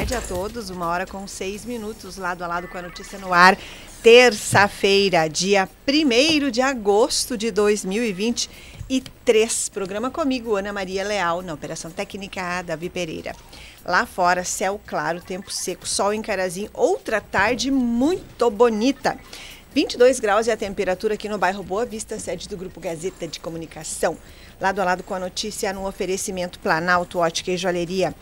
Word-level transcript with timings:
tarde 0.00 0.14
a 0.14 0.20
todos. 0.22 0.70
Uma 0.70 0.86
hora 0.86 1.06
com 1.06 1.26
seis 1.26 1.66
minutos, 1.66 2.16
lado 2.16 2.42
a 2.42 2.46
lado 2.46 2.66
com 2.68 2.78
a 2.78 2.82
notícia 2.82 3.18
no 3.18 3.34
ar. 3.34 3.58
Terça-feira, 4.02 5.28
dia 5.28 5.68
1 5.86 6.50
de 6.50 6.62
agosto 6.62 7.36
de 7.36 7.50
2023. 7.50 9.68
Programa 9.68 10.10
comigo, 10.10 10.56
Ana 10.56 10.72
Maria 10.72 11.04
Leal, 11.04 11.42
na 11.42 11.52
Operação 11.52 11.90
Técnica 11.90 12.62
Davi 12.62 12.88
Pereira. 12.88 13.36
Lá 13.84 14.06
fora, 14.06 14.42
céu 14.42 14.80
claro, 14.86 15.20
tempo 15.20 15.50
seco, 15.50 15.86
sol 15.86 16.14
em 16.14 16.22
Carazinho, 16.22 16.70
outra 16.72 17.20
tarde 17.20 17.70
muito 17.70 18.50
bonita. 18.50 19.18
22 19.74 20.18
graus 20.18 20.48
é 20.48 20.52
a 20.52 20.56
temperatura 20.56 21.12
aqui 21.12 21.28
no 21.28 21.36
bairro 21.36 21.62
Boa 21.62 21.84
Vista, 21.84 22.18
sede 22.18 22.48
do 22.48 22.56
Grupo 22.56 22.80
Gazeta 22.80 23.28
de 23.28 23.38
Comunicação. 23.38 24.16
Lado 24.58 24.80
a 24.80 24.84
lado 24.84 25.02
com 25.02 25.14
a 25.14 25.20
notícia 25.20 25.74
no 25.74 25.86
oferecimento 25.86 26.58
Planalto 26.58 27.18
Ótica 27.18 27.50
e 27.50 27.58
Joalheria. 27.58 28.14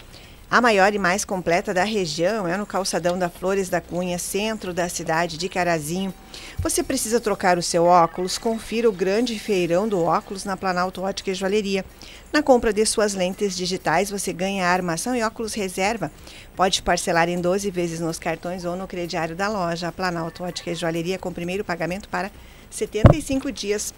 A 0.50 0.62
maior 0.62 0.94
e 0.94 0.98
mais 0.98 1.26
completa 1.26 1.74
da 1.74 1.84
região 1.84 2.48
é 2.48 2.56
no 2.56 2.64
calçadão 2.64 3.18
da 3.18 3.28
Flores 3.28 3.68
da 3.68 3.82
Cunha, 3.82 4.18
centro 4.18 4.72
da 4.72 4.88
cidade 4.88 5.36
de 5.36 5.46
Carazinho. 5.46 6.12
Você 6.60 6.82
precisa 6.82 7.20
trocar 7.20 7.58
o 7.58 7.62
seu 7.62 7.84
óculos? 7.84 8.38
Confira 8.38 8.88
o 8.88 8.92
grande 8.92 9.38
feirão 9.38 9.86
do 9.86 10.02
óculos 10.02 10.46
na 10.46 10.56
Planalto 10.56 11.02
Ótica 11.02 11.30
e 11.30 11.34
Joalheria. 11.34 11.84
Na 12.32 12.42
compra 12.42 12.72
de 12.72 12.86
suas 12.86 13.12
lentes 13.12 13.54
digitais, 13.54 14.08
você 14.08 14.32
ganha 14.32 14.64
a 14.64 14.70
armação 14.70 15.14
e 15.14 15.22
óculos 15.22 15.52
reserva. 15.52 16.10
Pode 16.56 16.80
parcelar 16.80 17.28
em 17.28 17.38
12 17.38 17.70
vezes 17.70 18.00
nos 18.00 18.18
cartões 18.18 18.64
ou 18.64 18.74
no 18.74 18.88
crediário 18.88 19.36
da 19.36 19.48
loja. 19.48 19.88
A 19.88 19.92
Planalto 19.92 20.44
Ótica 20.44 20.70
e 20.70 20.74
Joalheria 20.74 21.18
com 21.18 21.30
primeiro 21.30 21.62
pagamento 21.62 22.08
para 22.08 22.30
75 22.70 23.52
dias 23.52 23.92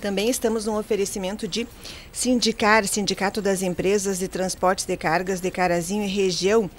também 0.00 0.30
estamos 0.30 0.66
no 0.66 0.78
oferecimento 0.78 1.46
de 1.46 1.68
Sindicar, 2.10 2.86
Sindicato 2.86 3.42
das 3.42 3.60
Empresas 3.62 4.18
de 4.18 4.26
Transportes 4.28 4.86
de 4.86 4.96
Cargas 4.96 5.40
de 5.40 5.50
Carazinho 5.50 6.04
e 6.04 6.08
região. 6.08 6.70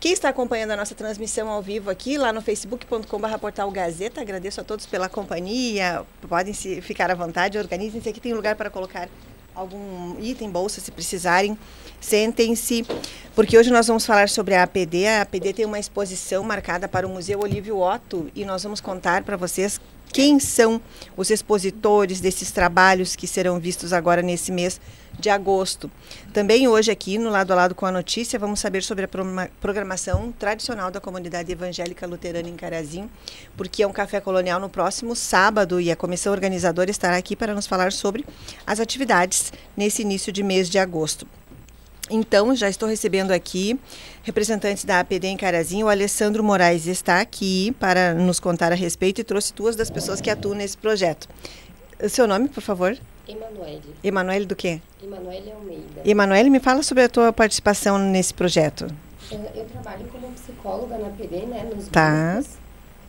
Quem 0.00 0.12
está 0.12 0.30
acompanhando 0.30 0.72
a 0.72 0.76
nossa 0.76 0.94
transmissão 0.94 1.48
ao 1.48 1.62
vivo 1.62 1.90
aqui, 1.90 2.18
lá 2.18 2.32
no 2.32 2.42
facebook.com.br 2.42 3.38
portal 3.38 3.70
Gazeta, 3.70 4.20
agradeço 4.20 4.60
a 4.60 4.64
todos 4.64 4.86
pela 4.86 5.08
companhia. 5.08 6.04
Podem 6.28 6.52
se 6.52 6.80
ficar 6.80 7.10
à 7.10 7.14
vontade, 7.14 7.58
organizem-se 7.58 8.08
aqui, 8.08 8.20
tem 8.20 8.32
lugar 8.32 8.56
para 8.56 8.68
colocar 8.70 9.08
algum 9.54 10.16
item, 10.20 10.50
bolsa, 10.50 10.80
se 10.80 10.90
precisarem. 10.90 11.56
Sentem-se, 12.02 12.84
porque 13.34 13.56
hoje 13.56 13.70
nós 13.70 13.86
vamos 13.86 14.04
falar 14.04 14.28
sobre 14.28 14.54
a 14.54 14.64
APD. 14.64 15.06
A 15.06 15.22
APD 15.22 15.52
tem 15.54 15.64
uma 15.64 15.78
exposição 15.78 16.42
marcada 16.42 16.88
para 16.88 17.06
o 17.06 17.10
Museu 17.10 17.40
Olívio 17.40 17.80
Otto 17.80 18.28
e 18.34 18.44
nós 18.44 18.62
vamos 18.64 18.80
contar 18.80 19.22
para 19.22 19.36
vocês 19.36 19.80
quem 20.12 20.38
são 20.38 20.80
os 21.16 21.30
expositores 21.30 22.20
desses 22.20 22.50
trabalhos 22.50 23.16
que 23.16 23.26
serão 23.26 23.58
vistos 23.58 23.92
agora 23.92 24.20
nesse 24.20 24.52
mês 24.52 24.78
de 25.18 25.30
agosto. 25.30 25.90
Também 26.34 26.68
hoje 26.68 26.90
aqui 26.90 27.18
no 27.18 27.30
lado 27.30 27.52
a 27.52 27.54
lado 27.56 27.74
com 27.74 27.86
a 27.86 27.92
notícia 27.92 28.38
vamos 28.38 28.60
saber 28.60 28.82
sobre 28.82 29.06
a 29.06 29.48
programação 29.60 30.32
tradicional 30.38 30.90
da 30.90 31.00
comunidade 31.00 31.52
evangélica 31.52 32.06
luterana 32.06 32.48
em 32.48 32.56
Carazinho, 32.56 33.10
porque 33.56 33.82
é 33.82 33.86
um 33.86 33.92
café 33.92 34.20
colonial 34.20 34.60
no 34.60 34.68
próximo 34.68 35.14
sábado 35.14 35.80
e 35.80 35.90
a 35.90 35.96
comissão 35.96 36.32
organizadora 36.32 36.90
estará 36.90 37.16
aqui 37.16 37.36
para 37.36 37.54
nos 37.54 37.66
falar 37.66 37.92
sobre 37.92 38.26
as 38.66 38.80
atividades 38.80 39.52
nesse 39.76 40.02
início 40.02 40.32
de 40.32 40.42
mês 40.42 40.68
de 40.68 40.78
agosto. 40.78 41.26
Então, 42.10 42.54
já 42.54 42.68
estou 42.68 42.88
recebendo 42.88 43.30
aqui 43.30 43.78
representantes 44.22 44.84
da 44.84 45.00
APD 45.00 45.28
em 45.28 45.36
Carazinho. 45.36 45.86
O 45.86 45.88
Alessandro 45.88 46.42
Moraes 46.42 46.86
está 46.86 47.20
aqui 47.20 47.74
para 47.78 48.12
nos 48.14 48.40
contar 48.40 48.72
a 48.72 48.74
respeito 48.74 49.20
e 49.20 49.24
trouxe 49.24 49.54
duas 49.54 49.76
das 49.76 49.90
pessoas 49.90 50.20
que 50.20 50.28
atuam 50.28 50.54
nesse 50.54 50.76
projeto. 50.76 51.28
O 52.02 52.08
seu 52.08 52.26
nome, 52.26 52.48
por 52.48 52.62
favor? 52.62 52.98
Emanuele. 53.28 53.94
Emanuele 54.02 54.46
do 54.46 54.56
quê? 54.56 54.80
Emanuele 55.02 55.52
Almeida. 55.52 56.02
Emanuele, 56.04 56.50
me 56.50 56.60
fala 56.60 56.82
sobre 56.82 57.04
a 57.04 57.08
tua 57.08 57.32
participação 57.32 57.98
nesse 57.98 58.34
projeto. 58.34 58.88
Eu 59.30 59.64
trabalho 59.66 60.06
como 60.08 60.28
psicóloga 60.32 60.98
na 60.98 61.10
PD, 61.10 61.46
né, 61.46 61.70
nos 61.74 61.88
tá. 61.88 62.34
grupos. 62.34 62.61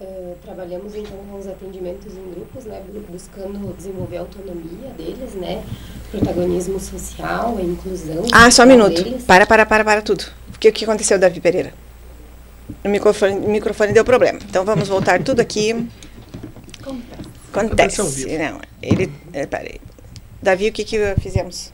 Uh, 0.04 0.36
trabalhamos 0.44 0.94
então 0.96 1.18
com 1.30 1.40
os 1.40 1.48
atendimentos 1.48 2.14
em 2.18 2.32
grupos, 2.32 2.66
né, 2.66 2.84
buscando 3.10 3.74
desenvolver 3.78 4.18
a 4.18 4.20
autonomia 4.22 4.90
deles, 4.98 5.34
né, 5.36 5.64
protagonismo 6.12 6.78
social, 6.78 7.56
a 7.58 7.62
inclusão. 7.62 8.26
Ah, 8.34 8.52
só 8.52 8.64
um 8.64 8.66
minuto. 8.66 9.02
Deles. 9.02 9.24
Para, 9.24 9.46
para, 9.46 9.66
para, 9.66 9.86
para 9.86 10.02
tudo. 10.02 10.26
O 10.54 10.60
que, 10.60 10.68
o 10.68 10.74
que 10.74 10.84
aconteceu, 10.84 11.18
Davi 11.18 11.40
Pereira? 11.40 11.74
O 12.84 12.90
microfone, 12.90 13.46
o 13.46 13.50
microfone 13.50 13.94
deu 13.94 14.04
problema. 14.04 14.40
Então 14.44 14.66
vamos 14.66 14.90
voltar 14.90 15.24
tudo 15.24 15.40
aqui. 15.40 15.72
Acontece. 16.82 18.02
Acontece. 18.02 18.38
Não, 18.38 18.60
ele. 18.82 19.10
É, 19.32 19.46
peraí. 19.46 19.80
Davi, 20.42 20.68
o 20.68 20.74
que, 20.74 20.84
que 20.84 21.16
fizemos? 21.22 21.72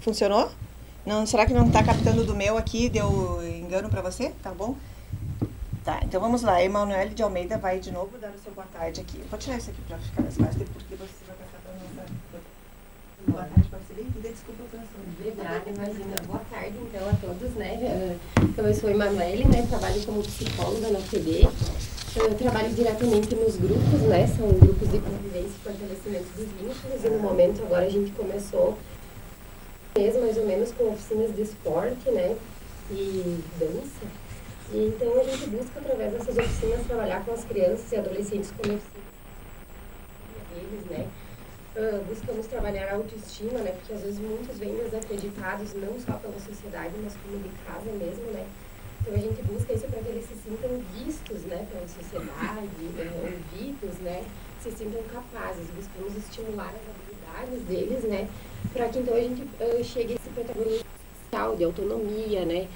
Funcionou? 0.00 0.50
Não, 1.04 1.26
será 1.26 1.44
que 1.44 1.52
não 1.52 1.66
está 1.66 1.82
captando 1.82 2.24
do 2.24 2.34
meu 2.34 2.56
aqui? 2.56 2.88
Deu 2.88 3.42
engano 3.44 3.90
para 3.90 4.00
você? 4.00 4.32
Tá 4.42 4.52
bom? 4.52 4.74
Tá, 5.84 5.98
então 6.04 6.20
vamos 6.20 6.42
lá. 6.42 6.62
Emanuele 6.62 7.14
de 7.14 7.22
Almeida 7.22 7.56
vai 7.56 7.78
de 7.78 7.90
novo 7.90 8.18
dar 8.18 8.30
o 8.30 8.38
seu 8.38 8.52
boa 8.52 8.66
tarde 8.72 9.00
aqui. 9.00 9.22
Vou 9.30 9.38
tirar 9.38 9.56
isso 9.56 9.70
aqui 9.70 9.80
para 9.88 9.96
ficar 9.98 10.22
mais 10.22 10.36
fácil, 10.36 10.66
porque 10.74 10.94
você 10.94 11.24
vai 11.26 11.36
passar 11.36 11.58
para 11.64 11.72
nossa. 11.72 12.10
Boa 13.26 13.44
tarde, 13.44 13.68
parceria. 13.68 14.04
Desculpa 14.22 14.62
o 14.62 14.66
transtorno. 14.68 15.06
Obrigada, 15.18 15.70
imagina. 15.70 16.14
Boa 16.26 16.42
tarde, 16.50 16.74
então, 16.82 17.08
a 17.08 17.12
todos, 17.14 17.54
né? 17.54 18.18
Então, 18.42 18.66
eu 18.66 18.74
sou 18.74 18.90
Emanuele, 18.90 19.44
né? 19.46 19.66
Trabalho 19.68 20.04
como 20.04 20.22
psicóloga 20.22 20.90
na 20.90 21.00
TV. 21.00 21.48
Eu 22.16 22.34
trabalho 22.34 22.74
diretamente 22.74 23.34
nos 23.34 23.56
grupos, 23.56 24.00
né? 24.02 24.26
São 24.26 24.48
grupos 24.48 24.90
de 24.90 24.98
convivência 24.98 25.48
e 25.48 25.64
fortalecimento 25.64 26.26
dos 26.36 26.46
vínculos. 26.46 27.04
E 27.04 27.08
no 27.08 27.18
momento 27.20 27.62
agora 27.62 27.86
a 27.86 27.90
gente 27.90 28.10
começou 28.12 28.76
mês 29.96 30.14
mais 30.16 30.36
ou 30.36 30.46
menos 30.46 30.72
com 30.72 30.92
oficinas 30.92 31.34
de 31.34 31.42
esporte, 31.42 32.10
né? 32.10 32.36
E 32.90 33.42
dança. 33.58 34.29
E 34.72 34.86
então 34.86 35.20
a 35.20 35.24
gente 35.24 35.50
busca 35.50 35.80
através 35.80 36.12
dessas 36.12 36.36
oficinas 36.36 36.86
trabalhar 36.86 37.24
com 37.24 37.32
as 37.32 37.44
crianças 37.44 37.90
e 37.90 37.96
adolescentes 37.96 38.50
com 38.52 38.62
deficiência 38.62 39.10
né? 40.90 41.08
Uh, 41.76 42.04
buscamos 42.04 42.46
trabalhar 42.46 42.88
a 42.90 42.94
autoestima, 42.94 43.60
né? 43.60 43.72
Porque 43.72 43.92
às 43.92 44.02
vezes 44.02 44.18
muitos 44.18 44.58
vêm 44.58 44.74
desacreditados, 44.74 45.72
não 45.74 45.98
só 46.00 46.12
pela 46.14 46.38
sociedade, 46.38 46.94
mas 47.02 47.14
como 47.22 47.38
de 47.42 47.48
casa 47.64 47.90
mesmo, 47.92 48.24
né? 48.32 48.46
Então 49.00 49.14
a 49.14 49.18
gente 49.18 49.42
busca 49.42 49.72
isso 49.72 49.86
para 49.86 50.02
que 50.02 50.08
eles 50.08 50.26
se 50.26 50.34
sintam 50.34 50.70
vistos 50.94 51.42
né, 51.44 51.66
pela 51.72 51.88
sociedade, 51.88 52.84
né, 52.96 53.10
ouvidos, 53.22 53.98
né, 54.00 54.22
se 54.62 54.70
sintam 54.72 55.02
capazes. 55.04 55.66
Buscamos 55.70 56.16
estimular 56.18 56.68
as 56.68 56.82
habilidades 56.86 57.66
deles, 57.66 58.04
né, 58.04 58.28
para 58.74 58.88
que 58.88 58.98
então 58.98 59.14
a 59.14 59.20
gente 59.20 59.42
uh, 59.42 59.82
chegue 59.82 60.12
a 60.12 60.16
esse 60.16 60.28
protagonismo 60.34 60.84
de 61.56 61.64
autonomia, 61.64 62.44
né, 62.44 62.68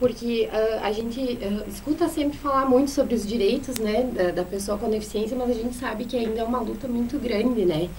porque 0.00 0.48
uh, 0.50 0.82
a 0.82 0.90
gente 0.90 1.20
uh, 1.20 1.68
escuta 1.68 2.08
sempre 2.08 2.38
falar 2.38 2.64
muito 2.64 2.90
sobre 2.90 3.14
os 3.14 3.24
direitos 3.24 3.76
né, 3.76 4.02
da, 4.04 4.30
da, 4.30 4.44
pessoa 4.44 4.78
com 4.78 4.88
deficiência, 4.88 5.36
mas 5.36 5.50
a 5.50 5.52
gente 5.52 5.76
sabe 5.76 6.06
que 6.06 6.16
ainda 6.16 6.40
é 6.40 6.42
uma 6.42 6.58
luta 6.58 6.88
muito 6.88 7.18
grande, 7.18 7.66
né? 7.66 7.90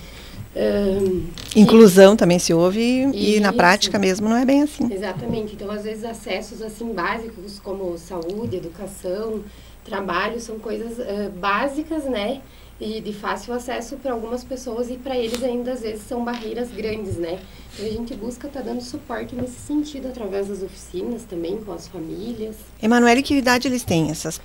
Um, 0.54 1.28
Inclusão 1.56 2.14
que, 2.14 2.18
também 2.18 2.40
se 2.40 2.54
ouve 2.54 2.82
e, 3.14 3.38
e 3.38 3.40
na 3.40 3.54
prática 3.54 3.98
mesmo 3.98 4.28
não 4.28 4.36
é 4.36 4.44
bem 4.44 4.64
assim. 4.64 4.92
Exatamente. 4.92 5.54
Então, 5.54 5.72
às 5.72 5.84
vezes, 5.84 6.04
acessos 6.04 6.62
assim 6.62 6.92
básicos 6.92 7.60
como 7.60 7.98
saúde, 7.98 8.58
educação, 8.58 9.42
trabalho, 9.86 10.42
são 10.42 10.58
coisas 10.60 10.98
uh, 10.98 11.30
básicas, 11.40 12.04
né? 12.06 12.42
E 12.82 13.00
de 13.00 13.14
fácil 13.14 13.54
acesso 13.54 13.96
para 13.98 14.12
algumas 14.12 14.44
pessoas 14.44 14.90
e 14.90 14.98
para 14.98 15.16
eles 15.16 15.44
ainda 15.44 15.74
às 15.74 15.82
vezes 15.82 16.02
são 16.08 16.26
barreiras 16.26 16.72
grandes, 16.72 17.16
né? 17.16 17.40
Então 17.74 17.86
a 17.86 17.90
gente 17.90 18.16
busca 18.16 18.48
estar 18.48 18.62
tá 18.62 18.66
dando 18.66 18.82
suporte 18.82 19.36
nesse 19.36 19.60
sentido 19.60 20.08
através 20.08 20.48
das 20.48 20.64
oficinas 20.64 21.24
também 21.24 21.64
com 21.64 21.72
as 21.72 21.88
famílias. 21.88 22.56
Emanuele, 22.82 23.22
que 23.22 23.36
idade 23.36 23.68
eles 23.68 23.84
têm 23.84 24.10
essas 24.10 24.42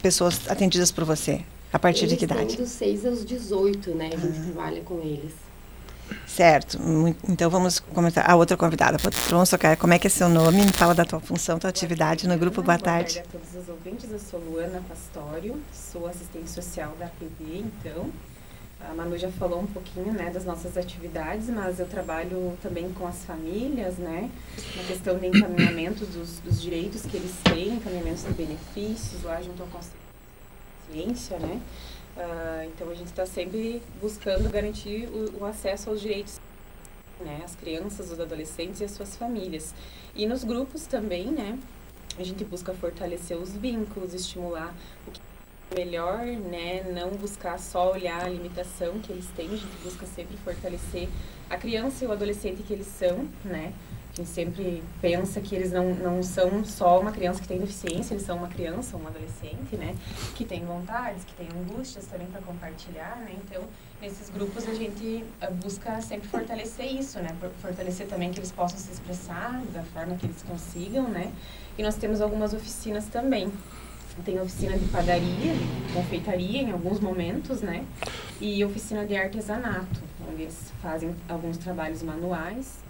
pessoas 0.00 0.48
atendidas 0.48 0.92
por 0.92 1.04
você? 1.04 1.40
A 1.72 1.78
partir 1.78 2.04
eles 2.04 2.12
de 2.12 2.16
que 2.18 2.24
idade? 2.24 2.56
dos 2.56 2.70
6 2.70 3.04
aos 3.04 3.24
18, 3.24 3.90
né? 3.90 4.10
A 4.12 4.16
gente 4.16 4.38
ah. 4.38 4.44
trabalha 4.44 4.80
com 4.82 5.00
eles. 5.00 5.32
Certo. 6.26 6.78
Então 7.28 7.50
vamos 7.50 7.80
comentar. 7.80 8.28
A 8.28 8.34
outra 8.34 8.56
convidada, 8.56 8.98
Patronso, 8.98 9.56
como 9.78 9.92
é 9.92 9.98
que 9.98 10.06
é 10.06 10.10
seu 10.10 10.28
nome? 10.28 10.64
Me 10.64 10.72
fala 10.72 10.94
da 10.94 11.04
tua 11.04 11.20
função, 11.20 11.58
tua 11.58 11.70
atividade 11.70 12.26
no 12.28 12.38
grupo. 12.38 12.62
Boa 12.62 12.78
tarde. 12.78 13.14
Boa 13.14 13.24
tarde 13.24 13.36
a 13.36 13.40
todos 13.40 13.62
os 13.62 13.68
ouvintes. 13.68 14.10
Eu 14.10 14.18
sou 14.18 14.40
Luana 14.40 14.82
Pastório, 14.88 15.60
sou 15.72 16.06
assistente 16.06 16.50
social 16.50 16.94
da 16.98 17.06
APD, 17.06 17.58
então. 17.58 18.10
A 18.90 18.94
Manu 18.94 19.16
já 19.16 19.30
falou 19.30 19.60
um 19.60 19.66
pouquinho, 19.66 20.12
né, 20.12 20.30
das 20.30 20.44
nossas 20.44 20.76
atividades, 20.76 21.48
mas 21.48 21.78
eu 21.78 21.86
trabalho 21.86 22.58
também 22.60 22.92
com 22.92 23.06
as 23.06 23.24
famílias, 23.24 23.94
né, 23.96 24.28
na 24.76 24.82
questão 24.82 25.18
de 25.18 25.28
encaminhamento 25.28 26.04
dos, 26.04 26.40
dos 26.40 26.60
direitos 26.60 27.02
que 27.02 27.16
eles 27.16 27.32
têm, 27.44 27.74
encaminhamento 27.74 28.22
de 28.22 28.32
benefícios, 28.32 29.22
lá 29.22 29.40
junto 29.40 29.62
ao 29.62 29.68
Conselho 29.68 29.94
de 30.88 30.94
Ciência, 30.94 31.38
né, 31.38 31.60
Uh, 32.16 32.68
então 32.68 32.90
a 32.90 32.94
gente 32.94 33.06
está 33.06 33.24
sempre 33.24 33.82
buscando 34.00 34.50
garantir 34.50 35.08
o, 35.08 35.40
o, 35.40 35.44
acesso 35.46 35.88
aos 35.88 36.00
direitos, 36.00 36.38
né, 37.18 37.40
as 37.42 37.56
crianças, 37.56 38.10
os 38.10 38.20
adolescentes 38.20 38.80
e 38.80 38.84
as 38.84 38.90
suas 38.90 39.16
famílias. 39.16 39.74
E 40.14 40.26
nos 40.26 40.44
grupos 40.44 40.86
também, 40.86 41.28
né, 41.28 41.58
a 42.18 42.22
gente 42.22 42.44
busca 42.44 42.74
fortalecer 42.74 43.36
os 43.36 43.56
vínculos, 43.56 44.12
estimular 44.12 44.74
o 45.06 45.10
que 45.10 45.20
é 45.70 45.74
melhor, 45.74 46.18
né, 46.26 46.82
não 46.92 47.10
buscar 47.12 47.58
só 47.58 47.92
olhar 47.92 48.22
a 48.22 48.28
limitação 48.28 48.98
que 48.98 49.10
eles 49.10 49.26
têm, 49.34 49.46
a 49.46 49.56
gente 49.56 49.76
busca 49.82 50.04
sempre 50.04 50.36
fortalecer 50.36 51.08
a 51.48 51.56
criança 51.56 52.04
e 52.04 52.06
o 52.06 52.12
adolescente 52.12 52.62
que 52.62 52.74
eles 52.74 52.88
são, 52.88 53.26
né, 53.42 53.72
a 54.12 54.16
gente 54.16 54.28
sempre 54.28 54.82
pensa 55.00 55.40
que 55.40 55.54
eles 55.54 55.72
não, 55.72 55.94
não 55.94 56.22
são 56.22 56.62
só 56.66 57.00
uma 57.00 57.10
criança 57.10 57.40
que 57.40 57.48
tem 57.48 57.58
deficiência, 57.58 58.12
eles 58.12 58.26
são 58.26 58.36
uma 58.36 58.48
criança, 58.48 58.94
um 58.94 59.06
adolescente, 59.06 59.74
né? 59.74 59.96
Que 60.34 60.44
tem 60.44 60.62
vontades, 60.66 61.24
que 61.24 61.32
tem 61.32 61.48
angústias 61.48 62.04
também 62.04 62.26
para 62.26 62.42
compartilhar, 62.42 63.16
né? 63.16 63.34
Então, 63.42 63.62
nesses 64.02 64.28
grupos 64.28 64.68
a 64.68 64.74
gente 64.74 65.24
eh, 65.40 65.50
busca 65.52 65.98
sempre 66.02 66.28
fortalecer 66.28 66.92
isso, 66.92 67.20
né? 67.20 67.34
Fortalecer 67.62 68.06
também 68.06 68.30
que 68.30 68.38
eles 68.38 68.52
possam 68.52 68.78
se 68.78 68.92
expressar 68.92 69.62
da 69.72 69.82
forma 69.82 70.14
que 70.16 70.26
eles 70.26 70.42
consigam, 70.42 71.08
né? 71.08 71.32
E 71.78 71.82
nós 71.82 71.94
temos 71.94 72.20
algumas 72.20 72.52
oficinas 72.52 73.06
também. 73.06 73.50
Tem 74.26 74.38
oficina 74.38 74.76
de 74.76 74.84
padaria, 74.88 75.54
confeitaria 75.94 76.60
em 76.60 76.70
alguns 76.70 77.00
momentos, 77.00 77.62
né? 77.62 77.86
E 78.38 78.62
oficina 78.62 79.06
de 79.06 79.16
artesanato, 79.16 80.02
onde 80.30 80.42
eles 80.42 80.70
fazem 80.82 81.16
alguns 81.30 81.56
trabalhos 81.56 82.02
manuais 82.02 82.82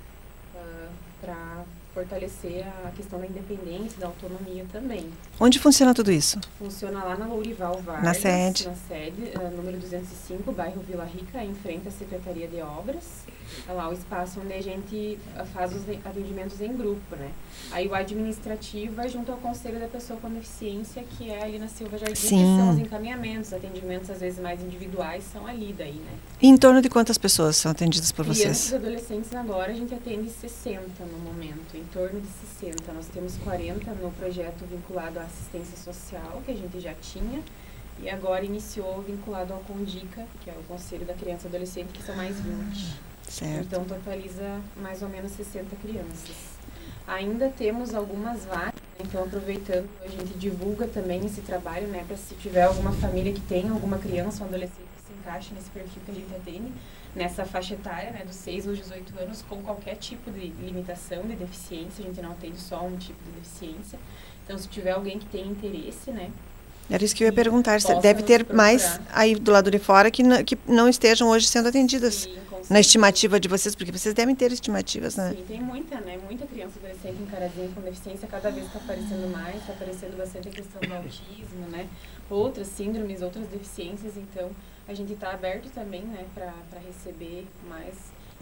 para 1.23 1.65
fortalecer 1.95 2.67
a 2.85 2.91
questão 2.91 3.21
da 3.21 3.27
independência, 3.27 4.01
da 4.01 4.07
autonomia 4.07 4.67
também. 4.73 5.09
Onde 5.39 5.59
funciona 5.59 5.95
tudo 5.95 6.11
isso? 6.11 6.41
Funciona 6.59 7.05
lá 7.05 7.17
na 7.17 7.27
Lourival 7.27 7.81
Vargas, 7.81 8.05
na 8.05 8.15
sede, 8.15 8.67
na 8.67 8.75
sede 8.75 9.23
uh, 9.37 9.57
número 9.57 9.79
205, 9.79 10.51
bairro 10.53 10.83
Vila 10.83 11.05
Rica, 11.05 11.45
em 11.45 11.55
frente 11.55 11.87
à 11.87 11.91
Secretaria 11.91 12.49
de 12.49 12.61
Obras. 12.61 13.25
É 13.69 13.73
lá 13.73 13.89
o 13.89 13.93
espaço 13.93 14.41
onde 14.41 14.53
a 14.53 14.63
gente 14.63 15.19
uh, 15.37 15.47
faz 15.47 15.73
os 15.75 15.83
atendimentos 16.05 16.61
em 16.61 16.77
grupo, 16.77 17.17
né? 17.17 17.31
Aí 17.71 17.87
o 17.87 17.95
administrativo 17.95 19.01
é 19.01 19.09
junto 19.09 19.33
ao 19.33 19.39
conselho 19.39 19.79
da 19.79 19.87
pessoa 19.87 20.19
com 20.21 20.29
deficiência, 20.29 21.03
que 21.03 21.31
é 21.31 21.43
ali 21.43 21.59
na 21.59 21.69
Silva 21.69 21.99
Jardim, 21.99 22.15
Sim. 22.15 22.37
que 22.37 22.61
são 22.61 22.71
os 22.71 22.79
encaminhamentos, 22.79 23.53
atendimentos 23.53 24.11
às 24.11 24.21
vezes 24.21 24.39
mais 24.41 24.61
individuais, 24.63 25.25
são 25.33 25.47
ali 25.47 25.75
daí, 25.77 25.95
né? 25.95 26.13
E 26.41 26.49
em 26.49 26.57
torno 26.57 26.83
de 26.83 26.89
quantas 26.89 27.17
pessoas 27.17 27.57
são 27.57 27.71
atendidas 27.71 28.13
por 28.13 28.25
vocês? 28.25 28.43
Crianças 28.43 28.73
e 28.73 28.75
adolescentes 28.75 29.35
agora 29.35 29.73
a 29.73 29.75
gente 29.75 29.95
atende 29.95 30.29
60 30.29 30.83
no 31.05 31.19
momento, 31.19 31.77
em 31.77 31.85
torno 31.93 32.21
de 32.21 32.29
60. 32.61 32.93
Nós 32.93 33.07
temos 33.07 33.37
40 33.39 33.91
no 33.93 34.11
projeto 34.13 34.65
vinculado 34.71 35.19
à 35.19 35.23
assistência 35.23 35.77
social, 35.77 36.43
que 36.45 36.51
a 36.51 36.57
gente 36.57 36.81
já 36.81 36.95
tinha, 36.95 37.43
e 38.03 38.11
agora 38.11 38.45
iniciou 38.45 39.03
vinculado 39.03 39.53
ao 39.53 39.61
CONDICA, 39.61 40.27
que 40.43 40.51
é 40.51 40.53
o 40.53 40.63
Conselho 40.65 41.05
da 41.05 41.15
Criança 41.15 41.47
e 41.47 41.49
Adolescente, 41.49 41.89
que 41.93 42.03
são 42.03 42.17
mais 42.17 42.37
20. 42.41 43.12
Certo. 43.29 43.63
Então 43.63 43.85
totaliza 43.85 44.61
mais 44.77 45.03
ou 45.03 45.09
menos 45.09 45.33
60 45.33 45.77
crianças. 45.77 46.53
Ainda 47.07 47.49
temos 47.49 47.95
algumas 47.95 48.45
vagas, 48.45 48.75
então 49.01 49.25
aproveitando, 49.25 49.89
a 50.05 50.09
gente 50.09 50.35
divulga 50.35 50.87
também 50.87 51.25
esse 51.27 51.41
trabalho, 51.41 51.89
né, 51.89 52.05
para 52.07 52.17
se 52.17 52.35
tiver 52.37 52.63
alguma 52.63 52.93
família 52.93 53.33
que 53.33 53.41
tem 53.41 53.69
alguma 53.69 53.99
criança 53.99 54.45
ou 54.45 54.49
adolescente 54.49 54.87
que 54.97 55.03
se 55.03 55.13
encaixe 55.19 55.53
nesse 55.53 55.69
perfil 55.71 56.01
que 56.05 56.11
a 56.13 56.15
gente 56.15 56.35
atende, 56.35 56.73
nessa 57.15 57.45
faixa 57.45 57.75
etária, 57.75 58.13
né, 58.13 58.23
dos 58.25 58.37
6 58.37 58.69
aos 58.69 58.79
18 58.79 59.19
anos, 59.19 59.43
com 59.43 59.63
qualquer 59.63 59.97
tipo 59.97 60.31
de 60.31 60.49
limitação, 60.65 61.23
de 61.23 61.35
deficiência, 61.35 62.05
a 62.05 62.07
gente 62.07 62.23
não 62.23 62.31
atende 62.31 62.59
só 62.59 62.85
um 62.85 62.97
tipo 62.97 63.19
de 63.25 63.31
deficiência. 63.33 63.99
Então, 64.45 64.57
se 64.57 64.69
tiver 64.69 64.93
alguém 64.93 65.19
que 65.19 65.27
tem 65.27 65.47
interesse, 65.49 66.11
né, 66.11 66.31
era 66.91 67.05
isso 67.05 67.15
que 67.15 67.25
eu 67.25 67.27
ia 67.27 67.33
perguntar. 67.33 67.79
Deve 68.01 68.23
ter 68.23 68.53
mais 68.53 69.01
aí 69.13 69.35
do 69.35 69.51
lado 69.51 69.71
de 69.71 69.79
fora 69.79 70.11
que 70.11 70.23
não, 70.23 70.45
que 70.45 70.59
não 70.67 70.89
estejam 70.89 71.29
hoje 71.29 71.47
sendo 71.47 71.69
atendidas. 71.69 72.15
Sim, 72.25 72.43
na 72.71 72.81
estimativa 72.81 73.41
de 73.41 73.49
vocês, 73.49 73.75
porque 73.75 73.93
vocês 73.93 74.15
devem 74.15 74.35
ter 74.35 74.53
estimativas, 74.53 75.17
né? 75.17 75.35
Sim, 75.37 75.45
tem 75.47 75.61
muita, 75.61 76.01
né? 76.01 76.19
Muita 76.25 76.47
criança 76.47 76.79
adolescente 76.79 77.21
encaradinha 77.21 77.69
com 77.75 77.81
deficiência, 77.81 78.29
cada 78.29 78.51
vez 78.51 78.67
está 78.67 78.79
aparecendo 78.79 79.31
mais, 79.31 79.57
está 79.57 79.73
aparecendo 79.73 80.17
bastante 80.17 80.49
a 80.49 80.51
questão 80.53 80.81
do 80.81 80.95
autismo, 80.95 81.69
né? 81.71 81.87
Outras 82.31 82.69
síndromes, 82.69 83.21
outras 83.21 83.47
deficiências, 83.49 84.17
então 84.17 84.51
a 84.89 84.95
gente 84.95 85.13
está 85.13 85.33
aberto 85.33 85.69
também, 85.75 86.03
né, 86.03 86.25
para 86.35 86.81
receber 86.81 87.47
mais 87.69 87.95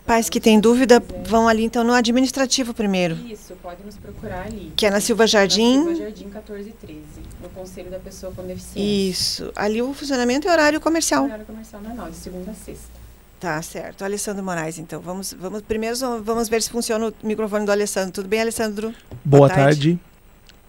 Pais 0.07 0.29
que 0.29 0.41
têm 0.41 0.59
dúvida 0.59 1.03
vão 1.25 1.47
ali 1.47 1.65
então 1.65 1.85
no 1.85 1.93
administrativo 1.93 2.75
primeiro. 2.75 3.15
Isso, 3.27 3.55
pode 3.63 3.85
nos 3.85 3.97
procurar 3.97 4.47
ali. 4.47 4.73
Que 4.77 4.87
é 4.87 4.91
na 4.91 5.01
Silva 5.01 5.27
Jardim. 5.27 5.79
Na 5.79 5.85
Silva 5.85 5.97
Jardim 6.03 6.25
1413, 6.25 7.01
no 7.43 7.49
Conselho 7.51 7.91
da 7.91 7.99
Pessoa 7.99 8.33
com 8.33 8.43
Deficiência. 8.43 9.11
Isso. 9.11 9.53
Ali 9.55 9.81
o 9.81 9.93
funcionamento 9.95 10.49
é 10.49 10.51
horário 10.53 10.81
comercial. 10.81 11.25
Horário 11.25 11.45
comercial 11.45 11.81
normal, 11.83 12.11
de 12.11 12.17
segunda 12.17 12.51
a 12.51 12.55
sexta. 12.55 13.01
Tá 13.39 13.63
certo. 13.63 14.05
Alessandro 14.05 14.45
Moraes, 14.45 14.79
então. 14.79 15.01
Vamos, 15.01 15.33
vamos 15.33 15.63
primeiro 15.63 15.97
vamos 16.23 16.49
ver 16.49 16.61
se 16.61 16.69
funciona 16.71 17.09
o 17.09 17.15
microfone 17.23 17.65
do 17.65 17.73
Alessandro. 17.73 18.13
Tudo 18.13 18.29
bem, 18.29 18.41
Alessandro? 18.41 18.95
Boa, 19.25 19.41
Boa 19.41 19.49
tarde. 19.49 19.63
tarde. 19.97 20.01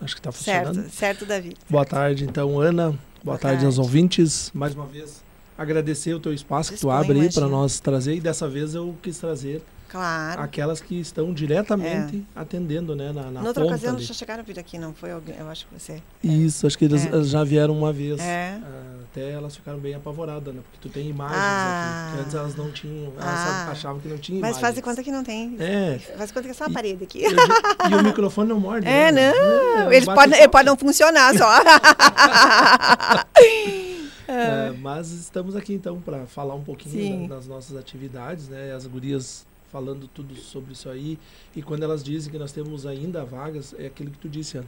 Acho 0.02 0.16
que 0.16 0.20
está 0.20 0.32
funcionando. 0.32 0.76
Certo, 0.76 0.92
certo, 0.92 1.26
Davi. 1.26 1.56
Boa 1.70 1.86
tarde, 1.86 2.24
então, 2.24 2.60
Ana. 2.60 2.90
Boa, 2.92 3.00
Boa 3.24 3.38
tarde, 3.38 3.56
tarde 3.58 3.66
aos 3.66 3.78
ouvintes. 3.78 4.50
Mais 4.54 4.74
uma 4.74 4.86
vez, 4.86 5.22
agradecer 5.62 6.14
o 6.14 6.20
teu 6.20 6.34
espaço 6.34 6.72
Disponho, 6.72 7.00
que 7.00 7.06
tu 7.06 7.12
abre 7.12 7.22
aí 7.22 7.34
para 7.34 7.48
nós 7.48 7.80
trazer. 7.80 8.16
E 8.16 8.20
dessa 8.20 8.48
vez 8.48 8.76
eu 8.76 8.96
quis 9.02 9.18
trazer 9.18 9.62
Claro. 9.92 10.42
Aquelas 10.42 10.80
que 10.80 11.02
estão 11.02 11.34
diretamente 11.34 12.24
é. 12.34 12.40
atendendo, 12.40 12.96
né? 12.96 13.12
Na, 13.12 13.30
na 13.30 13.42
outra 13.42 13.66
ocasião 13.66 13.96
ali. 13.96 14.06
já 14.06 14.14
chegaram 14.14 14.40
a 14.40 14.44
vir 14.44 14.58
aqui, 14.58 14.78
não 14.78 14.94
foi 14.94 15.12
alguém? 15.12 15.36
Eu 15.38 15.50
acho 15.50 15.68
que 15.68 15.78
você. 15.78 16.02
É. 16.24 16.28
Isso, 16.28 16.66
acho 16.66 16.78
que 16.78 16.86
eles 16.86 17.06
é. 17.06 17.24
já 17.24 17.44
vieram 17.44 17.78
uma 17.78 17.92
vez. 17.92 18.18
É. 18.22 18.58
Uh, 18.58 19.02
até 19.04 19.32
elas 19.32 19.54
ficaram 19.54 19.80
bem 19.80 19.94
apavoradas, 19.94 20.56
né? 20.56 20.62
Porque 20.62 20.88
tu 20.88 20.88
tem 20.88 21.10
imagens 21.10 21.38
ah. 21.38 22.08
aqui. 22.08 22.22
antes 22.22 22.36
elas 22.36 22.56
não 22.56 22.72
tinham, 22.72 23.12
elas 23.18 23.26
ah. 23.26 23.72
achavam 23.72 24.00
que 24.00 24.08
não 24.08 24.18
tinha 24.18 24.40
Mas 24.40 24.52
imagens. 24.52 24.62
faz 24.62 24.76
de 24.76 24.82
conta 24.82 25.04
que 25.04 25.12
não 25.12 25.26
tem. 25.26 25.58
É. 25.60 26.00
Faz 26.16 26.30
de 26.30 26.36
conta 26.36 26.46
que 26.46 26.52
é 26.52 26.54
só 26.54 26.64
a 26.64 26.70
parede 26.70 27.04
aqui. 27.04 27.24
E, 27.26 27.92
e 27.92 27.96
o 27.96 28.02
microfone 28.02 28.48
não 28.48 28.62
morde. 28.62 28.88
É, 28.88 29.12
né? 29.12 29.34
não. 29.34 29.92
É, 29.92 29.98
ele, 29.98 30.06
pode, 30.06 30.34
ele 30.34 30.48
pode 30.48 30.66
não 30.68 30.78
funcionar 30.78 31.38
só. 31.38 31.52
É, 34.28 34.72
mas 34.72 35.12
estamos 35.12 35.56
aqui 35.56 35.74
então 35.74 36.00
para 36.00 36.26
falar 36.26 36.56
um 36.56 36.64
pouquinho 36.64 37.28
da, 37.28 37.36
das 37.36 37.48
nossas 37.48 37.78
atividades, 37.78 38.48
né? 38.48 38.74
As 38.74 38.86
gurias 38.86 39.46
falando 39.72 40.08
tudo 40.08 40.36
sobre 40.36 40.74
isso 40.74 40.90
aí. 40.90 41.18
E 41.56 41.62
quando 41.62 41.84
elas 41.84 42.04
dizem 42.04 42.32
que 42.32 42.38
nós 42.38 42.52
temos 42.52 42.86
ainda 42.86 43.24
vagas, 43.24 43.74
é 43.78 43.86
aquilo 43.86 44.12
que 44.12 44.18
tu 44.18 44.30
disse, 44.30 44.58
Ana. 44.58 44.68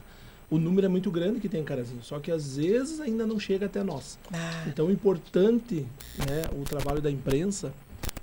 O 0.50 0.58
número 0.58 0.86
é 0.86 0.88
muito 0.88 1.10
grande 1.10 1.40
que 1.40 1.48
tem 1.48 1.60
em 1.60 1.64
Carazinho, 1.64 2.02
só 2.02 2.20
que 2.20 2.30
às 2.30 2.56
vezes 2.56 3.00
ainda 3.00 3.26
não 3.26 3.38
chega 3.40 3.66
até 3.66 3.82
nós. 3.82 4.18
Ah. 4.32 4.64
Então 4.66 4.88
é 4.88 4.92
importante 4.92 5.86
né, 6.18 6.44
o 6.52 6.64
trabalho 6.64 7.00
da 7.00 7.10
imprensa 7.10 7.72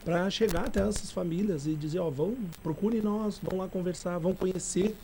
para 0.06 0.30
chegar 0.30 0.66
até 0.66 0.88
essas 0.88 1.12
famílias 1.12 1.66
e 1.66 1.76
dizer, 1.76 2.00
ó, 2.00 2.10
vão, 2.10 2.38
procurem 2.62 3.02
nós, 3.02 3.40
vão 3.42 3.60
lá 3.60 3.68
conversar, 3.68 4.18
vão 4.20 4.34
conhecer 4.34 4.96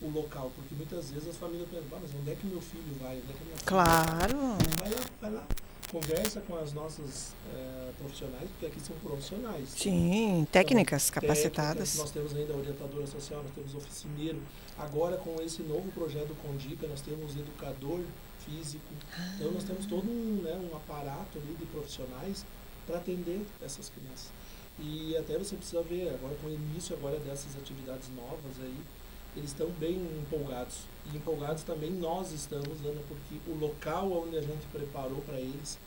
o 0.00 0.10
local, 0.10 0.50
porque 0.56 0.74
muitas 0.74 1.10
vezes 1.10 1.28
as 1.28 1.36
famílias 1.36 1.68
pensam, 1.68 1.86
ah, 1.92 1.98
mas 2.02 2.10
onde 2.18 2.30
é 2.30 2.34
que 2.34 2.46
meu 2.46 2.60
filho 2.60 2.96
vai? 3.00 3.16
Onde 3.18 3.30
é 3.30 3.34
que 3.34 3.44
minha 3.44 3.56
claro. 3.64 4.38
Vai 4.78 4.90
lá, 4.90 5.00
vai 5.20 5.30
lá 5.30 5.46
conversa 5.92 6.40
com 6.40 6.56
as 6.56 6.72
nossas 6.72 7.34
é, 7.54 7.90
profissionais, 7.98 8.48
porque 8.50 8.66
aqui 8.66 8.80
são 8.80 8.96
profissionais. 8.96 9.68
Sim, 9.68 10.46
técnicas 10.50 11.10
então, 11.10 11.20
capacitadas. 11.20 11.90
Técnicas, 11.90 11.98
nós 11.98 12.10
temos 12.10 12.34
ainda 12.34 12.56
orientadora 12.56 13.06
social, 13.06 13.42
nós 13.42 13.52
temos 13.54 13.74
oficineiro. 13.74 14.40
Agora, 14.78 15.18
com 15.18 15.40
esse 15.42 15.62
novo 15.62 15.92
projeto 15.92 16.28
do 16.28 16.34
Condica, 16.36 16.88
nós 16.88 17.02
temos 17.02 17.36
educador 17.36 18.00
físico. 18.40 18.92
Ah. 19.12 19.34
Então, 19.36 19.52
nós 19.52 19.64
temos 19.64 19.84
todo 19.84 20.10
um, 20.10 20.40
né, 20.42 20.54
um 20.54 20.74
aparato 20.74 21.38
ali 21.38 21.54
de 21.54 21.66
profissionais 21.66 22.44
para 22.86 22.96
atender 22.96 23.44
essas 23.62 23.90
crianças. 23.90 24.32
E 24.78 25.14
até 25.18 25.36
você 25.36 25.54
precisa 25.54 25.82
ver, 25.82 26.08
agora 26.08 26.34
com 26.40 26.48
o 26.48 26.50
início 26.50 26.96
agora 26.96 27.18
dessas 27.18 27.54
atividades 27.56 28.08
novas 28.16 28.58
aí, 28.60 28.80
eles 29.36 29.50
estão 29.50 29.68
bem 29.78 29.94
empolgados. 30.20 30.80
E 31.12 31.16
empolgados 31.16 31.62
também 31.62 31.90
nós 31.90 32.32
estamos, 32.32 32.84
Ana, 32.84 33.00
porque 33.08 33.50
o 33.50 33.58
local 33.58 34.12
onde 34.12 34.36
a 34.36 34.40
gente 34.40 34.66
preparou 34.70 35.20
para 35.22 35.38
eles, 35.38 35.78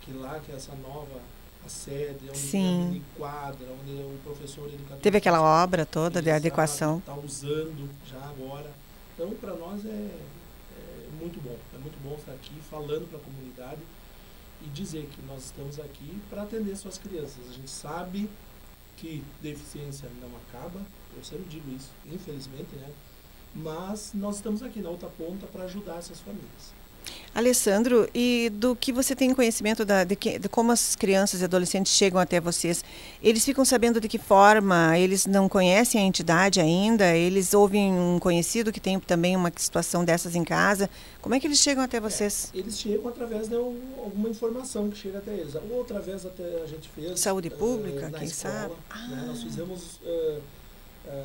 que 0.00 0.12
lá 0.12 0.40
que 0.40 0.52
é 0.52 0.54
essa 0.54 0.74
nova 0.76 1.20
a 1.64 1.68
sede, 1.68 2.28
onde 2.28 2.38
Sim. 2.38 2.82
a 2.82 2.84
mini 2.84 3.02
quadra, 3.16 3.66
onde 3.82 3.92
o 3.92 4.18
professor 4.22 4.68
educador 4.68 4.98
Teve 4.98 5.18
aquela 5.18 5.42
obra 5.42 5.84
toda 5.84 6.22
de 6.22 6.30
adequação. 6.30 6.98
Está 6.98 7.14
usando 7.14 7.90
já 8.06 8.22
agora. 8.24 8.70
Então, 9.14 9.30
para 9.32 9.54
nós 9.54 9.84
é, 9.84 9.88
é 9.88 11.08
muito 11.20 11.42
bom. 11.42 11.56
É 11.74 11.78
muito 11.78 12.00
bom 12.02 12.14
estar 12.14 12.32
aqui 12.32 12.54
falando 12.70 13.08
para 13.08 13.18
a 13.18 13.22
comunidade 13.22 13.80
e 14.62 14.68
dizer 14.68 15.08
que 15.12 15.20
nós 15.26 15.44
estamos 15.46 15.78
aqui 15.80 16.20
para 16.30 16.42
atender 16.42 16.76
suas 16.76 16.98
crianças. 16.98 17.50
A 17.50 17.52
gente 17.52 17.70
sabe 17.70 18.30
que 18.96 19.22
deficiência 19.42 20.08
não 20.20 20.30
acaba, 20.48 20.80
eu 21.16 21.24
sempre 21.24 21.46
digo 21.48 21.70
isso, 21.74 21.90
infelizmente, 22.06 22.76
né? 22.76 22.90
Mas 23.54 24.12
nós 24.14 24.36
estamos 24.36 24.62
aqui 24.62 24.80
na 24.80 24.90
outra 24.90 25.08
ponta 25.08 25.46
para 25.46 25.64
ajudar 25.64 25.96
essas 25.96 26.20
famílias. 26.20 26.74
Alessandro, 27.34 28.08
e 28.14 28.50
do 28.54 28.74
que 28.74 28.90
você 28.90 29.14
tem 29.14 29.34
conhecimento 29.34 29.84
da, 29.84 30.04
de, 30.04 30.16
que, 30.16 30.38
de, 30.38 30.48
como 30.48 30.72
as 30.72 30.96
crianças 30.96 31.42
e 31.42 31.44
adolescentes 31.44 31.92
chegam 31.92 32.18
até 32.18 32.40
vocês? 32.40 32.82
Eles 33.22 33.44
ficam 33.44 33.64
sabendo 33.64 34.00
de 34.00 34.08
que 34.08 34.18
forma? 34.18 34.98
Eles 34.98 35.26
não 35.26 35.48
conhecem 35.48 36.00
a 36.00 36.04
entidade 36.04 36.60
ainda? 36.60 37.14
Eles 37.14 37.52
ouvem 37.52 37.92
um 37.92 38.18
conhecido 38.18 38.72
que 38.72 38.80
tem 38.80 38.98
também 38.98 39.36
uma 39.36 39.52
situação 39.54 40.02
dessas 40.02 40.34
em 40.34 40.44
casa? 40.44 40.88
Como 41.20 41.34
é 41.34 41.40
que 41.40 41.46
eles 41.46 41.58
chegam 41.58 41.84
até 41.84 42.00
vocês? 42.00 42.50
É, 42.54 42.58
eles 42.58 42.78
chegam 42.78 43.08
através 43.08 43.48
de 43.48 43.54
alguma 43.54 44.30
informação 44.30 44.88
que 44.88 44.96
chega 44.96 45.18
até 45.18 45.32
eles. 45.32 45.54
Ou 45.70 45.82
através 45.82 46.24
até 46.24 46.62
a 46.62 46.66
gente 46.66 46.88
fez. 46.88 47.20
Saúde 47.20 47.50
pública, 47.50 48.08
uh, 48.08 48.18
quem 48.18 48.28
escola, 48.28 48.70
sabe? 48.88 49.10
Né? 49.10 49.24
Nós 49.26 49.42
fizemos. 49.42 50.00
Uh, 50.02 50.38
uh, 50.38 50.55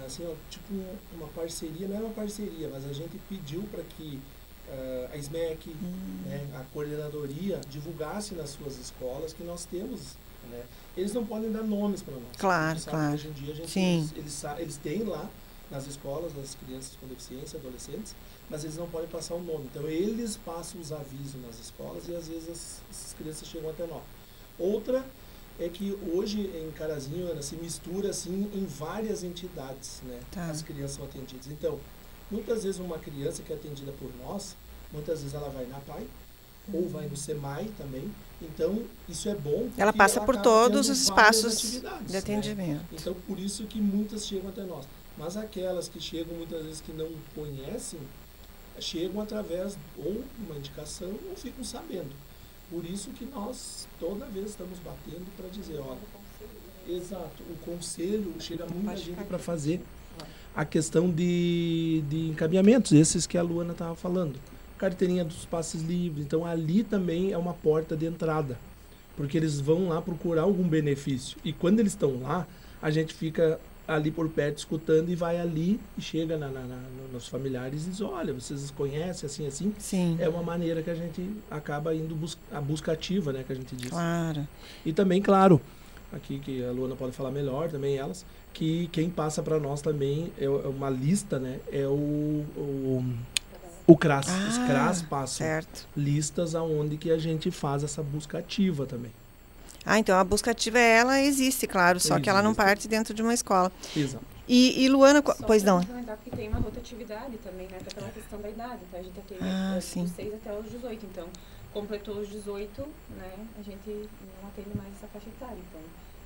assim, 0.06 0.26
ó, 0.26 0.34
tipo 0.50 0.66
uma 1.14 1.28
parceria, 1.30 1.88
não 1.88 1.98
é 1.98 2.00
uma 2.00 2.14
parceria, 2.14 2.70
mas 2.72 2.86
a 2.86 2.94
gente 2.94 3.18
pediu 3.28 3.64
para 3.72 3.84
que 3.84 4.20
uh, 4.70 5.14
a 5.14 5.18
SMEC, 5.18 5.70
hum. 5.70 6.24
né, 6.26 6.48
a 6.56 6.64
coordenadoria, 6.74 7.60
divulgasse 7.70 8.36
nas 8.36 8.52
suas 8.52 8.78
escolas 8.78 9.34
que 9.34 9.44
nós 9.44 9.66
temos. 9.66 10.16
Né? 10.50 10.64
Eles 10.98 11.14
não 11.14 11.26
podem 11.26 11.52
dar 11.52 11.64
nomes 11.64 12.02
para 12.02 12.16
nós. 12.16 12.38
Claro, 12.38 12.80
claro. 12.82 13.14
Hoje 13.14 13.28
em 13.28 13.32
dia 13.32 13.54
a 13.54 13.56
gente, 13.56 13.70
Sim. 13.70 14.10
Eles, 14.16 14.44
eles, 14.44 14.60
eles 14.60 14.78
têm 14.78 15.04
lá 15.04 15.30
nas 15.70 15.88
escolas 15.88 16.34
das 16.34 16.56
crianças 16.56 16.98
com 17.00 17.08
deficiência, 17.08 17.58
adolescentes, 17.58 18.14
mas 18.50 18.64
eles 18.64 18.76
não 18.76 18.88
podem 18.88 19.08
passar 19.08 19.36
o 19.36 19.42
nome. 19.42 19.70
Então 19.72 19.88
eles 19.88 20.36
passam 20.38 20.82
os 20.82 20.92
avisos 20.92 21.42
nas 21.42 21.60
escolas 21.60 22.08
e 22.10 22.16
às 22.16 22.28
vezes 22.28 22.50
as, 22.50 22.82
essas 22.92 23.14
crianças 23.14 23.48
chegam 23.48 23.70
até 23.70 23.88
nós. 23.88 24.04
Outra 24.60 25.06
é 25.64 25.70
que 25.70 25.96
hoje 26.12 26.42
em 26.42 26.72
Carazinho 26.72 27.30
ela 27.30 27.42
se 27.42 27.56
mistura 27.56 28.10
assim 28.10 28.50
em 28.54 28.66
várias 28.66 29.24
entidades, 29.24 30.02
né? 30.04 30.20
Tá. 30.32 30.50
As 30.50 30.62
crianças 30.62 30.98
são 30.98 31.06
atendidas. 31.06 31.48
Então, 31.48 31.80
muitas 32.32 32.64
vezes 32.64 32.80
uma 32.80 32.98
criança 32.98 33.44
que 33.44 33.54
é 33.54 33.56
atendida 33.56 33.92
por 33.94 34.10
nós, 34.26 34.56
muitas 34.92 35.20
vezes 35.20 35.36
ela 35.36 35.50
vai 35.50 35.66
na 35.68 35.80
PAI 35.80 36.08
ou 36.74 36.90
vai 36.90 37.08
no 37.08 37.16
SEMAI 37.16 37.70
também. 37.78 38.12
Então, 38.42 38.84
isso 39.08 39.30
é 39.30 39.36
bom. 39.36 39.70
Ela 39.78 39.94
passa 39.94 40.18
ela 40.18 40.26
por 40.26 40.38
todos 40.38 40.90
os 40.90 41.02
espaços 41.02 41.62
de 41.62 41.82
né? 41.82 42.18
atendimento. 42.18 42.84
Então, 42.92 43.14
por 43.28 43.38
isso 43.38 43.66
que 43.66 43.80
muitas 43.80 44.26
chegam 44.26 44.50
até 44.50 44.64
nós. 44.64 44.88
Mas 45.18 45.38
aquelas 45.38 45.88
que 45.88 46.00
chegam 46.00 46.36
muitas 46.36 46.64
vezes 46.64 46.82
que 46.82 46.92
não 46.92 47.10
conhecem, 47.36 48.00
chegam 48.80 49.22
através 49.22 49.78
ou 49.98 50.24
uma 50.40 50.56
indicação 50.56 51.14
ou 51.30 51.36
ficam 51.36 51.64
sabendo. 51.64 52.12
Por 52.72 52.86
isso 52.86 53.10
que 53.10 53.26
nós 53.26 53.86
toda 54.00 54.26
vez 54.28 54.52
estamos 54.52 54.80
batendo 54.80 55.26
para 55.36 55.50
dizer, 55.50 55.78
olha, 55.80 56.00
exato, 56.88 57.44
o 57.44 57.58
conselho 57.66 58.34
chega 58.40 58.66
muita 58.66 58.96
gente 58.96 59.24
para 59.26 59.38
fazer 59.38 59.82
a 60.56 60.64
questão 60.64 61.10
de, 61.10 62.02
de 62.10 62.30
encaminhamentos, 62.30 62.94
esses 62.94 63.28
que 63.28 63.38
a 63.38 63.42
Luana 63.44 63.74
estava 63.74 63.96
falando. 63.96 64.40
Carteirinha 64.78 65.26
dos 65.26 65.46
passes 65.46 65.82
livres, 65.82 66.26
então 66.26 66.46
ali 66.46 66.82
também 66.84 67.34
é 67.34 67.38
uma 67.38 67.54
porta 67.54 67.96
de 67.96 68.06
entrada, 68.06 68.58
porque 69.16 69.38
eles 69.38 69.60
vão 69.60 69.90
lá 69.90 70.02
procurar 70.02 70.44
algum 70.44 70.68
benefício. 70.68 71.38
E 71.44 71.52
quando 71.52 71.80
eles 71.80 71.92
estão 71.92 72.22
lá, 72.22 72.48
a 72.82 72.90
gente 72.90 73.14
fica 73.14 73.60
ali 73.88 74.12
por 74.12 74.30
perto 74.30 74.60
escutando 74.60 75.10
e 75.10 75.16
vai 75.16 75.40
ali 75.40 75.80
e 75.98 76.02
chega 76.02 76.38
na, 76.38 76.48
na, 76.48 76.62
na, 76.62 76.80
nos 77.12 77.28
familiares 77.28 77.86
e 77.86 77.90
diz, 77.90 78.02
olha, 78.02 78.34
vocês 78.34 78.72
conhecem 78.72 79.28
assim, 79.28 79.48
assim. 79.48 79.74
Sim. 79.78 80.18
É 80.20 80.30
uma 80.30 80.44
maneira 80.44 80.82
que 80.82 80.90
a 80.90 80.96
gente 80.96 81.36
acaba 81.50 81.94
indo 81.94 82.16
bus 82.16 82.38
a 82.52 82.62
busca 82.62 82.92
ativa, 82.92 83.34
né, 83.34 83.44
que 83.46 83.52
a 83.52 83.56
gente 83.56 83.76
diz. 83.76 83.90
Claro. 83.90 84.48
E 84.86 84.94
também, 84.94 85.22
claro, 85.22 85.60
aqui 86.12 86.40
que 86.40 86.64
a 86.64 86.72
Luana 86.72 86.96
pode 86.96 87.12
falar 87.14 87.32
melhor, 87.32 87.70
também 87.70 87.98
elas, 87.98 88.26
que 88.54 88.88
quem 88.92 89.10
passa 89.10 89.42
para 89.42 89.60
nós 89.60 89.82
também 89.82 90.32
é 90.38 90.48
uma 90.50 90.90
lista, 90.90 91.40
né, 91.40 91.60
é 91.72 91.86
o, 91.88 92.46
o, 92.56 93.06
o 93.88 93.98
CRAS. 93.98 94.28
Ah, 94.30 94.48
Os 94.50 94.58
CRAS 94.58 95.02
passam 95.02 95.46
certo. 95.46 95.88
listas 95.98 96.56
aonde 96.56 96.98
que 96.98 97.12
a 97.12 97.18
gente 97.18 97.52
faz 97.52 97.84
essa 97.84 98.02
busca 98.02 98.38
ativa 98.38 98.86
também. 98.86 99.12
Ah, 99.86 99.98
então 100.00 100.18
a 100.18 100.24
busca 100.24 100.52
ativa 100.52 100.80
ela 100.80 101.20
existe, 101.22 101.66
claro, 101.66 102.00
só 102.00 102.14
existe. 102.14 102.24
que 102.24 102.30
ela 102.30 102.42
não 102.42 102.54
parte 102.54 102.88
dentro 102.88 103.14
de 103.14 103.22
uma 103.22 103.34
escola. 103.34 103.72
Exato. 103.96 104.24
E, 104.48 104.84
e 104.84 104.90
Luana, 104.90 105.24
Só 105.26 105.46
pois 105.46 105.64
não. 105.64 105.80
que 106.24 106.30
tem 106.30 106.50
uma 106.50 106.60
rotatividade 106.60 107.38
também, 107.38 107.68
né? 107.68 107.78
Até 107.80 107.96
pela 107.96 108.10
questão 108.10 108.42
da 108.42 108.50
idade. 108.50 108.80
Então 108.88 109.00
a 109.00 109.04
gente 109.04 109.18
atende 109.18 109.42
ah, 109.44 109.76
dos 109.76 109.86
sim. 109.86 110.08
6 110.08 110.34
até 110.34 110.54
os 110.58 110.70
18. 110.70 111.06
Então, 111.06 111.28
completou 111.74 112.18
os 112.18 112.30
18, 112.30 112.82
né? 113.18 113.48
A 113.58 113.64
gente 113.64 114.10
não 114.42 114.50
atende 114.50 114.76
mais 114.76 114.90
essa 114.98 115.08
faixa 115.08 115.30
etária. 115.30 115.58
Então, 115.58 115.82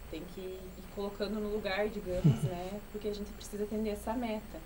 tem 0.10 0.24
que 0.34 0.42
ir 0.42 0.84
colocando 0.96 1.40
no 1.40 1.50
lugar, 1.50 1.88
digamos, 1.90 2.42
né? 2.44 2.80
Porque 2.92 3.08
a 3.08 3.14
gente 3.14 3.32
precisa 3.32 3.64
atender 3.64 3.92
essa 3.92 4.14
meta. 4.14 4.58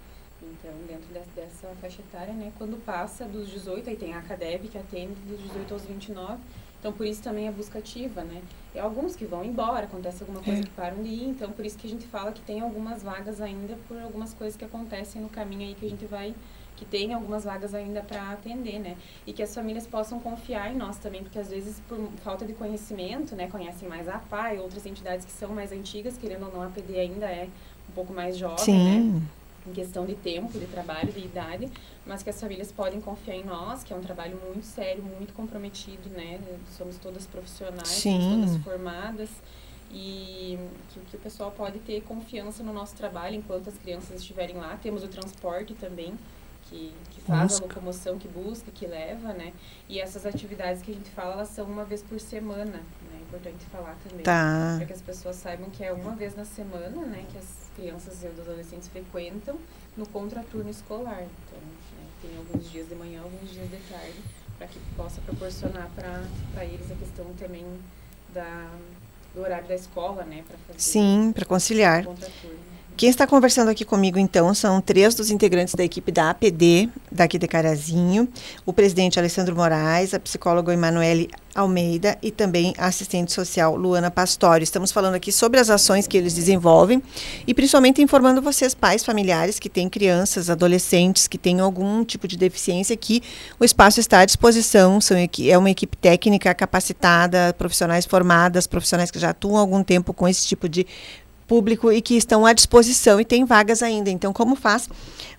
Então, 0.41 0.71
dentro 0.87 1.07
de, 1.07 1.19
dessa 1.35 1.67
faixa 1.81 2.01
etária, 2.01 2.33
né? 2.33 2.53
Quando 2.57 2.81
passa 2.85 3.25
dos 3.25 3.49
18, 3.49 3.89
aí 3.89 3.97
tem 3.97 4.13
a 4.13 4.19
ACADEB 4.19 4.69
que 4.69 4.77
atende 4.77 5.19
dos 5.27 5.41
18 5.41 5.73
aos 5.73 5.83
29. 5.83 6.39
Então, 6.79 6.93
por 6.93 7.05
isso 7.05 7.21
também 7.21 7.47
a 7.47 7.51
busca 7.51 7.79
ativa, 7.79 8.23
né? 8.23 8.41
E 8.73 8.79
alguns 8.79 9.15
que 9.15 9.25
vão 9.25 9.43
embora, 9.43 9.83
acontece 9.85 10.23
alguma 10.23 10.41
coisa 10.41 10.61
É. 10.61 10.63
que 10.63 10.69
param 10.69 11.03
de 11.03 11.09
ir. 11.09 11.25
Então, 11.27 11.51
por 11.51 11.65
isso 11.65 11.77
que 11.77 11.85
a 11.85 11.89
gente 11.89 12.07
fala 12.07 12.31
que 12.31 12.41
tem 12.41 12.61
algumas 12.61 13.03
vagas 13.03 13.41
ainda 13.41 13.77
por 13.87 13.99
algumas 14.01 14.33
coisas 14.33 14.55
que 14.55 14.63
acontecem 14.63 15.21
no 15.21 15.27
caminho 15.29 15.67
aí 15.67 15.75
que 15.75 15.85
a 15.85 15.89
gente 15.89 16.05
vai... 16.05 16.33
Que 16.77 16.85
tem 16.85 17.13
algumas 17.13 17.43
vagas 17.43 17.73
ainda 17.75 17.99
para 18.01 18.31
atender, 18.31 18.79
né? 18.79 18.95
E 19.27 19.33
que 19.33 19.43
as 19.43 19.53
famílias 19.53 19.85
possam 19.85 20.17
confiar 20.17 20.71
em 20.73 20.77
nós 20.77 20.97
também, 20.97 21.21
porque 21.21 21.37
às 21.37 21.49
vezes 21.49 21.81
por 21.89 21.97
falta 22.23 22.45
de 22.45 22.53
conhecimento, 22.53 23.35
né? 23.35 23.49
Conhecem 23.51 23.89
mais 23.89 24.07
a 24.07 24.17
PAI, 24.17 24.59
outras 24.59 24.85
entidades 24.85 25.25
que 25.25 25.31
são 25.33 25.49
mais 25.49 25.73
antigas, 25.73 26.17
querendo 26.17 26.45
ou 26.45 26.53
não, 26.53 26.61
a 26.61 26.67
PD 26.67 26.97
ainda 26.97 27.25
é 27.25 27.49
um 27.89 27.91
pouco 27.93 28.13
mais 28.13 28.37
jovem, 28.37 28.57
Sim. 28.63 29.09
né? 29.11 29.21
Em 29.67 29.71
questão 29.73 30.05
de 30.05 30.15
tempo, 30.15 30.57
de 30.57 30.65
trabalho, 30.67 31.11
de 31.11 31.19
idade, 31.19 31.69
mas 32.05 32.23
que 32.23 32.29
as 32.29 32.39
famílias 32.39 32.71
podem 32.71 32.99
confiar 33.01 33.35
em 33.35 33.43
nós, 33.43 33.83
que 33.83 33.93
é 33.93 33.95
um 33.95 34.01
trabalho 34.01 34.39
muito 34.45 34.65
sério, 34.65 35.03
muito 35.03 35.33
comprometido, 35.33 36.09
né? 36.09 36.39
Somos 36.77 36.97
todas 36.97 37.25
profissionais, 37.27 37.87
Sim. 37.87 38.19
somos 38.19 38.49
todas 38.51 38.63
formadas 38.63 39.29
e 39.91 40.57
que, 40.93 40.99
que 41.11 41.15
o 41.15 41.19
pessoal 41.19 41.51
pode 41.51 41.79
ter 41.79 42.01
confiança 42.03 42.61
no 42.63 42.71
nosso 42.73 42.95
trabalho 42.95 43.35
enquanto 43.35 43.69
as 43.69 43.77
crianças 43.77 44.19
estiverem 44.21 44.55
lá. 44.55 44.77
Temos 44.81 45.03
o 45.03 45.07
transporte 45.07 45.73
também, 45.73 46.13
que, 46.69 46.93
que 47.09 47.21
faz 47.21 47.51
Busca. 47.53 47.65
a 47.65 47.67
locomoção, 47.67 48.19
que 48.19 48.27
busca, 48.27 48.69
que 48.71 48.85
leva, 48.85 49.33
né? 49.33 49.51
E 49.87 49.99
essas 49.99 50.25
atividades 50.25 50.81
que 50.83 50.91
a 50.91 50.93
gente 50.93 51.09
fala, 51.09 51.33
elas 51.33 51.47
são 51.49 51.65
uma 51.65 51.83
vez 51.83 52.03
por 52.03 52.19
semana, 52.19 52.65
né? 52.65 52.83
É 53.17 53.21
importante 53.23 53.65
falar 53.65 53.97
também 54.07 54.23
Tá. 54.23 54.75
para 54.77 54.85
que 54.85 54.93
as 54.93 55.01
pessoas 55.01 55.35
saibam 55.35 55.69
que 55.69 55.83
é 55.83 55.91
uma 55.91 56.11
vez 56.15 56.35
na 56.35 56.45
semana, 56.45 57.05
né, 57.05 57.25
que 57.31 57.37
as 57.37 57.58
crianças 57.79 58.21
e 58.23 58.27
adolescentes 58.27 58.89
frequentam 58.89 59.57
no 59.95 60.05
contraturno 60.07 60.69
escolar. 60.69 61.23
Então, 61.23 61.59
né, 61.59 62.05
tem 62.21 62.31
alguns 62.37 62.69
dias 62.69 62.87
de 62.87 62.95
manhã, 62.95 63.21
alguns 63.21 63.49
dias 63.51 63.69
de 63.69 63.77
tarde, 63.89 64.15
para 64.57 64.67
que 64.67 64.79
possa 64.95 65.21
proporcionar 65.21 65.89
para 65.95 66.65
eles 66.65 66.91
a 66.91 66.95
questão 66.95 67.25
também 67.39 67.65
da, 68.33 68.69
do 69.33 69.41
horário 69.41 69.67
da 69.67 69.75
escola, 69.75 70.23
né, 70.23 70.43
para 70.47 70.57
fazer 70.67 70.79
Sim, 70.79 71.31
para 71.33 71.45
conciliar. 71.45 72.03
contraturno. 72.03 72.68
Quem 72.99 73.09
está 73.09 73.25
conversando 73.25 73.69
aqui 73.69 73.85
comigo, 73.85 74.19
então, 74.19 74.53
são 74.53 74.81
três 74.81 75.15
dos 75.15 75.31
integrantes 75.31 75.73
da 75.73 75.85
equipe 75.85 76.11
da 76.11 76.31
APD, 76.31 76.89
daqui 77.09 77.39
de 77.39 77.47
Carazinho, 77.47 78.27
o 78.65 78.73
presidente 78.73 79.17
Alessandro 79.17 79.55
Moraes, 79.55 80.13
a 80.13 80.19
psicóloga 80.19 80.73
Emanuele 80.73 81.29
Almeida 81.55 82.17
e 82.21 82.29
também 82.29 82.73
a 82.77 82.87
assistente 82.87 83.31
social 83.31 83.77
Luana 83.77 84.11
Pastório. 84.11 84.65
Estamos 84.65 84.91
falando 84.91 85.15
aqui 85.15 85.31
sobre 85.31 85.61
as 85.61 85.69
ações 85.69 86.07
que 86.07 86.17
eles 86.17 86.33
desenvolvem 86.33 87.01
e 87.47 87.53
principalmente 87.53 88.01
informando 88.01 88.41
vocês, 88.41 88.73
pais 88.73 89.01
familiares 89.01 89.59
que 89.59 89.69
têm 89.69 89.87
crianças, 89.87 90.49
adolescentes 90.49 91.25
que 91.25 91.37
têm 91.37 91.61
algum 91.61 92.03
tipo 92.03 92.27
de 92.27 92.35
deficiência, 92.35 92.97
que 92.97 93.23
o 93.57 93.63
espaço 93.63 94.01
está 94.01 94.19
à 94.19 94.25
disposição, 94.25 94.99
são, 94.99 95.15
é 95.17 95.57
uma 95.57 95.69
equipe 95.69 95.95
técnica 95.95 96.53
capacitada, 96.53 97.55
profissionais 97.57 98.05
formadas, 98.05 98.67
profissionais 98.67 99.09
que 99.09 99.19
já 99.19 99.29
atuam 99.29 99.55
há 99.55 99.61
algum 99.61 99.85
tempo 99.85 100.13
com 100.13 100.27
esse 100.27 100.45
tipo 100.45 100.67
de 100.67 100.85
público 101.49 101.91
e 101.91 101.99
que 101.99 102.15
estão 102.15 102.45
à 102.45 102.53
disposição 102.53 103.19
e 103.19 103.25
tem 103.25 103.43
vagas 103.43 103.81
ainda. 103.81 104.11
Então, 104.11 104.31
como 104.31 104.55
faz? 104.55 104.87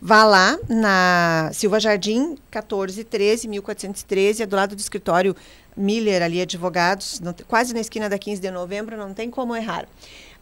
Vá 0.02 0.24
lá 0.24 0.58
na 0.68 1.50
Silva 1.54 1.78
Jardim, 1.78 2.36
1413, 2.50 3.46
1413, 3.46 4.42
é 4.42 4.46
do 4.46 4.56
lado 4.56 4.74
do 4.74 4.80
escritório 4.80 5.36
Miller, 5.76 6.20
ali, 6.20 6.40
advogados, 6.40 7.22
quase 7.46 7.72
na 7.72 7.80
esquina 7.80 8.08
da 8.08 8.18
15 8.18 8.40
de 8.40 8.50
novembro, 8.50 8.96
não 8.96 9.14
tem 9.14 9.30
como 9.30 9.54
errar. 9.54 9.86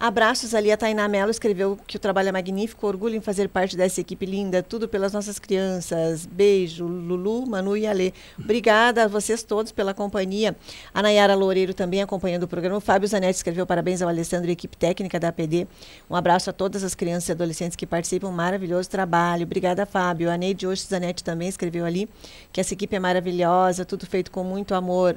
Abraços 0.00 0.54
ali, 0.54 0.70
a 0.70 0.76
Tainá 0.76 1.08
Mello 1.08 1.28
escreveu 1.28 1.76
que 1.84 1.96
o 1.96 1.98
trabalho 1.98 2.28
é 2.28 2.32
magnífico, 2.32 2.86
orgulho 2.86 3.16
em 3.16 3.20
fazer 3.20 3.48
parte 3.48 3.76
dessa 3.76 4.00
equipe 4.00 4.24
linda, 4.24 4.62
tudo 4.62 4.88
pelas 4.88 5.12
nossas 5.12 5.40
crianças. 5.40 6.24
Beijo, 6.24 6.86
Lulu, 6.86 7.44
Manu 7.48 7.76
e 7.76 7.84
Alê. 7.84 8.12
Obrigada 8.38 9.04
a 9.04 9.08
vocês 9.08 9.42
todos 9.42 9.72
pela 9.72 9.92
companhia. 9.92 10.54
A 10.94 11.02
Nayara 11.02 11.34
Loureiro 11.34 11.74
também 11.74 12.00
acompanhando 12.00 12.44
o 12.44 12.48
programa. 12.48 12.76
O 12.76 12.80
Fábio 12.80 13.08
Zanetti 13.08 13.38
escreveu 13.38 13.66
parabéns 13.66 14.00
ao 14.00 14.08
Alessandro 14.08 14.48
e 14.48 14.52
equipe 14.52 14.76
técnica 14.76 15.18
da 15.18 15.30
APD. 15.30 15.66
Um 16.08 16.14
abraço 16.14 16.48
a 16.48 16.52
todas 16.52 16.84
as 16.84 16.94
crianças 16.94 17.30
e 17.30 17.32
adolescentes 17.32 17.74
que 17.74 17.84
participam. 17.84 18.30
Maravilhoso 18.30 18.88
trabalho. 18.88 19.42
Obrigada, 19.42 19.84
Fábio. 19.84 20.30
A 20.30 20.36
Neide 20.36 20.64
Osh 20.64 20.82
Zanetti 20.82 21.24
também 21.24 21.48
escreveu 21.48 21.84
ali 21.84 22.08
que 22.52 22.60
essa 22.60 22.72
equipe 22.72 22.94
é 22.94 23.00
maravilhosa, 23.00 23.84
tudo 23.84 24.06
feito 24.06 24.30
com 24.30 24.44
muito 24.44 24.76
amor. 24.76 25.16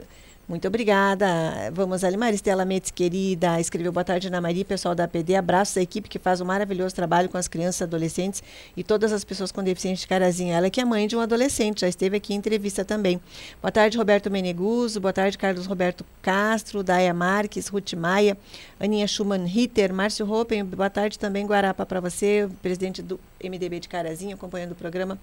Muito 0.51 0.67
obrigada. 0.67 1.71
Vamos 1.71 2.03
ali, 2.03 2.17
Maristela 2.17 2.65
Mendes, 2.65 2.91
querida. 2.91 3.57
Escreveu 3.57 3.89
boa 3.89 4.03
tarde, 4.03 4.27
Ana 4.27 4.41
Maria, 4.41 4.65
pessoal 4.65 4.93
da 4.93 5.05
APD. 5.05 5.33
Abraços 5.33 5.77
à 5.77 5.81
equipe 5.81 6.09
que 6.09 6.19
faz 6.19 6.41
um 6.41 6.45
maravilhoso 6.45 6.93
trabalho 6.93 7.29
com 7.29 7.37
as 7.37 7.47
crianças 7.47 7.83
adolescentes 7.83 8.43
e 8.75 8.83
todas 8.83 9.13
as 9.13 9.23
pessoas 9.23 9.49
com 9.49 9.63
deficiência 9.63 10.01
de 10.01 10.07
carazinho. 10.09 10.53
Ela 10.53 10.69
que 10.69 10.81
é 10.81 10.83
mãe 10.83 11.07
de 11.07 11.15
um 11.15 11.21
adolescente, 11.21 11.79
já 11.79 11.87
esteve 11.87 12.17
aqui 12.17 12.33
em 12.33 12.35
entrevista 12.35 12.83
também. 12.83 13.21
Boa 13.61 13.71
tarde, 13.71 13.97
Roberto 13.97 14.29
Meneguso. 14.29 14.99
Boa 14.99 15.13
tarde, 15.13 15.37
Carlos 15.37 15.65
Roberto 15.67 16.05
Castro, 16.21 16.83
Daia 16.83 17.13
Marques, 17.13 17.69
Ruth 17.69 17.93
Maia, 17.93 18.37
Aninha 18.77 19.07
Schumann 19.07 19.45
Ritter, 19.45 19.93
Márcio 19.93 20.25
Ropen. 20.25 20.65
Boa 20.65 20.89
tarde 20.89 21.17
também, 21.17 21.45
Guarapa, 21.45 21.85
para 21.85 22.01
você, 22.01 22.49
presidente 22.61 23.01
do 23.01 23.17
MDB 23.41 23.79
de 23.79 23.87
Carazinho, 23.87 24.35
acompanhando 24.35 24.73
o 24.73 24.75
programa. 24.75 25.17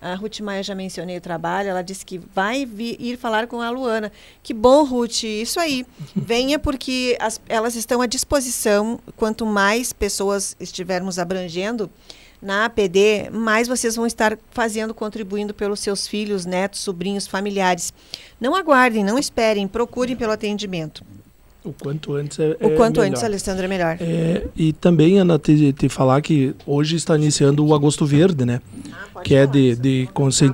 A 0.00 0.14
Ruth 0.14 0.40
Maia 0.40 0.62
já 0.62 0.74
mencionei 0.74 1.16
o 1.16 1.20
trabalho, 1.20 1.68
ela 1.70 1.82
disse 1.82 2.04
que 2.04 2.18
vai 2.18 2.66
vir, 2.66 2.96
ir 3.00 3.16
falar 3.16 3.46
com 3.46 3.60
a 3.60 3.70
Luana. 3.70 4.12
Que 4.42 4.52
bom, 4.52 4.84
Ruth, 4.84 5.24
isso 5.24 5.58
aí. 5.58 5.86
Venha 6.14 6.58
porque 6.58 7.16
as, 7.18 7.40
elas 7.48 7.74
estão 7.74 8.00
à 8.00 8.06
disposição. 8.06 9.00
Quanto 9.16 9.46
mais 9.46 9.92
pessoas 9.92 10.56
estivermos 10.60 11.18
abrangendo 11.18 11.90
na 12.40 12.66
APD, 12.66 13.30
mais 13.30 13.66
vocês 13.66 13.96
vão 13.96 14.06
estar 14.06 14.38
fazendo, 14.50 14.94
contribuindo 14.94 15.54
pelos 15.54 15.80
seus 15.80 16.06
filhos, 16.06 16.44
netos, 16.44 16.80
sobrinhos, 16.80 17.26
familiares. 17.26 17.92
Não 18.40 18.54
aguardem, 18.54 19.02
não 19.02 19.18
esperem, 19.18 19.66
procurem 19.66 20.14
pelo 20.14 20.32
atendimento. 20.32 21.04
O 21.66 21.72
quanto 21.72 22.14
antes 22.14 22.38
é, 22.38 22.56
O 22.60 22.70
quanto 22.76 23.00
melhor. 23.00 23.10
antes, 23.10 23.24
Alessandra, 23.24 23.64
é 23.64 23.68
melhor. 23.68 23.96
É, 24.00 24.46
e 24.56 24.72
também, 24.72 25.18
Ana, 25.18 25.38
te, 25.38 25.72
te 25.72 25.88
falar 25.88 26.20
que 26.22 26.54
hoje 26.66 26.96
está 26.96 27.16
iniciando 27.16 27.64
o 27.66 27.74
Agosto 27.74 28.06
Verde, 28.06 28.44
né? 28.44 28.60
Ah, 29.14 29.20
que 29.20 29.34
é 29.34 29.46
de, 29.46 29.74
de 29.76 30.08
consci... 30.14 30.52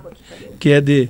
que 0.58 0.70
é 0.70 0.80
de 0.80 1.08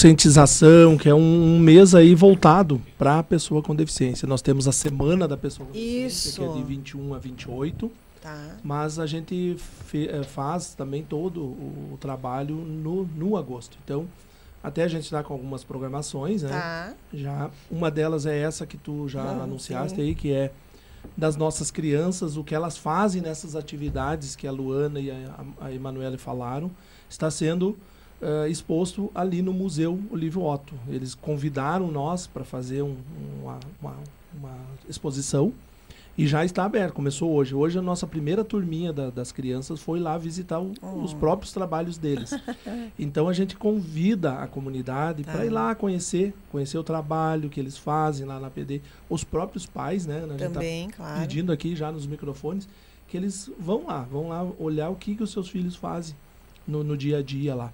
conscientização, 0.00 0.96
que 0.96 1.08
é 1.08 1.14
um, 1.14 1.56
um 1.56 1.58
mês 1.58 1.94
aí 1.94 2.14
voltado 2.14 2.80
para 2.98 3.18
a 3.18 3.22
pessoa 3.22 3.62
com 3.62 3.74
deficiência. 3.74 4.26
Nós 4.28 4.42
temos 4.42 4.68
a 4.68 4.72
semana 4.72 5.26
da 5.26 5.36
pessoa 5.36 5.66
com 5.66 5.72
deficiência, 5.72 6.28
Isso. 6.30 6.40
que 6.40 6.46
é 6.46 6.52
de 6.52 6.62
21 6.62 7.14
a 7.14 7.18
28, 7.18 7.90
Tá. 8.22 8.56
mas 8.64 8.98
a 8.98 9.06
gente 9.06 9.56
fe- 9.86 10.08
eh, 10.10 10.22
faz 10.24 10.74
também 10.74 11.02
todo 11.02 11.40
o, 11.42 11.90
o 11.94 11.98
trabalho 12.00 12.54
no, 12.56 13.08
no 13.16 13.36
agosto. 13.36 13.78
Então, 13.84 14.06
até 14.66 14.82
a 14.84 14.88
gente 14.88 15.04
está 15.04 15.22
com 15.22 15.32
algumas 15.32 15.62
programações, 15.64 16.42
né? 16.42 16.48
Tá. 16.50 16.94
Já 17.14 17.50
uma 17.70 17.90
delas 17.90 18.26
é 18.26 18.36
essa 18.38 18.66
que 18.66 18.76
tu 18.76 19.08
já 19.08 19.22
Ah, 19.22 19.42
anunciaste 19.44 19.96
sim. 19.96 20.02
aí, 20.02 20.14
que 20.14 20.32
é 20.32 20.52
das 21.16 21.36
nossas 21.36 21.70
crianças, 21.70 22.36
o 22.36 22.42
que 22.42 22.54
elas 22.54 22.76
fazem 22.76 23.22
nessas 23.22 23.54
atividades 23.54 24.34
que 24.34 24.46
a 24.46 24.50
Luana 24.50 24.98
e 24.98 25.10
a, 25.10 25.44
a 25.60 25.72
Emanuele 25.72 26.18
falaram, 26.18 26.70
está 27.08 27.30
sendo 27.30 27.76
eh, 28.20 28.48
exposto 28.48 29.10
ali 29.14 29.40
no 29.42 29.52
Museu 29.52 30.00
Olívio 30.10 30.42
Otto. 30.42 30.74
Eles 30.88 31.14
convidaram 31.14 31.90
nós 31.92 32.26
para 32.26 32.44
fazer 32.44 32.82
um- 32.82 32.96
uma, 33.42 33.60
uma, 33.80 33.94
uma 34.36 34.56
exposição 34.88 35.52
e 36.18 36.26
já 36.26 36.44
está 36.44 36.64
aberto, 36.64 36.94
começou 36.94 37.30
hoje. 37.32 37.54
Hoje 37.54 37.78
a 37.78 37.82
nossa 37.82 38.06
primeira 38.06 38.42
turminha 38.42 38.92
da- 38.92 39.10
das 39.10 39.32
crianças 39.32 39.80
foi 39.80 40.00
lá 40.00 40.16
visitar 40.16 40.58
o- 40.60 40.72
os 41.02 41.12
Oh. 41.12 41.16
próprios 41.16 41.52
trabalhos 41.52 41.98
deles. 41.98 42.30
então 42.98 43.28
a 43.28 43.32
gente 43.34 43.54
convida 43.56 44.32
a 44.34 44.46
comunidade 44.46 45.24
Tá. 45.24 45.32
para 45.32 45.44
ir 45.46 45.50
lá 45.50 45.74
conhecer, 45.74 46.32
conhecer 46.50 46.78
o 46.78 46.82
trabalho 46.82 47.50
que 47.50 47.60
eles 47.60 47.76
fazem 47.76 48.24
lá 48.26 48.40
na 48.40 48.48
PD, 48.48 48.80
os 49.10 49.24
próprios 49.24 49.66
pais, 49.66 50.06
né? 50.06 50.18
A 50.24 50.28
gente 50.28 50.38
tá 50.38 50.48
Também, 50.50 50.88
claro. 50.90 51.20
pedindo 51.20 51.52
aqui 51.52 51.76
já 51.76 51.92
nos 51.92 52.06
microfones 52.06 52.66
que 53.08 53.16
eles 53.16 53.50
vão 53.58 53.84
lá, 53.86 54.02
vão 54.02 54.28
lá 54.30 54.42
olhar 54.58 54.88
o 54.88 54.96
que, 54.96 55.14
que 55.14 55.22
os 55.22 55.30
seus 55.30 55.48
filhos 55.48 55.76
fazem 55.76 56.16
no, 56.66 56.82
no 56.82 56.96
dia 56.96 57.18
a 57.18 57.22
dia 57.22 57.54
lá. 57.54 57.70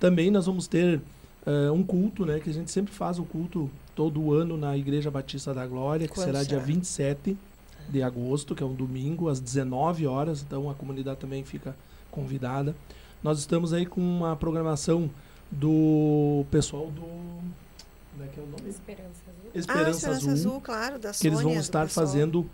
Também 0.00 0.30
nós 0.30 0.46
vamos 0.46 0.66
ter 0.66 1.00
eh, 1.46 1.70
um 1.70 1.82
culto, 1.82 2.26
né? 2.26 2.40
Que 2.40 2.50
a 2.50 2.52
gente 2.52 2.70
sempre 2.70 2.92
faz 2.92 3.18
o 3.18 3.24
culto 3.24 3.70
todo 3.94 4.32
ano 4.32 4.56
na 4.56 4.76
Igreja 4.76 5.10
Batista 5.10 5.54
da 5.54 5.66
Glória, 5.66 6.08
que 6.08 6.14
Quando 6.14 6.26
será 6.26 6.38
dia 6.40 6.48
será? 6.58 6.62
27 6.64 7.36
de 7.88 8.02
agosto, 8.02 8.54
que 8.54 8.62
é 8.62 8.66
um 8.66 8.74
domingo, 8.74 9.28
às 9.28 9.40
19 9.40 10.06
horas. 10.06 10.42
Então 10.42 10.68
a 10.70 10.74
comunidade 10.74 11.18
também 11.18 11.44
fica 11.44 11.74
convidada. 12.10 12.74
Nós 13.22 13.38
estamos 13.38 13.72
aí 13.72 13.86
com 13.86 14.00
uma 14.00 14.36
programação 14.36 15.10
do 15.50 16.44
pessoal 16.50 16.86
do. 16.90 17.00
Como 17.02 18.24
é 18.24 18.26
que 18.28 18.38
é 18.38 18.42
o 18.42 18.46
nome? 18.46 18.68
Esperança 18.68 19.08
Azul. 19.26 19.50
ah, 19.54 19.58
Esperança, 19.58 19.90
Esperança 19.90 20.10
Azul, 20.10 20.30
Azul, 20.32 20.60
claro, 20.60 20.98
da 20.98 21.10
que 21.10 21.26
eles 21.26 21.38
vão 21.40 21.48
Sônia, 21.50 21.60
estar 21.60 21.88
fazendo 21.88 22.48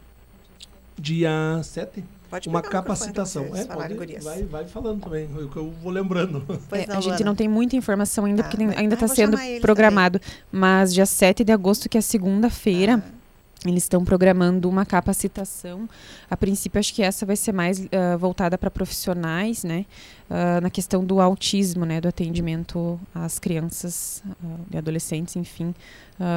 dia 0.98 1.60
7 1.62 2.04
Pode 2.30 2.48
uma 2.48 2.62
capacitação. 2.62 3.46
É, 3.56 3.64
pode, 3.64 3.94
gurias. 3.94 4.22
vai, 4.22 4.42
vai 4.44 4.64
falando 4.64 5.02
também, 5.02 5.26
o 5.34 5.48
que 5.48 5.56
eu 5.56 5.70
vou 5.82 5.90
lembrando. 5.90 6.44
É, 6.70 6.86
não, 6.86 6.98
a 6.98 7.00
gente 7.00 7.24
não 7.24 7.34
tem 7.34 7.48
muita 7.48 7.74
informação 7.74 8.24
ainda, 8.24 8.44
Tá, 8.44 8.48
porque 8.50 8.64
vai- 8.66 8.76
ainda 8.76 8.94
ah, 8.94 8.96
está 8.96 9.06
vou 9.06 9.16
sendo 9.16 9.36
programado. 9.60 10.20
Mas 10.52 10.94
dia 10.94 11.06
7 11.06 11.42
de 11.42 11.50
agosto, 11.50 11.88
que 11.88 11.98
é 11.98 12.00
segunda-feira, 12.00 13.02
Ah, 13.04 13.19
eles 13.66 13.82
estão 13.82 14.02
programando 14.04 14.68
uma 14.68 14.86
capacitação. 14.86 15.86
A 16.30 16.36
princípio, 16.36 16.78
acho 16.78 16.94
que 16.94 17.02
essa 17.02 17.26
vai 17.26 17.36
ser 17.36 17.52
mais 17.52 17.86
ah, 17.92 18.16
voltada 18.16 18.56
para 18.56 18.70
profissionais, 18.70 19.64
né? 19.64 19.84
Ah, 20.30 20.60
na 20.62 20.70
questão 20.70 21.04
do 21.04 21.20
autismo, 21.20 21.84
né? 21.84 22.00
Do 22.00 22.08
atendimento 22.08 22.98
às 23.14 23.38
crianças 23.38 24.22
ah, 24.26 24.46
e 24.72 24.78
adolescentes, 24.78 25.36
enfim, 25.36 25.74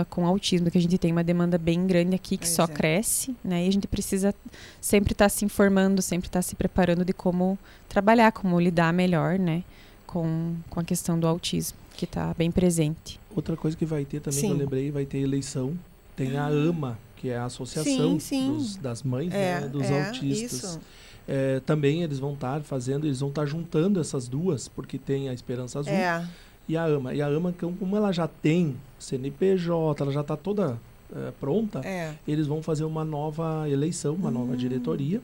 com 0.09 0.25
autismo, 0.25 0.71
que 0.71 0.77
a 0.77 0.81
gente 0.81 0.97
tem 0.97 1.11
uma 1.11 1.23
demanda 1.25 1.57
bem 1.57 1.85
grande 1.85 2.15
aqui, 2.15 2.37
que 2.37 2.45
Pois 2.45 2.55
só 2.55 2.63
é. 2.63 2.67
cresce, 2.67 3.35
né? 3.43 3.65
E 3.65 3.67
a 3.67 3.71
gente 3.71 3.87
precisa 3.87 4.33
sempre 4.79 5.11
estar 5.11 5.27
se 5.27 5.43
informando, 5.45 6.01
sempre 6.01 6.27
estar 6.27 6.41
se 6.41 6.55
preparando 6.55 7.03
de 7.03 7.11
como 7.11 7.57
trabalhar, 7.87 8.31
como 8.31 8.59
lidar 8.59 8.93
melhor, 8.93 9.39
né? 9.39 9.63
Com, 10.05 10.55
com 10.69 10.79
a 10.79 10.83
questão 10.83 11.19
do 11.19 11.27
autismo, 11.27 11.77
que 11.95 12.05
está 12.05 12.33
bem 12.33 12.51
presente. 12.51 13.19
Outra 13.35 13.57
coisa 13.57 13.75
que 13.75 13.85
vai 13.85 14.05
ter 14.05 14.19
também, 14.19 14.39
que 14.39 14.45
eu 14.45 14.51
Sim. 14.51 14.57
lembrei, 14.57 14.91
vai 14.91 15.05
ter 15.05 15.19
eleição. 15.19 15.77
Tem 16.15 16.37
a 16.37 16.45
AMA, 16.45 16.97
que 17.23 17.29
é 17.29 17.37
a 17.37 17.45
associação 17.45 18.19
Sim, 18.19 18.19
sim. 18.19 18.53
dos- 18.53 18.75
das 18.75 19.01
mães, 19.01 19.33
É, 19.33 19.61
né, 19.61 19.67
dos 19.69 19.83
é, 19.89 20.07
autistas. 20.07 20.77
É, 21.25 21.61
também 21.65 22.03
eles 22.03 22.19
vão 22.19 22.33
estar 22.33 22.59
fazendo, 22.63 23.05
eles 23.07 23.21
vão 23.21 23.29
estar 23.29 23.45
juntando 23.45 23.97
essas 23.97 24.27
duas, 24.27 24.67
porque 24.67 24.97
tem 24.97 25.29
a 25.29 25.33
Esperança 25.33 25.79
Azul 25.79 25.93
É, 25.93 26.27
e 26.67 26.75
a 26.75 26.83
AMA. 26.83 27.13
E 27.13 27.21
a 27.21 27.27
AMA, 27.27 27.51
então, 27.51 27.71
como 27.75 27.95
ela 27.95 28.11
já 28.11 28.27
tem 28.27 28.75
CNPJ, 28.99 30.03
ela 30.03 30.11
já 30.11 30.19
está 30.19 30.35
toda 30.35 30.77
eh, 31.15 31.31
pronta, 31.39 31.79
é. 31.87 32.13
eles 32.27 32.45
vão 32.45 32.61
fazer 32.61 32.83
uma 32.83 33.05
nova 33.05 33.69
eleição, 33.69 34.15
uma 34.15 34.27
Hum. 34.29 34.33
nova 34.33 34.57
diretoria. 34.57 35.21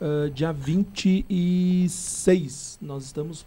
Ah, 0.00 0.30
dia 0.32 0.52
26, 0.52 2.78
nós 2.80 3.04
estamos 3.04 3.44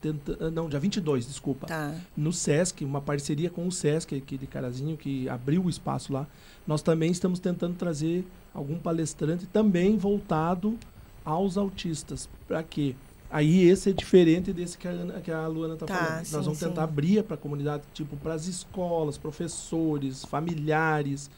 tentando. 0.00 0.50
Não, 0.50 0.68
dia 0.68 0.78
22, 0.80 1.26
desculpa. 1.26 1.66
Tá. 1.66 1.94
No 2.16 2.32
SESC, 2.32 2.84
uma 2.84 3.00
parceria 3.00 3.50
com 3.50 3.66
o 3.66 3.72
SESC 3.72 4.16
aqui 4.16 4.36
de 4.36 4.46
Carazinho, 4.46 4.96
que 4.96 5.28
abriu 5.28 5.64
o 5.64 5.70
espaço 5.70 6.12
lá. 6.12 6.26
Nós 6.66 6.82
também 6.82 7.10
estamos 7.10 7.38
tentando 7.40 7.74
trazer 7.74 8.24
algum 8.54 8.78
palestrante 8.78 9.46
também 9.46 9.96
voltado 9.96 10.78
aos 11.24 11.56
autistas. 11.58 12.28
Para 12.46 12.62
quê? 12.62 12.94
Aí 13.30 13.62
esse 13.68 13.90
é 13.90 13.92
diferente 13.92 14.52
desse 14.52 14.76
que 14.76 14.88
a, 14.88 14.90
Ana- 14.90 15.20
que 15.20 15.30
a 15.30 15.46
Luana 15.46 15.74
está 15.74 15.86
Tá, 15.86 15.94
falando. 15.94 16.24
sim, 16.24 16.34
Nós 16.34 16.44
vamos 16.44 16.58
sim. 16.58 16.66
tentar 16.68 16.82
abrir 16.84 17.22
para 17.22 17.34
a 17.34 17.38
comunidade, 17.38 17.84
tipo, 17.94 18.16
para 18.16 18.34
as 18.34 18.46
escolas, 18.48 19.16
professores, 19.16 20.24
familiares, 20.24 21.30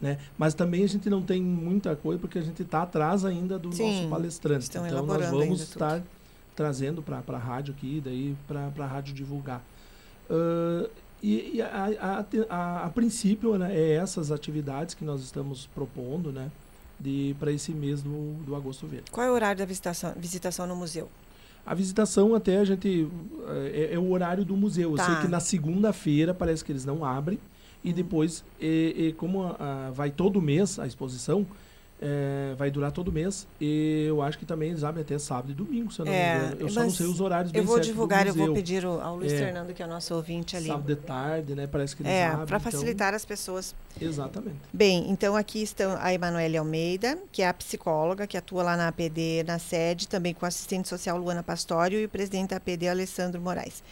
né? 0.00 0.18
Mas 0.38 0.54
também 0.54 0.82
a 0.82 0.88
gente 0.88 1.08
não 1.10 1.20
tem 1.22 1.42
muita 1.42 1.94
coisa 1.96 2.18
porque 2.18 2.38
a 2.38 2.42
gente 2.42 2.62
está 2.62 2.82
atrás 2.82 3.24
ainda 3.24 3.58
do 3.58 3.72
Sim, 3.74 3.84
nosso 4.00 4.08
palestrante. 4.08 4.66
então 4.68 4.82
nós 5.06 5.06
vamos 5.06 5.32
ainda 5.42 5.54
tudo. 5.56 5.62
estar 5.62 6.02
trazendo 6.56 7.02
para 7.02 7.22
a 7.26 7.38
rádio 7.38 7.74
aqui, 7.76 8.00
daí 8.02 8.34
para 8.48 8.70
a 8.78 8.86
rádio 8.86 9.12
divulgar. 9.14 9.62
Ah, 10.30 10.88
e 11.26 11.56
e 11.56 11.62
a, 11.62 11.68
a, 12.00 12.24
a- 12.50 12.84
a- 12.86 12.90
princípio 12.90 13.56
né, 13.58 13.74
é 13.74 13.92
essas 13.94 14.30
atividades 14.30 14.94
que 14.94 15.04
nós 15.04 15.22
estamos 15.22 15.66
propondo 15.74 16.30
né, 16.32 16.50
para 17.38 17.50
esse 17.52 17.72
mês 17.72 18.02
do, 18.02 18.34
do 18.44 18.54
agosto 18.54 18.86
verde. 18.86 19.10
Qual 19.10 19.26
é 19.26 19.30
o 19.30 19.34
horário 19.34 19.58
da 19.58 19.64
visitação, 19.64 20.12
visitação 20.16 20.66
no 20.66 20.76
museu? 20.76 21.08
A 21.66 21.74
visitação 21.74 22.34
até 22.34 22.58
a 22.58 22.64
gente 22.64 23.08
é, 23.72 23.94
é 23.94 23.98
o 23.98 24.10
horário 24.10 24.44
do 24.44 24.56
museu. 24.56 24.90
Eu 24.90 24.96
Tá. 24.96 25.06
sei 25.06 25.16
que 25.22 25.28
na 25.28 25.40
segunda-feira 25.40 26.34
parece 26.34 26.62
que 26.64 26.70
eles 26.72 26.84
não 26.84 27.04
abrem 27.04 27.38
e 27.82 27.92
depois, 27.92 28.44
e, 28.60 28.94
e 29.08 29.12
como 29.14 29.42
a- 29.44 29.56
a- 29.58 29.90
vai 29.90 30.10
todo 30.10 30.40
mês 30.42 30.78
a 30.78 30.86
exposição, 30.86 31.46
É, 32.04 32.54
vai 32.54 32.70
durar 32.70 32.92
todo 32.92 33.10
mês. 33.10 33.46
E 33.60 34.04
eu 34.06 34.20
acho 34.20 34.38
que 34.38 34.44
também 34.44 34.70
eles 34.70 34.84
abrem 34.84 35.02
até 35.02 35.18
sábado 35.18 35.50
e 35.50 35.54
domingo, 35.54 35.92
se 35.92 36.00
eu 36.00 36.04
não 36.04 36.12
é, 36.12 36.38
me 36.38 36.46
engano. 36.46 36.60
Eu 36.60 36.68
só 36.68 36.82
não 36.82 36.90
sei 36.90 37.06
os 37.06 37.20
horários 37.20 37.50
bem 37.50 37.62
Eu 37.62 37.66
vou 37.66 37.80
divulgar, 37.80 38.26
eu 38.26 38.34
vou 38.34 38.52
pedir 38.52 38.84
ao 38.84 39.16
Luiz 39.16 39.32
é, 39.32 39.38
Fernando, 39.38 39.72
que 39.72 39.82
é 39.82 39.86
o 39.86 39.88
nosso 39.88 40.14
ouvinte 40.14 40.56
ali. 40.56 40.66
Sábado 40.66 40.86
de 40.86 40.96
tarde, 40.96 41.54
né? 41.54 41.66
Parece 41.66 41.96
que 41.96 42.02
eles 42.02 42.12
é, 42.12 42.26
abrem. 42.26 42.46
para 42.46 42.58
então 42.58 42.70
facilitar 42.72 43.08
então... 43.08 43.16
as 43.16 43.24
pessoas. 43.24 43.74
Exatamente. 44.00 44.58
Bem, 44.72 45.10
então 45.10 45.34
aqui 45.36 45.62
estão 45.62 45.96
a 45.98 46.12
Emanuele 46.12 46.56
Almeida, 46.56 47.18
que 47.32 47.42
é 47.42 47.48
a 47.48 47.54
psicóloga, 47.54 48.26
que 48.26 48.36
atua 48.36 48.62
lá 48.62 48.76
na 48.76 48.88
APD, 48.88 49.44
na 49.46 49.58
sede, 49.58 50.06
também 50.06 50.34
com 50.34 50.44
a 50.44 50.48
assistente 50.48 50.88
social 50.88 51.16
Luana 51.16 51.42
Pastório 51.42 51.98
e 51.98 52.04
o 52.04 52.08
presidente 52.08 52.50
da 52.50 52.56
APD, 52.56 52.88
Alessandro 52.88 53.40
Moraes. 53.40 53.82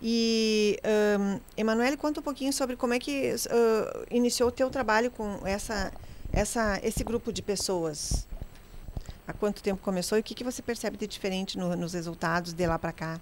E, 0.00 0.78
um, 1.18 1.40
Emanuele, 1.56 1.96
conta 1.96 2.20
um 2.20 2.22
pouquinho 2.22 2.52
sobre 2.52 2.76
como 2.76 2.94
é 2.94 2.98
que 2.98 3.34
uh, 3.34 4.06
iniciou 4.10 4.48
o 4.48 4.52
teu 4.52 4.70
trabalho 4.70 5.10
com 5.10 5.40
essa, 5.44 5.92
essa, 6.32 6.80
esse 6.82 7.02
grupo 7.04 7.32
de 7.32 7.42
pessoas. 7.42 8.26
Há 9.26 9.32
quanto 9.32 9.62
tempo 9.62 9.80
começou 9.82 10.16
e 10.16 10.20
o 10.20 10.24
que, 10.24 10.34
que 10.34 10.44
você 10.44 10.62
percebe 10.62 10.96
de 10.96 11.06
diferente 11.06 11.58
no, 11.58 11.76
nos 11.76 11.92
resultados 11.92 12.52
de 12.52 12.66
lá 12.66 12.78
para 12.78 12.92
cá? 12.92 13.20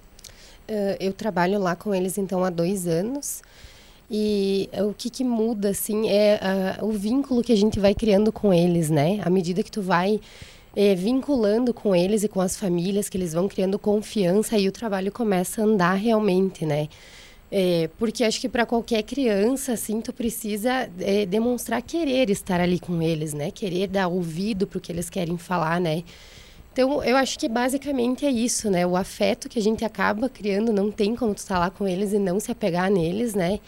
Uh, 0.69 0.95
eu 0.99 1.13
trabalho 1.13 1.59
lá 1.59 1.75
com 1.75 1.93
eles, 1.93 2.17
então, 2.17 2.43
há 2.43 2.49
dois 2.49 2.87
anos. 2.87 3.41
E 4.09 4.69
o 4.73 4.93
que, 4.93 5.09
que 5.09 5.23
muda, 5.23 5.69
assim, 5.69 6.07
é 6.09 6.39
uh, 6.81 6.85
o 6.85 6.93
vínculo 6.93 7.43
que 7.43 7.51
a 7.51 7.57
gente 7.57 7.79
vai 7.79 7.93
criando 7.93 8.31
com 8.31 8.53
eles, 8.53 8.89
né? 8.89 9.19
À 9.23 9.29
medida 9.29 9.61
que 9.61 9.71
tu 9.71 9.81
vai 9.81 10.21
é, 10.77 10.95
vinculando 10.95 11.73
com 11.73 11.95
eles 11.95 12.23
e 12.23 12.27
com 12.27 12.39
as 12.39 12.55
famílias, 12.55 13.09
que 13.09 13.17
eles 13.17 13.33
vão 13.33 13.47
criando 13.47 13.79
confiança 13.79 14.57
e 14.57 14.67
o 14.67 14.71
trabalho 14.71 15.11
começa 15.11 15.61
a 15.61 15.65
andar 15.65 15.95
realmente, 15.95 16.65
né? 16.65 16.87
É, 17.49 17.89
porque 17.97 18.23
acho 18.23 18.41
que 18.41 18.49
para 18.49 18.65
qualquer 18.65 19.03
criança, 19.03 19.73
assim, 19.73 20.01
tu 20.01 20.11
precisa 20.11 20.89
é, 20.99 21.25
demonstrar 21.25 21.81
querer 21.81 22.29
estar 22.29 22.59
ali 22.59 22.79
com 22.79 23.01
eles, 23.01 23.33
né? 23.33 23.51
Querer 23.51 23.87
dar 23.87 24.07
ouvido 24.07 24.67
para 24.67 24.77
o 24.77 24.81
que 24.81 24.91
eles 24.91 25.09
querem 25.09 25.37
falar, 25.37 25.79
né? 25.79 26.03
Então, 26.73 27.03
eu 27.03 27.17
acho 27.17 27.39
que 27.39 27.49
basicamente 27.49 28.25
é 28.25 28.29
isso, 28.29 28.69
né? 28.69 28.85
O 28.85 28.95
afeto 28.95 29.49
que 29.49 29.57
a 29.57 29.61
gente 29.61 29.83
acaba 29.83 30.29
criando, 30.29 30.71
não 30.73 30.91
tem 30.91 31.15
como 31.15 31.33
tu 31.33 31.39
estar 31.39 31.55
tá 31.55 31.59
lá 31.61 31.69
com 31.71 31.87
eles 31.87 32.13
e 32.13 32.19
não 32.19 32.39
se 32.39 32.51
apegar 32.51 32.91
neles, 32.91 33.33
né? 33.33 33.59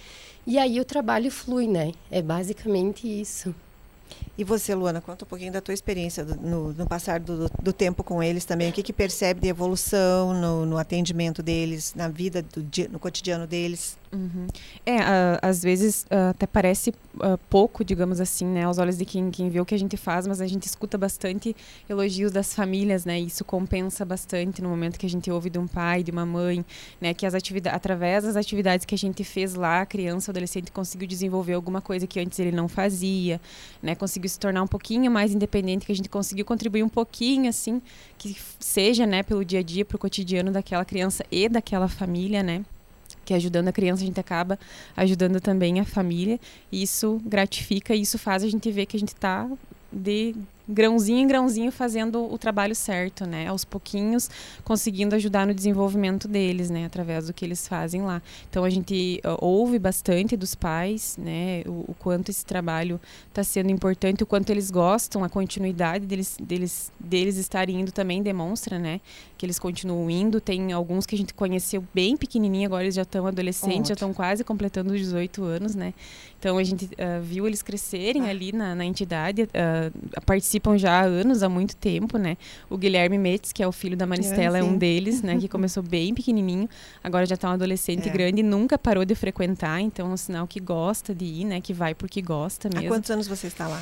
E 0.46 0.58
aí 0.58 0.80
o 0.80 0.86
trabalho 0.86 1.32
flui, 1.32 1.68
né? 1.68 1.94
É 2.12 2.22
basicamente 2.22 3.08
isso. 3.08 3.56
E 4.40 4.44
você, 4.46 4.74
Luana, 4.74 5.02
conta 5.02 5.26
um 5.26 5.28
pouquinho 5.28 5.52
da 5.52 5.60
tua 5.60 5.74
experiência 5.74 6.24
no, 6.24 6.72
no 6.72 6.88
passar 6.88 7.20
do, 7.20 7.50
do, 7.62 7.74
tempo 7.74 8.06
com 8.06 8.24
eles 8.24 8.46
também. 8.46 8.70
O 8.70 8.72
que, 8.72 8.82
que 8.82 8.94
percebe 8.94 9.42
de 9.42 9.50
evolução 9.50 10.34
no, 10.34 10.66
no 10.66 10.78
atendimento 10.78 11.44
deles, 11.44 11.94
na 11.94 12.08
vida, 12.08 12.42
do 12.42 12.64
dia, 12.64 12.88
no 12.88 13.00
cotidiano 13.00 13.46
deles? 13.46 13.98
Uhum. 14.12 14.48
É, 14.86 14.98
uh, 14.98 15.40
às 15.42 15.62
vezes 15.62 16.04
uh, 16.04 16.30
até 16.32 16.48
parece 16.48 16.90
uh, 16.90 17.38
pouco, 17.50 17.84
digamos 17.84 18.20
assim, 18.20 18.46
né, 18.46 18.64
aos 18.64 18.80
olhos 18.80 18.98
de 18.98 19.06
quem, 19.06 19.30
quem 19.30 19.50
vê 19.50 19.62
o 19.62 19.66
que 19.66 19.76
a 19.76 19.78
gente 19.78 19.96
faz, 19.98 20.26
mas 20.26 20.42
a 20.42 20.48
gente 20.48 20.64
escuta 20.64 20.98
bastante 20.98 21.56
elogios 21.88 22.32
das 22.32 22.54
famílias, 22.54 23.06
né, 23.06 23.20
isso 23.20 23.46
compensa 23.46 24.04
bastante 24.04 24.64
no 24.64 24.70
momento 24.70 24.98
que 24.98 25.06
a 25.06 25.10
gente 25.10 25.30
ouve 25.30 25.50
de 25.50 25.60
um 25.60 25.68
pai, 25.68 26.02
de 26.02 26.10
uma 26.10 26.26
mãe, 26.26 26.66
né, 27.00 27.14
que 27.14 27.24
as 27.24 27.36
atividades, 27.36 27.76
através 27.76 28.24
das 28.24 28.36
atividades 28.36 28.84
que 28.84 28.96
a 28.96 28.98
gente 28.98 29.24
fez 29.24 29.54
lá, 29.54 29.82
a 29.82 29.86
criança, 29.86 30.30
o 30.30 30.32
adolescente 30.32 30.72
conseguiu 30.72 31.08
desenvolver 31.08 31.54
alguma 31.54 31.82
coisa 31.82 32.08
que 32.08 32.20
antes 32.20 32.40
ele 32.40 32.52
não 32.52 32.68
fazia, 32.68 33.40
né, 33.82 33.94
conseguiu 33.94 34.29
se 34.30 34.40
tornar 34.40 34.62
um 34.64 34.68
pouquinho 34.68 35.12
mais 35.12 35.34
independente, 35.34 35.86
que 35.86 35.92
a 35.92 35.96
gente 35.96 36.10
conseguiu 36.10 36.46
contribuir 36.46 36.84
um 36.84 36.90
pouquinho, 36.90 37.50
assim, 37.50 37.82
que 38.18 38.36
seja, 38.60 39.06
né, 39.06 39.24
pelo 39.24 39.44
dia 39.44 39.60
a 39.60 39.64
dia, 39.64 39.84
pro 39.84 39.98
cotidiano 39.98 40.52
daquela 40.52 40.86
criança 40.86 41.26
e 41.32 41.50
daquela 41.50 41.88
família, 41.88 42.44
né, 42.44 42.64
que 43.26 43.34
ajudando 43.34 43.68
a 43.68 43.72
criança 43.72 44.04
a 44.04 44.06
gente 44.06 44.20
acaba 44.20 44.58
ajudando 44.96 45.40
também 45.40 45.80
a 45.80 45.86
família. 45.86 46.40
Isso 46.72 47.22
gratifica 47.26 47.94
isso 47.94 48.18
faz 48.18 48.44
a 48.44 48.50
gente 48.50 48.72
ver 48.72 48.86
que 48.86 48.98
a 48.98 49.00
gente 49.00 49.14
está 49.14 49.50
de 49.92 50.36
grãozinho 50.70 51.20
em 51.20 51.28
grãozinho 51.28 51.72
fazendo 51.72 52.32
o 52.32 52.38
trabalho 52.38 52.76
certo, 52.76 53.26
né? 53.26 53.48
Aos 53.48 53.66
pouquinhos 53.66 54.30
conseguindo 54.64 55.16
ajudar 55.16 55.48
no 55.48 55.54
desenvolvimento 55.54 56.28
deles, 56.28 56.70
né? 56.70 56.86
Através 56.86 57.28
do 57.28 57.34
que 57.34 57.44
eles 57.44 57.68
fazem 57.68 58.04
lá. 58.04 58.22
Então 58.50 58.64
a 58.64 58.70
gente 58.70 59.20
uh, 59.26 59.44
ouve 59.44 59.80
bastante 59.80 60.38
dos 60.38 60.54
pais, 60.54 61.18
né? 61.18 61.64
O, 61.66 61.92
o 61.92 61.96
quanto 61.98 62.30
esse 62.30 62.46
trabalho 62.46 63.00
está 63.28 63.44
sendo 63.44 63.72
importante, 63.72 64.24
o 64.24 64.28
quanto 64.28 64.52
eles 64.52 64.70
gostam, 64.70 65.24
a 65.24 65.30
continuidade 65.30 66.06
deles, 66.06 66.38
deles, 66.40 66.92
deles 67.00 67.38
estarem 67.38 67.82
indo 67.82 67.92
também 67.92 68.22
demonstra, 68.22 68.78
né? 68.78 69.02
Que 69.40 69.46
eles 69.46 69.58
continuam 69.58 70.10
indo. 70.10 70.42
Tem 70.42 70.74
alguns 70.74 71.06
que 71.06 71.16
a 71.16 71.18
gente 71.18 71.34
conheceu 71.34 71.82
bem 71.94 72.18
pequenininho, 72.18 72.66
agora 72.66 72.84
eles 72.84 72.96
já 72.96 73.04
estão 73.04 73.26
adolescentes, 73.26 73.70
Ótimo. 73.70 73.88
já 73.88 73.94
estão 73.94 74.14
quase 74.14 74.44
completando 74.44 74.94
os 74.94 75.00
18 75.00 75.44
anos, 75.44 75.76
né? 75.76 75.94
Então 76.38 76.58
a 76.58 76.64
gente 76.64 76.86
uh, 76.86 77.22
viu 77.22 77.48
eles 77.48 77.62
crescerem 77.62 78.24
ah. 78.24 78.30
ali 78.30 78.52
na, 78.52 78.76
na 78.76 78.86
entidade, 78.86 79.44
uh, 79.44 80.22
participam 80.26 80.78
já 80.78 81.00
há 81.00 81.04
anos, 81.04 81.42
há 81.42 81.48
muito 81.48 81.76
tempo, 81.76 82.18
né? 82.18 82.38
O 82.70 82.78
Guilherme 82.78 83.18
Metz, 83.18 83.54
que 83.54 83.64
é 83.64 83.68
o 83.68 83.72
filho 83.72 83.96
da 83.96 84.06
Maristela, 84.06 84.58
é, 84.58 84.62
é 84.62 84.64
um 84.64 84.78
deles, 84.78 85.22
né? 85.22 85.38
Que 85.38 85.48
começou 85.50 85.82
bem 85.82 86.14
pequenininho, 86.14 86.70
agora 87.02 87.26
já 87.26 87.36
está 87.36 87.50
um 87.50 87.54
adolescente 87.54 88.10
é. 88.10 88.12
grande, 88.12 88.44
nunca 88.44 88.78
parou 88.78 89.06
de 89.06 89.16
frequentar, 89.16 89.80
então 89.80 90.10
é 90.10 90.14
um 90.14 90.18
sinal 90.18 90.46
que 90.46 90.60
gosta 90.60 91.16
de 91.16 91.26
ir, 91.26 91.46
né? 91.46 91.62
Que 91.62 91.74
vai 91.74 91.96
porque 91.96 92.22
gosta 92.22 92.70
mesmo. 92.70 92.88
Há 92.88 92.90
quantos 92.90 93.10
anos 93.10 93.28
você 93.28 93.48
está 93.48 93.68
lá? 93.68 93.82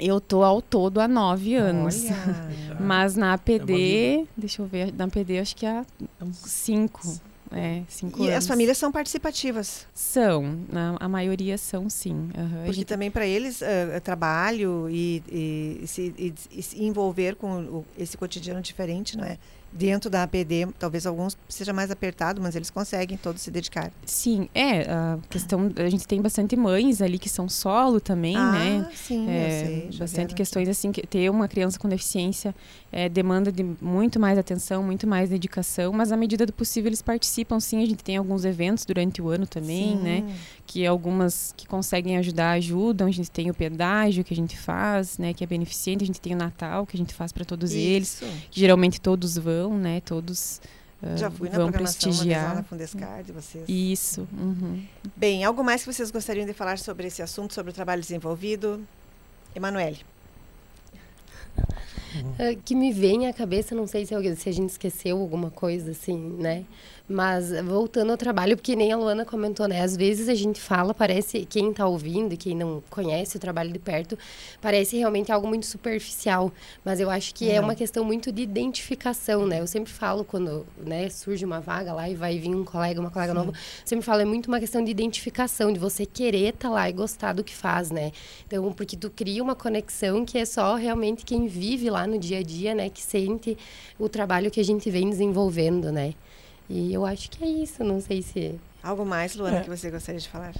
Eu 0.00 0.20
tô 0.20 0.42
ao 0.42 0.60
todo 0.62 1.00
há 1.00 1.08
nove 1.08 1.54
anos. 1.54 2.04
Mas 2.80 3.16
na 3.16 3.34
APD, 3.34 4.22
é 4.22 4.24
deixa 4.36 4.62
eu 4.62 4.66
ver, 4.66 4.92
na 4.92 5.04
APD 5.04 5.38
acho 5.38 5.56
que 5.56 5.66
há 5.66 5.84
cinco. 6.32 7.00
É, 7.50 7.82
cinco 7.88 8.22
e 8.22 8.24
anos. 8.24 8.36
as 8.36 8.46
famílias 8.46 8.76
são 8.76 8.92
participativas? 8.92 9.86
São, 9.94 10.58
a, 10.72 11.06
a 11.06 11.08
maioria 11.08 11.56
são 11.56 11.88
sim. 11.88 12.12
Uhum. 12.12 12.30
Porque 12.64 12.72
gente... 12.74 12.86
também 12.86 13.10
para 13.10 13.26
eles 13.26 13.62
uh, 13.62 14.00
trabalho 14.02 14.86
e, 14.90 15.22
e, 15.30 15.80
e, 15.82 15.86
se, 15.86 16.14
e, 16.18 16.34
e, 16.50 16.62
se, 16.62 16.82
envolver 16.82 17.36
com 17.36 17.58
o, 17.60 17.86
esse 17.98 18.18
cotidiano 18.18 18.60
diferente, 18.60 19.16
não 19.16 19.24
é? 19.24 19.38
Dentro 19.72 20.08
da 20.08 20.22
APD, 20.22 20.68
talvez 20.78 21.06
alguns 21.06 21.36
seja 21.48 21.72
mais 21.72 21.90
apertado, 21.90 22.40
mas 22.40 22.56
eles 22.56 22.70
conseguem 22.70 23.16
todos 23.16 23.42
se 23.42 23.50
dedicar. 23.50 23.92
Sim, 24.04 24.48
é, 24.54 24.82
a 24.82 25.18
questão, 25.28 25.70
a 25.76 25.88
gente 25.88 26.06
tem 26.06 26.20
bastante 26.20 26.56
mães 26.56 27.02
ali 27.02 27.18
que 27.18 27.28
são 27.28 27.48
solo 27.48 28.00
também, 28.00 28.36
ah, 28.36 28.52
né? 28.52 28.90
sim, 28.94 29.28
é, 29.28 29.64
sei, 29.64 29.98
bastante 29.98 30.34
questões 30.34 30.68
assim, 30.68 30.90
que 30.90 31.06
ter 31.06 31.30
uma 31.30 31.46
criança 31.46 31.78
com 31.78 31.88
deficiência 31.88 32.54
é, 32.90 33.08
demanda 33.08 33.52
de 33.52 33.62
muito 33.80 34.18
mais 34.18 34.38
atenção, 34.38 34.82
muito 34.82 35.06
mais 35.06 35.30
dedicação, 35.30 35.92
mas 35.92 36.10
à 36.12 36.16
medida 36.16 36.46
do 36.46 36.52
possível 36.52 36.88
eles 36.88 37.02
participam 37.02 37.60
sim, 37.60 37.82
a 37.82 37.86
gente 37.86 38.02
tem 38.02 38.16
alguns 38.16 38.44
eventos 38.44 38.84
durante 38.84 39.20
o 39.20 39.28
ano 39.28 39.46
também, 39.46 39.96
sim. 39.96 40.02
né? 40.02 40.36
Que 40.66 40.86
algumas 40.86 41.54
que 41.56 41.66
conseguem 41.66 42.16
ajudar, 42.18 42.52
ajudam, 42.52 43.06
a 43.06 43.10
gente 43.10 43.30
tem 43.30 43.50
o 43.50 43.54
pedágio 43.54 44.24
que 44.24 44.32
a 44.32 44.36
gente 44.36 44.58
faz, 44.58 45.18
né, 45.18 45.32
que 45.32 45.42
é 45.42 45.46
beneficente, 45.46 46.04
a 46.04 46.06
gente 46.06 46.20
tem 46.20 46.34
o 46.34 46.36
Natal 46.36 46.86
que 46.86 46.96
a 46.96 46.98
gente 46.98 47.14
faz 47.14 47.32
para 47.32 47.44
todos 47.44 47.72
Isso. 47.72 47.78
eles, 48.24 48.24
que 48.50 48.60
geralmente 48.60 49.00
todos 49.00 49.36
vão 49.36 49.57
vão, 49.58 49.76
né? 49.76 50.00
Todos 50.00 50.60
uh, 51.02 51.16
Já 51.16 51.30
fui 51.30 51.48
vão 51.48 51.66
na 51.66 51.72
prestigiar. 51.72 52.54
na 52.54 52.62
Fundescard, 52.62 53.32
vocês. 53.32 53.64
Isso. 53.68 54.28
Uhum. 54.32 54.84
Bem, 55.16 55.44
algo 55.44 55.64
mais 55.64 55.82
que 55.84 55.92
vocês 55.92 56.10
gostariam 56.10 56.46
de 56.46 56.52
falar 56.52 56.78
sobre 56.78 57.06
esse 57.06 57.22
assunto, 57.22 57.54
sobre 57.54 57.70
o 57.70 57.74
trabalho 57.74 58.00
desenvolvido? 58.00 58.86
Emanuele. 59.54 60.00
Uh, 61.58 62.56
que 62.64 62.74
me 62.74 62.92
vem 62.92 63.26
à 63.26 63.32
cabeça, 63.32 63.74
não 63.74 63.86
sei 63.86 64.06
se, 64.06 64.36
se 64.36 64.48
a 64.48 64.52
gente 64.52 64.70
esqueceu 64.70 65.18
alguma 65.18 65.50
coisa, 65.50 65.90
assim, 65.90 66.16
né? 66.16 66.64
Mas 67.08 67.50
voltando 67.62 68.10
ao 68.10 68.18
trabalho, 68.18 68.54
porque 68.54 68.76
nem 68.76 68.92
a 68.92 68.96
Luana 68.96 69.24
comentou, 69.24 69.66
né? 69.66 69.80
Às 69.80 69.96
vezes 69.96 70.28
a 70.28 70.34
gente 70.34 70.60
fala, 70.60 70.92
parece, 70.92 71.46
quem 71.46 71.70
está 71.70 71.86
ouvindo, 71.86 72.36
quem 72.36 72.54
não 72.54 72.82
conhece 72.90 73.34
o 73.34 73.40
trabalho 73.40 73.72
de 73.72 73.78
perto, 73.78 74.18
parece 74.60 74.98
realmente 74.98 75.32
algo 75.32 75.48
muito 75.48 75.64
superficial. 75.64 76.52
Mas 76.84 77.00
eu 77.00 77.08
acho 77.08 77.34
que 77.34 77.46
não. 77.46 77.54
é 77.54 77.60
uma 77.60 77.74
questão 77.74 78.04
muito 78.04 78.30
de 78.30 78.42
identificação, 78.42 79.46
né? 79.46 79.60
Eu 79.60 79.66
sempre 79.66 79.90
falo 79.90 80.22
quando 80.22 80.66
né, 80.76 81.08
surge 81.08 81.46
uma 81.46 81.60
vaga 81.60 81.94
lá 81.94 82.10
e 82.10 82.14
vai 82.14 82.38
vir 82.38 82.54
um 82.54 82.62
colega, 82.62 83.00
uma 83.00 83.10
colega 83.10 83.32
Sim. 83.32 83.38
nova, 83.38 83.52
sempre 83.86 84.04
falo, 84.04 84.20
é 84.20 84.26
muito 84.26 84.48
uma 84.48 84.60
questão 84.60 84.84
de 84.84 84.90
identificação, 84.90 85.72
de 85.72 85.78
você 85.78 86.04
querer 86.04 86.48
estar 86.48 86.68
tá 86.68 86.74
lá 86.74 86.90
e 86.90 86.92
gostar 86.92 87.32
do 87.32 87.42
que 87.42 87.54
faz, 87.54 87.90
né? 87.90 88.12
Então, 88.46 88.70
porque 88.74 88.98
tu 88.98 89.08
cria 89.08 89.42
uma 89.42 89.54
conexão 89.54 90.26
que 90.26 90.36
é 90.36 90.44
só 90.44 90.74
realmente 90.74 91.24
quem 91.24 91.46
vive 91.46 91.88
lá 91.88 92.06
no 92.06 92.18
dia 92.18 92.40
a 92.40 92.42
dia, 92.42 92.74
né? 92.74 92.90
Que 92.90 93.00
sente 93.00 93.56
o 93.98 94.10
trabalho 94.10 94.50
que 94.50 94.60
a 94.60 94.64
gente 94.64 94.90
vem 94.90 95.08
desenvolvendo, 95.08 95.90
né? 95.90 96.12
E 96.68 96.92
eu 96.92 97.06
acho 97.06 97.30
que 97.30 97.42
é 97.42 97.48
isso, 97.48 97.82
não 97.82 98.00
sei 98.00 98.22
se. 98.22 98.54
Algo 98.82 99.04
mais, 99.04 99.34
Luana, 99.34 99.58
é. 99.58 99.60
que 99.62 99.70
você 99.70 99.90
gostaria 99.90 100.20
de 100.20 100.28
falar? 100.28 100.54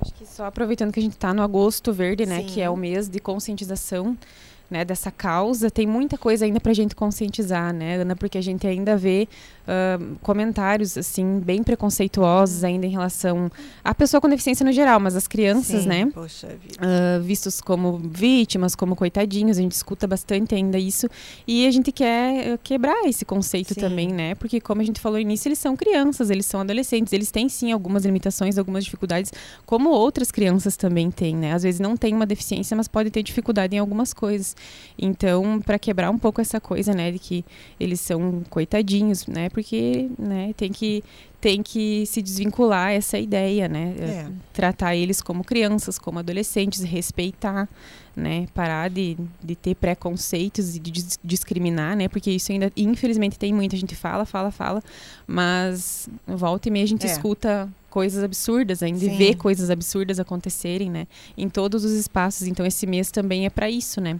Acho 0.00 0.14
que 0.14 0.26
só 0.26 0.44
aproveitando 0.44 0.92
que 0.92 1.00
a 1.00 1.02
gente 1.02 1.14
está 1.14 1.32
no 1.32 1.42
agosto 1.42 1.92
verde, 1.92 2.26
né, 2.26 2.40
Sim. 2.40 2.46
que 2.46 2.60
é 2.60 2.68
o 2.68 2.76
mês 2.76 3.08
de 3.08 3.18
conscientização 3.20 4.16
né, 4.70 4.84
dessa 4.84 5.10
causa, 5.10 5.70
tem 5.70 5.86
muita 5.86 6.16
coisa 6.16 6.44
ainda 6.44 6.58
para 6.58 6.72
a 6.72 6.74
gente 6.74 6.94
conscientizar, 6.94 7.72
né, 7.72 7.96
Ana, 7.96 8.16
porque 8.16 8.38
a 8.38 8.42
gente 8.42 8.66
ainda 8.66 8.96
vê 8.96 9.28
uh, 9.64 10.16
comentários 10.22 10.96
assim 10.96 11.38
bem 11.38 11.62
preconceituosos 11.62 12.62
uhum. 12.62 12.68
ainda 12.68 12.86
em 12.86 12.90
relação 12.90 13.50
à 13.82 13.94
pessoa 13.94 14.20
com 14.20 14.28
deficiência 14.28 14.64
no 14.64 14.72
geral, 14.72 14.98
mas 14.98 15.14
as 15.14 15.26
crianças, 15.26 15.82
Sim, 15.82 15.88
né, 15.88 16.04
uh, 16.06 17.22
vistos 17.22 17.60
como 17.60 17.98
vítimas, 17.98 18.74
como 18.74 18.96
coitadinhos, 18.96 19.58
a 19.58 19.60
gente 19.60 19.72
escuta 19.72 20.06
bastante 20.06 20.54
ainda 20.54 20.78
isso. 20.78 21.08
E 21.46 21.66
a 21.66 21.70
gente 21.70 21.92
quer 21.92 22.58
quebrar 22.62 23.06
esse 23.06 23.24
conceito 23.24 23.74
sim. 23.74 23.80
também, 23.80 24.08
né, 24.08 24.34
porque 24.34 24.60
como 24.60 24.80
a 24.80 24.84
gente 24.84 25.00
falou 25.00 25.18
no 25.18 25.22
início, 25.22 25.48
eles 25.48 25.58
são 25.58 25.76
crianças, 25.76 26.30
eles 26.30 26.46
são 26.46 26.60
adolescentes, 26.60 27.12
eles 27.12 27.30
têm 27.30 27.48
sim 27.48 27.70
algumas 27.70 28.04
limitações, 28.04 28.56
algumas 28.56 28.84
dificuldades, 28.84 29.32
como 29.66 29.90
outras 29.90 30.30
crianças 30.30 30.76
também 30.76 31.10
têm, 31.10 31.36
né, 31.36 31.52
às 31.52 31.62
vezes 31.62 31.80
não 31.80 31.96
tem 31.96 32.14
uma 32.14 32.26
deficiência, 32.26 32.76
mas 32.76 32.88
pode 32.88 33.10
ter 33.10 33.22
dificuldade 33.22 33.76
em 33.76 33.78
algumas 33.78 34.14
coisas. 34.14 34.53
Então, 34.98 35.60
para 35.60 35.78
quebrar 35.78 36.10
um 36.10 36.18
pouco 36.18 36.40
essa 36.40 36.60
coisa, 36.60 36.92
né, 36.92 37.10
de 37.10 37.18
que 37.18 37.44
eles 37.78 38.00
são 38.00 38.42
coitadinhos, 38.48 39.26
né, 39.26 39.48
porque, 39.48 40.08
né, 40.18 40.52
tem 40.56 40.70
que 40.70 41.02
tem 41.44 41.62
que 41.62 42.06
se 42.06 42.22
desvincular 42.22 42.92
essa 42.92 43.18
ideia, 43.18 43.68
né? 43.68 43.94
É. 44.00 44.26
Tratar 44.50 44.96
eles 44.96 45.20
como 45.20 45.44
crianças, 45.44 45.98
como 45.98 46.18
adolescentes, 46.18 46.82
respeitar, 46.82 47.68
né? 48.16 48.46
Parar 48.54 48.88
de, 48.88 49.18
de 49.42 49.54
ter 49.54 49.74
preconceitos 49.74 50.74
e 50.74 50.78
de 50.78 51.04
discriminar, 51.22 51.94
né? 51.98 52.08
Porque 52.08 52.30
isso 52.30 52.50
ainda, 52.50 52.72
infelizmente, 52.74 53.38
tem 53.38 53.52
muita 53.52 53.76
gente 53.76 53.94
fala, 53.94 54.24
fala, 54.24 54.50
fala, 54.50 54.82
mas 55.26 56.08
volta 56.26 56.68
e 56.68 56.70
meia 56.70 56.84
a 56.84 56.88
gente 56.88 57.06
é. 57.06 57.10
escuta 57.10 57.68
coisas 57.90 58.24
absurdas 58.24 58.82
ainda 58.82 59.00
Sim. 59.00 59.14
e 59.14 59.18
vê 59.18 59.34
coisas 59.34 59.68
absurdas 59.68 60.18
acontecerem, 60.18 60.90
né? 60.90 61.06
Em 61.36 61.50
todos 61.50 61.84
os 61.84 61.92
espaços. 61.92 62.46
Então 62.46 62.64
esse 62.64 62.86
mês 62.86 63.10
também 63.10 63.44
é 63.44 63.50
para 63.50 63.68
isso, 63.68 64.00
né? 64.00 64.18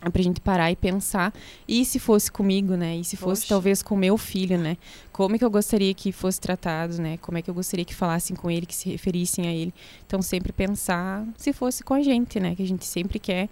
É 0.00 0.08
pra 0.08 0.22
gente 0.22 0.40
parar 0.40 0.70
e 0.70 0.76
pensar. 0.76 1.34
E 1.66 1.84
se 1.84 1.98
fosse 1.98 2.30
comigo, 2.30 2.76
né? 2.76 2.96
E 2.96 3.04
se 3.04 3.16
fosse 3.16 3.42
Poxa. 3.42 3.54
talvez 3.54 3.82
com 3.82 3.96
meu 3.96 4.16
filho, 4.16 4.56
né? 4.56 4.76
Como 5.12 5.34
é 5.34 5.38
que 5.38 5.44
eu 5.44 5.50
gostaria 5.50 5.92
que 5.92 6.12
fosse 6.12 6.40
tratado, 6.40 7.00
né? 7.02 7.16
Como 7.18 7.36
é 7.36 7.42
que 7.42 7.50
eu 7.50 7.54
gostaria 7.54 7.84
que 7.84 7.94
falassem 7.94 8.36
com 8.36 8.48
ele, 8.48 8.64
que 8.64 8.74
se 8.74 8.88
referissem 8.88 9.48
a 9.48 9.52
ele. 9.52 9.74
Então, 10.06 10.22
sempre 10.22 10.52
pensar 10.52 11.26
se 11.36 11.52
fosse 11.52 11.82
com 11.82 11.94
a 11.94 12.02
gente, 12.02 12.38
né? 12.38 12.54
Que 12.54 12.62
a 12.62 12.66
gente 12.66 12.84
sempre 12.84 13.18
quer 13.18 13.48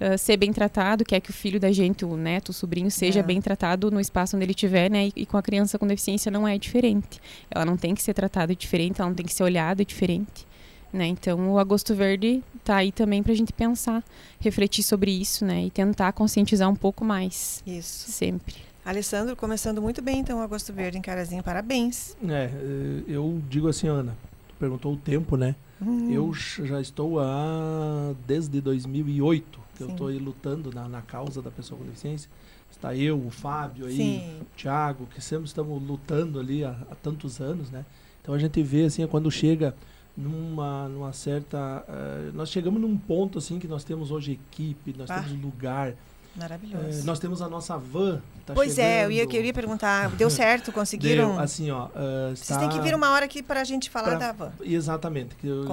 uh, 0.00 0.16
ser 0.16 0.38
bem 0.38 0.52
tratado, 0.52 1.04
quer 1.04 1.20
que 1.20 1.30
o 1.30 1.34
filho 1.34 1.60
da 1.60 1.70
gente, 1.70 2.02
o 2.02 2.16
neto, 2.16 2.48
o 2.48 2.52
sobrinho, 2.52 2.90
seja 2.90 3.20
é. 3.20 3.22
bem 3.22 3.40
tratado 3.40 3.90
no 3.90 4.00
espaço 4.00 4.36
onde 4.36 4.46
ele 4.46 4.52
estiver, 4.52 4.90
né? 4.90 5.08
E, 5.08 5.12
e, 5.16 5.26
com 5.26 5.36
a 5.36 5.42
criança 5.42 5.78
com 5.78 5.86
deficiência 5.86 6.30
não 6.30 6.48
é 6.48 6.56
diferente. 6.56 7.20
Ela 7.50 7.66
não 7.66 7.76
tem 7.76 7.94
que 7.94 8.02
ser 8.02 8.14
tratada 8.14 8.56
diferente, 8.56 9.00
ela 9.02 9.10
não 9.10 9.16
tem 9.16 9.26
que 9.26 9.34
ser 9.34 9.42
olhada 9.42 9.84
diferente. 9.84 10.48
Né? 10.92 11.06
Então, 11.06 11.52
o 11.52 11.58
Agosto 11.58 11.94
Verde 11.94 12.42
está 12.56 12.76
aí 12.76 12.90
também 12.90 13.22
para 13.22 13.32
a 13.32 13.36
gente 13.36 13.52
pensar, 13.52 14.02
refletir 14.40 14.82
sobre 14.82 15.10
isso, 15.10 15.44
né? 15.44 15.66
E 15.66 15.70
tentar 15.70 16.12
conscientizar 16.12 16.68
um 16.68 16.74
pouco 16.74 17.04
mais. 17.04 17.62
Isso. 17.66 18.10
Sempre. 18.10 18.56
Alessandro, 18.84 19.36
começando 19.36 19.80
muito 19.80 20.02
bem, 20.02 20.18
então, 20.18 20.38
o 20.38 20.42
Agosto 20.42 20.72
Verde 20.72 20.98
em 20.98 21.02
Carazinho. 21.02 21.42
Parabéns. 21.42 22.16
É, 22.26 22.50
eh, 22.52 23.02
eu 23.06 23.40
digo 23.48 23.68
assim, 23.68 23.86
Ana, 23.86 24.16
tu 24.48 24.54
perguntou 24.58 24.92
o 24.92 24.96
tempo, 24.96 25.36
né? 25.36 25.54
Hum. 25.80 26.10
Eu 26.10 26.32
já 26.34 26.80
estou 26.80 27.20
há, 27.20 28.14
desde 28.26 28.60
2008, 28.60 29.60
que 29.72 29.78
Sim. 29.78 29.84
eu 29.84 29.90
estou 29.90 30.08
aí 30.08 30.18
lutando 30.18 30.72
na, 30.72 30.88
na 30.88 31.02
causa 31.02 31.40
da 31.40 31.50
pessoa 31.50 31.78
com 31.78 31.84
deficiência. 31.84 32.28
Está 32.70 32.94
eu, 32.94 33.18
o 33.18 33.30
Fábio 33.30 33.86
aí, 33.86 33.96
Sim. 33.96 34.40
o 34.40 34.44
Thiago, 34.56 35.06
que 35.06 35.20
sempre 35.20 35.46
estamos 35.46 35.82
lutando 35.82 36.40
ali 36.40 36.64
há, 36.64 36.70
há 36.90 36.94
tantos 36.94 37.40
anos, 37.40 37.70
né? 37.70 37.84
Então 38.22 38.34
a 38.34 38.38
gente 38.38 38.62
vê 38.62 38.84
assim, 38.84 39.06
quando 39.06 39.30
chega 39.30 39.74
numa, 40.16 40.88
numa 40.88 41.12
certa. 41.12 41.84
Uh, 41.88 42.36
nós 42.36 42.50
chegamos 42.50 42.80
num 42.80 42.96
ponto 42.96 43.38
assim 43.38 43.58
que 43.58 43.68
nós 43.68 43.84
temos 43.84 44.10
hoje 44.10 44.32
equipe, 44.32 44.94
nós 44.96 45.10
ah, 45.10 45.20
temos 45.20 45.40
lugar. 45.40 45.94
Maravilhoso. 46.36 47.02
Uh, 47.02 47.04
nós 47.04 47.18
temos 47.18 47.42
a 47.42 47.48
nossa 47.48 47.76
van. 47.76 48.20
Tá 48.46 48.54
pois 48.54 48.74
chegando. 48.74 48.86
é, 48.86 49.04
eu 49.04 49.10
ia, 49.10 49.24
eu 49.24 49.44
ia 49.44 49.52
perguntar, 49.52 50.10
deu 50.10 50.30
certo, 50.30 50.70
conseguiram? 50.72 51.32
Deu, 51.32 51.40
assim, 51.40 51.70
ó. 51.70 51.86
Uh, 51.86 52.36
Vocês 52.36 52.58
têm 52.58 52.68
que 52.68 52.80
vir 52.80 52.94
uma 52.94 53.10
hora 53.10 53.24
aqui 53.24 53.42
para 53.42 53.60
a 53.60 53.64
gente 53.64 53.90
falar 53.90 54.16
pra, 54.16 54.18
da 54.18 54.32
van. 54.32 54.52
Exatamente. 54.62 55.34
Que 55.36 55.46
eu, 55.48 55.64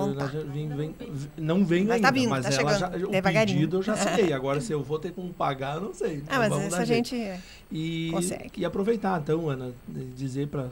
vim, 0.52 0.69
vem, 0.69 0.95
não 1.38 1.63
venho 1.63 1.88
mas 1.88 1.95
ainda, 1.95 2.08
tá 2.08 2.13
vindo, 2.13 2.30
mas 2.30 2.45
tá 2.45 2.62
ela 2.62 2.78
já, 2.78 2.88
o 2.88 3.21
pedido 3.21 3.78
eu 3.78 3.84
já 3.84 3.95
sei. 4.15 4.34
Agora 4.34 4.60
se 4.60 4.71
eu 4.71 4.84
vou 4.84 4.97
ter 4.97 5.12
como 5.12 5.32
pagar, 5.34 5.76
eu 5.76 5.82
não 5.82 5.93
sei. 5.93 6.23
Ah, 6.28 6.45
então, 6.45 6.60
mas 6.60 6.73
essa 6.73 6.86
gente 6.86 7.15
e, 7.71 8.10
consegue. 8.12 8.52
E 8.58 8.65
aproveitar 8.65 9.19
então, 9.21 9.50
Ana, 9.50 9.71
dizer 10.15 10.47
para 10.47 10.69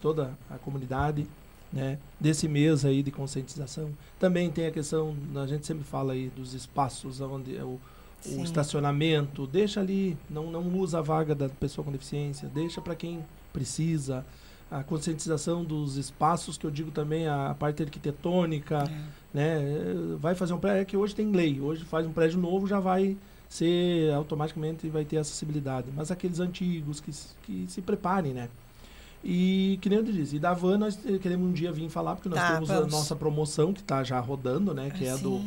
toda 0.00 0.32
a 0.50 0.56
comunidade 0.58 1.26
né, 1.72 1.98
desse 2.18 2.48
mês 2.48 2.84
aí 2.84 3.02
de 3.02 3.10
conscientização. 3.10 3.90
Também 4.18 4.50
tem 4.50 4.66
a 4.66 4.70
questão, 4.70 5.14
a 5.36 5.46
gente 5.46 5.66
sempre 5.66 5.84
fala 5.84 6.12
aí 6.12 6.30
dos 6.34 6.54
espaços 6.54 7.20
onde 7.20 7.56
é 7.56 7.62
o, 7.62 7.78
o 8.26 8.42
estacionamento, 8.42 9.46
deixa 9.46 9.80
ali, 9.80 10.16
não, 10.28 10.50
não 10.50 10.62
usa 10.78 10.98
a 10.98 11.02
vaga 11.02 11.34
da 11.34 11.48
pessoa 11.48 11.84
com 11.84 11.92
deficiência, 11.92 12.48
deixa 12.52 12.80
para 12.80 12.94
quem 12.94 13.24
precisa. 13.52 14.24
A 14.70 14.84
conscientização 14.84 15.64
dos 15.64 15.96
espaços, 15.96 16.58
que 16.58 16.66
eu 16.66 16.70
digo 16.70 16.90
também 16.90 17.26
a 17.26 17.56
parte 17.58 17.82
arquitetônica, 17.82 18.84
é. 18.84 19.02
né? 19.32 19.58
Vai 20.20 20.34
fazer 20.34 20.52
um 20.52 20.58
prédio, 20.58 20.82
é 20.82 20.84
que 20.84 20.94
hoje 20.94 21.14
tem 21.14 21.32
lei, 21.32 21.58
hoje 21.58 21.86
faz 21.86 22.06
um 22.06 22.12
prédio 22.12 22.38
novo, 22.38 22.66
já 22.66 22.78
vai 22.78 23.16
ser 23.48 24.12
automaticamente 24.12 24.88
vai 24.90 25.06
ter 25.06 25.16
acessibilidade. 25.16 25.88
Mas 25.96 26.10
aqueles 26.10 26.38
antigos 26.38 27.00
que, 27.00 27.10
que 27.44 27.64
se 27.66 27.80
preparem, 27.80 28.34
né? 28.34 28.50
E 29.22 29.78
que 29.80 29.88
nem 29.88 29.98
eu 29.98 30.04
disse, 30.04 30.36
e 30.36 30.38
da 30.38 30.54
van 30.54 30.78
nós 30.78 30.96
queremos 31.20 31.48
um 31.48 31.52
dia 31.52 31.72
vir 31.72 31.88
falar, 31.88 32.14
porque 32.14 32.28
nós 32.28 32.38
tá, 32.38 32.54
temos 32.54 32.68
vamos. 32.68 32.94
a 32.94 32.96
nossa 32.96 33.16
promoção 33.16 33.72
que 33.72 33.80
está 33.80 34.04
já 34.04 34.18
rodando, 34.20 34.72
né? 34.72 34.90
Que 34.90 35.08
ah, 35.08 35.14
é 35.14 35.18
do, 35.18 35.42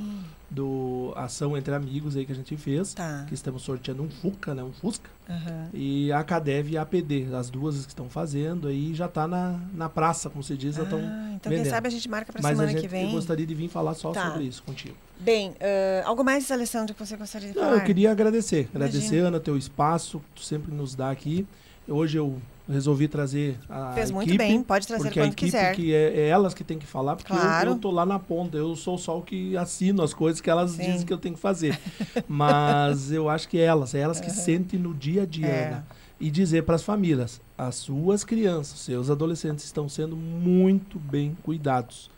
do 0.49 1.13
Ação 1.15 1.57
Entre 1.57 1.73
Amigos 1.73 2.17
aí 2.17 2.25
que 2.25 2.33
a 2.33 2.35
gente 2.35 2.57
fez. 2.57 2.93
Tá. 2.93 3.25
Que 3.27 3.33
estamos 3.33 3.63
sorteando 3.63 4.03
um 4.03 4.09
Fuca, 4.09 4.53
né? 4.53 4.61
Um 4.61 4.73
Fusca. 4.73 5.09
Uhum. 5.29 5.69
E 5.73 6.11
a 6.11 6.21
CADEV 6.21 6.71
e 6.71 6.77
a 6.77 6.81
APD, 6.81 7.27
as 7.33 7.49
duas 7.49 7.85
que 7.85 7.91
estão 7.91 8.09
fazendo 8.09 8.67
aí 8.67 8.93
já 8.93 9.05
está 9.05 9.25
na, 9.25 9.57
na 9.73 9.87
praça, 9.87 10.29
como 10.29 10.43
se 10.43 10.57
diz, 10.57 10.77
ah, 10.77 10.83
Então 10.83 10.99
vendendo. 10.99 11.39
quem 11.63 11.65
sabe 11.65 11.87
a 11.87 11.91
gente 11.91 12.09
marca 12.09 12.33
para 12.33 12.41
semana 12.41 12.73
que 12.73 12.87
vem. 12.87 13.05
Eu 13.05 13.11
gostaria 13.11 13.47
de 13.47 13.55
vir 13.55 13.69
falar 13.69 13.93
só 13.93 14.11
tá. 14.11 14.27
sobre 14.27 14.43
isso 14.43 14.61
contigo. 14.63 14.95
Bem, 15.17 15.51
uh, 15.51 16.05
algo 16.05 16.23
mais, 16.23 16.51
Alessandro, 16.51 16.93
que 16.93 17.05
você 17.05 17.15
gostaria 17.15 17.49
de 17.49 17.53
falar? 17.53 17.71
Não, 17.71 17.77
eu 17.77 17.85
queria 17.85 18.11
agradecer. 18.11 18.67
Agradecer, 18.75 19.19
Ana, 19.19 19.39
teu 19.39 19.57
espaço 19.57 20.19
que 20.19 20.41
tu 20.41 20.41
sempre 20.41 20.73
nos 20.73 20.93
dá 20.93 21.09
aqui. 21.09 21.47
Hoje 21.87 22.17
eu 22.17 22.41
resolvi 22.69 23.07
trazer 23.07 23.57
a 23.69 23.93
Fez 23.93 24.09
equipe, 24.09 24.13
muito 24.13 24.37
bem, 24.37 24.63
pode 24.63 24.87
trazer 24.87 25.03
porque 25.03 25.19
quando 25.19 25.29
a 25.29 25.31
equipe 25.33 25.51
quiser. 25.51 25.75
que 25.75 25.93
é, 25.93 26.19
é, 26.19 26.27
elas 26.27 26.53
que 26.53 26.63
tem 26.63 26.77
que 26.77 26.85
falar, 26.85 27.15
porque 27.15 27.33
claro. 27.33 27.69
eu, 27.69 27.73
eu 27.73 27.79
tô 27.79 27.91
lá 27.91 28.05
na 28.05 28.19
ponta, 28.19 28.57
eu 28.57 28.75
sou 28.75 28.97
só 28.97 29.17
o 29.17 29.21
que 29.21 29.57
assino 29.57 30.01
as 30.01 30.13
coisas 30.13 30.41
que 30.41 30.49
elas 30.49 30.71
Sim. 30.71 30.91
dizem 30.91 31.05
que 31.05 31.13
eu 31.13 31.17
tenho 31.17 31.35
que 31.35 31.41
fazer. 31.41 31.79
Mas 32.27 33.11
eu 33.11 33.29
acho 33.29 33.47
que 33.47 33.57
é 33.57 33.63
elas, 33.63 33.93
é 33.95 33.99
elas 33.99 34.19
que 34.19 34.29
uhum. 34.29 34.35
sentem 34.35 34.79
no 34.79 34.93
dia 34.93 35.23
a 35.23 35.25
dia, 35.25 35.47
é. 35.47 35.71
Né? 35.71 35.83
E 36.19 36.29
dizer 36.29 36.63
para 36.63 36.75
as 36.75 36.83
famílias, 36.83 37.41
as 37.57 37.75
suas 37.75 38.23
crianças, 38.23 38.79
seus 38.79 39.09
adolescentes 39.09 39.65
estão 39.65 39.89
sendo 39.89 40.15
muito 40.15 40.99
bem 40.99 41.35
cuidados. 41.43 42.11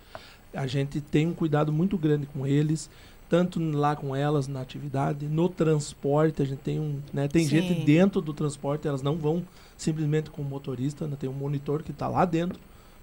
A 0.53 0.67
gente 0.67 0.99
tem 0.99 1.25
um 1.25 1.33
cuidado 1.33 1.71
muito 1.71 1.97
grande 1.97 2.25
com 2.27 2.45
eles 2.45 2.89
tanto 3.33 3.59
lá 3.59 3.95
com 3.95 4.15
elas 4.15 4.47
na 4.47 4.61
atividade, 4.61 5.25
no 5.25 5.49
transporte, 5.49 6.43
a 6.43 6.45
gente 6.45 6.59
tem 6.59 6.79
um, 6.79 6.99
né, 7.11 7.27
tem 7.27 7.45
Sim. 7.45 7.61
gente 7.61 7.83
dentro 7.83 8.21
do 8.21 8.31
transporte, 8.31 8.87
elas 8.87 9.01
não 9.01 9.17
vão 9.17 9.41
simplesmente 9.77 10.29
com 10.29 10.41
o 10.41 10.45
motorista, 10.45 11.07
né, 11.07 11.15
tem 11.19 11.29
um 11.29 11.33
monitor 11.33 11.83
que 11.83 11.91
está 11.91 12.07
lá 12.07 12.25
dentro 12.25 12.59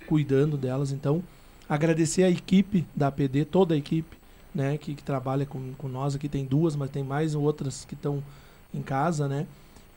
cuidando 0.06 0.56
delas, 0.56 0.92
então 0.92 1.22
agradecer 1.68 2.24
a 2.24 2.30
equipe 2.30 2.87
da 2.94 3.09
APD, 3.09 3.44
toda 3.44 3.74
a 3.74 3.76
equipe, 3.76 4.16
né, 4.54 4.76
que, 4.76 4.94
que 4.94 5.02
trabalha 5.02 5.46
com, 5.46 5.72
com 5.78 5.88
nós, 5.88 6.14
aqui 6.14 6.28
tem 6.28 6.44
duas, 6.44 6.74
mas 6.74 6.90
tem 6.90 7.04
mais 7.04 7.35
outras 7.35 7.85
que 7.85 7.94
estão 7.94 8.22
em 8.74 8.83
casa, 8.83 9.28
né, 9.28 9.46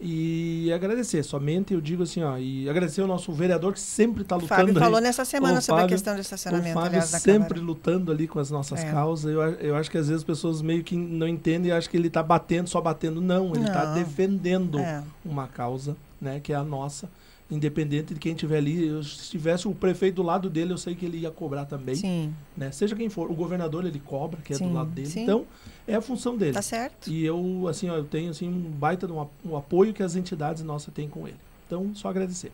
e 0.05 0.69
agradecer, 0.73 1.23
somente 1.23 1.73
eu 1.73 1.79
digo 1.79 2.03
assim, 2.03 2.21
ó, 2.21 2.37
e 2.37 2.69
agradecer 2.69 3.01
o 3.01 3.07
nosso 3.07 3.31
vereador 3.31 3.71
que 3.71 3.79
sempre 3.79 4.23
está 4.23 4.35
lutando. 4.35 4.53
Fábio 4.53 4.73
falou 4.73 4.99
nessa 4.99 5.23
semana 5.23 5.61
sobre 5.61 5.81
Fábio, 5.81 5.95
a 5.95 5.97
questão 5.97 6.15
do 6.15 6.19
estacionamento. 6.19 6.77
O 6.77 6.81
Fábio 6.81 6.99
aliás, 6.99 7.21
sempre 7.21 7.59
lutando 7.61 8.11
ali 8.11 8.27
com 8.27 8.37
as 8.37 8.51
nossas 8.51 8.83
é. 8.83 8.91
causas. 8.91 9.31
Eu, 9.31 9.41
eu 9.41 9.75
acho 9.77 9.89
que 9.89 9.97
às 9.97 10.07
vezes 10.07 10.19
as 10.21 10.25
pessoas 10.25 10.61
meio 10.61 10.83
que 10.83 10.97
não 10.97 11.25
entendem 11.25 11.69
e 11.69 11.71
acham 11.71 11.89
que 11.89 11.95
ele 11.95 12.07
está 12.07 12.21
batendo, 12.21 12.67
só 12.67 12.81
batendo. 12.81 13.21
Não, 13.21 13.55
ele 13.55 13.65
está 13.65 13.93
defendendo 13.93 14.77
é. 14.77 15.01
uma 15.23 15.47
causa, 15.47 15.95
né, 16.23 16.39
que 16.39 16.53
é 16.53 16.55
a 16.55 16.63
nossa 16.63 17.09
independente 17.51 18.13
de 18.13 18.19
quem 18.19 18.33
estiver 18.33 18.57
ali, 18.57 18.87
eu, 18.87 19.03
se 19.03 19.29
tivesse 19.29 19.67
o 19.67 19.75
prefeito 19.75 20.15
do 20.15 20.23
lado 20.23 20.49
dele, 20.49 20.73
eu 20.73 20.77
sei 20.77 20.95
que 20.95 21.05
ele 21.05 21.17
ia 21.19 21.31
cobrar 21.31 21.65
também. 21.65 21.95
Sim. 21.95 22.33
Né? 22.55 22.71
Seja 22.71 22.95
quem 22.95 23.09
for. 23.09 23.29
O 23.29 23.35
governador, 23.35 23.85
ele 23.85 23.99
cobra, 23.99 24.41
que 24.41 24.53
é 24.53 24.55
sim, 24.55 24.67
do 24.67 24.73
lado 24.73 24.89
dele. 24.89 25.09
Sim. 25.09 25.23
Então, 25.23 25.45
é 25.87 25.95
a 25.95 26.01
função 26.01 26.35
dele. 26.35 26.53
Tá 26.53 26.61
certo. 26.61 27.09
E 27.09 27.23
eu, 27.23 27.67
assim, 27.67 27.89
ó, 27.89 27.95
eu 27.95 28.05
tenho 28.05 28.31
assim, 28.31 28.47
um 28.47 28.71
baita 28.71 29.05
um, 29.11 29.27
um 29.45 29.55
apoio 29.55 29.93
que 29.93 30.01
as 30.01 30.15
entidades 30.15 30.63
nossas 30.63 30.93
têm 30.93 31.07
com 31.07 31.27
ele. 31.27 31.37
Então, 31.67 31.93
só 31.93 32.09
agradecer. 32.09 32.51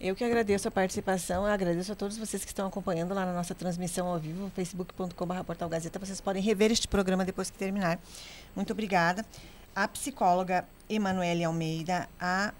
Eu 0.00 0.14
que 0.14 0.24
agradeço 0.24 0.68
a 0.68 0.70
participação, 0.70 1.46
agradeço 1.46 1.92
a 1.92 1.94
todos 1.94 2.18
vocês 2.18 2.44
que 2.44 2.50
estão 2.50 2.66
acompanhando 2.66 3.14
lá 3.14 3.24
na 3.24 3.32
nossa 3.32 3.54
transmissão 3.54 4.06
ao 4.06 4.18
vivo, 4.18 4.50
facebook.com.br 4.54 5.44
Portal 5.46 5.68
Gazeta. 5.68 5.98
Vocês 5.98 6.20
podem 6.20 6.42
rever 6.42 6.70
este 6.70 6.86
programa 6.86 7.24
depois 7.24 7.48
que 7.48 7.56
terminar. 7.56 7.98
Muito 8.54 8.72
obrigada. 8.72 9.24
A 9.74 9.88
psicóloga 9.88 10.66
Emanuele 10.88 11.42
Almeida, 11.42 12.08
a 12.20 12.52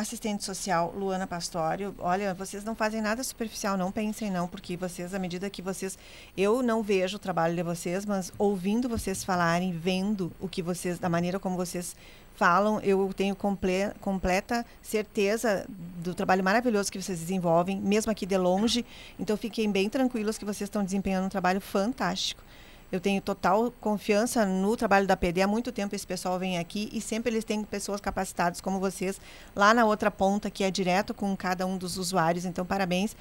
assistente 0.00 0.44
social 0.44 0.92
Luana 0.94 1.26
Pastório, 1.26 1.94
olha, 1.98 2.34
vocês 2.34 2.62
não 2.64 2.74
fazem 2.74 3.00
nada 3.00 3.24
superficial, 3.24 3.76
não 3.78 3.90
pensem 3.90 4.30
não, 4.30 4.46
porque 4.46 4.76
vocês, 4.76 5.14
à 5.14 5.18
medida 5.18 5.48
que 5.48 5.62
vocês, 5.62 5.98
eu 6.36 6.62
não 6.62 6.82
vejo 6.82 7.16
o 7.16 7.18
trabalho 7.18 7.56
de 7.56 7.62
vocês, 7.62 8.04
mas 8.04 8.30
ouvindo 8.38 8.88
vocês 8.88 9.24
falarem, 9.24 9.72
vendo 9.72 10.30
o 10.38 10.48
que 10.48 10.62
vocês, 10.62 10.98
da 10.98 11.08
maneira 11.08 11.38
como 11.38 11.56
vocês 11.56 11.96
falam, 12.34 12.78
eu 12.80 13.10
tenho 13.16 13.34
comple 13.34 13.90
completa 14.00 14.64
certeza 14.82 15.66
do 15.98 16.14
trabalho 16.14 16.44
maravilhoso 16.44 16.92
que 16.92 17.00
vocês 17.00 17.18
desenvolvem, 17.18 17.80
mesmo 17.80 18.12
aqui 18.12 18.26
de 18.26 18.36
longe. 18.36 18.84
Então 19.18 19.36
fiquem 19.36 19.70
bem 19.72 19.88
tranquilos 19.88 20.36
que 20.36 20.44
vocês 20.44 20.68
estão 20.68 20.84
desempenhando 20.84 21.24
um 21.24 21.30
trabalho 21.30 21.60
fantástico. 21.60 22.42
Eu 22.90 23.00
tenho 23.00 23.20
total 23.20 23.72
confiança 23.80 24.46
no 24.46 24.76
trabalho 24.76 25.06
da 25.06 25.16
PD. 25.16 25.42
Há 25.42 25.46
muito 25.46 25.72
tempo 25.72 25.94
esse 25.94 26.06
pessoal 26.06 26.38
vem 26.38 26.58
aqui 26.58 26.88
e 26.92 27.00
sempre 27.00 27.32
eles 27.32 27.44
têm 27.44 27.64
pessoas 27.64 28.00
capacitadas 28.00 28.60
como 28.60 28.78
vocês 28.78 29.20
lá 29.54 29.74
na 29.74 29.84
outra 29.84 30.10
ponta, 30.10 30.50
que 30.50 30.62
é 30.62 30.70
direto 30.70 31.12
com 31.12 31.36
cada 31.36 31.66
um 31.66 31.76
dos 31.76 31.96
usuários. 31.96 32.44
Então, 32.44 32.64
parabéns 32.64 33.16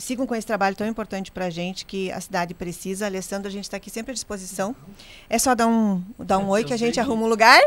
sigam 0.00 0.26
com 0.26 0.34
esse 0.34 0.46
trabalho 0.46 0.74
tão 0.74 0.86
importante 0.86 1.30
para 1.30 1.46
a 1.46 1.50
gente 1.50 1.84
que 1.84 2.10
a 2.10 2.20
cidade 2.20 2.54
precisa. 2.54 3.06
Alessandro, 3.06 3.48
a 3.48 3.50
gente 3.50 3.64
está 3.64 3.76
aqui 3.76 3.90
sempre 3.90 4.12
à 4.12 4.14
disposição. 4.14 4.74
É 5.28 5.38
só 5.38 5.54
dar 5.54 5.66
um, 5.66 6.02
dar 6.18 6.38
um 6.38 6.48
oi 6.48 6.64
que 6.64 6.72
a 6.72 6.76
gente 6.76 6.98
arruma 6.98 7.24
um 7.24 7.28
lugar. 7.28 7.60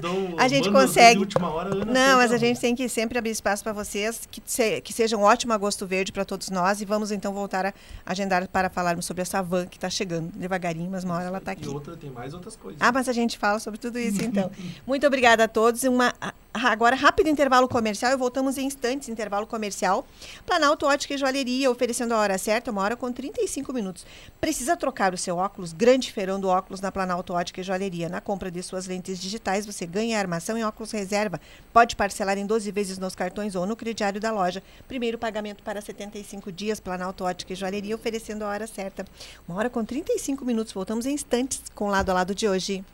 Dou, 0.00 0.34
a 0.40 0.48
gente 0.48 0.70
consegue. 0.70 1.20
Hora, 1.40 1.84
Não, 1.84 2.16
mas 2.16 2.32
a 2.32 2.38
gente 2.38 2.58
tem 2.58 2.74
que 2.74 2.88
sempre 2.88 3.18
abrir 3.18 3.30
espaço 3.30 3.62
para 3.62 3.72
vocês, 3.72 4.26
que, 4.30 4.42
se, 4.44 4.80
que 4.80 4.92
seja 4.92 5.16
um 5.16 5.22
ótimo 5.22 5.52
agosto 5.52 5.86
verde 5.86 6.10
para 6.10 6.24
todos 6.24 6.48
nós. 6.48 6.80
E 6.80 6.84
vamos 6.84 7.10
então 7.12 7.32
voltar 7.32 7.66
a 7.66 7.74
agendar 8.06 8.48
para 8.48 8.70
falarmos 8.70 9.04
sobre 9.04 9.22
essa 9.22 9.42
van 9.42 9.66
que 9.66 9.76
está 9.76 9.90
chegando 9.90 10.32
devagarinho, 10.34 10.90
mas 10.90 11.04
uma 11.04 11.14
hora 11.14 11.26
ela 11.26 11.38
está 11.38 11.52
aqui. 11.52 11.66
E 11.66 11.68
outra, 11.68 11.96
tem 11.96 12.10
mais 12.10 12.32
outras 12.32 12.56
coisas. 12.56 12.80
Ah, 12.80 12.90
mas 12.90 13.08
a 13.08 13.12
gente 13.12 13.36
fala 13.36 13.58
sobre 13.58 13.78
tudo 13.78 13.98
isso 13.98 14.22
então. 14.22 14.50
Muito 14.86 15.06
obrigada 15.06 15.44
a 15.44 15.48
todos. 15.48 15.84
Uma, 15.84 16.14
agora, 16.54 16.96
rápido 16.96 17.28
intervalo 17.28 17.68
comercial 17.68 18.12
e 18.12 18.16
voltamos 18.16 18.56
em 18.56 18.66
instantes 18.66 19.08
intervalo 19.08 19.46
comercial. 19.46 20.06
Planalto 20.46 20.86
Ótica 20.86 21.14
e 21.14 21.18
Joalheria 21.18 21.49
oferecendo 21.68 22.14
a 22.14 22.18
hora 22.18 22.38
certa, 22.38 22.70
uma 22.70 22.82
hora 22.82 22.96
com 22.96 23.10
35 23.12 23.72
minutos. 23.72 24.06
Precisa 24.40 24.76
trocar 24.76 25.14
o 25.14 25.18
seu 25.18 25.36
óculos? 25.36 25.72
Grande 25.72 26.12
feirão 26.12 26.38
do 26.38 26.48
óculos 26.48 26.80
na 26.80 26.92
Planalto 26.92 27.32
Ótica 27.32 27.60
e 27.60 27.64
Joalheria. 27.64 28.08
Na 28.08 28.20
compra 28.20 28.50
de 28.50 28.62
suas 28.62 28.86
lentes 28.86 29.20
digitais, 29.20 29.66
você 29.66 29.86
ganha 29.86 30.18
armação 30.18 30.56
em 30.56 30.64
óculos 30.64 30.92
reserva. 30.92 31.40
Pode 31.72 31.96
parcelar 31.96 32.38
em 32.38 32.46
12 32.46 32.70
vezes 32.70 32.98
nos 32.98 33.14
cartões 33.14 33.54
ou 33.54 33.66
no 33.66 33.76
crediário 33.76 34.20
da 34.20 34.30
loja. 34.30 34.62
Primeiro 34.86 35.18
pagamento 35.18 35.62
para 35.62 35.80
75 35.80 36.52
dias. 36.52 36.78
Planalto 36.78 37.24
Ótica 37.24 37.52
e 37.52 37.56
Joalheria 37.56 37.94
oferecendo 37.94 38.44
a 38.44 38.48
hora 38.48 38.66
certa. 38.66 39.04
Uma 39.48 39.58
hora 39.58 39.70
com 39.70 39.84
35 39.84 40.44
minutos. 40.44 40.72
Voltamos 40.72 41.06
em 41.06 41.14
instantes 41.14 41.62
com 41.74 41.86
o 41.86 41.90
lado 41.90 42.10
a 42.10 42.14
lado 42.14 42.34
de 42.34 42.48
hoje. 42.48 42.84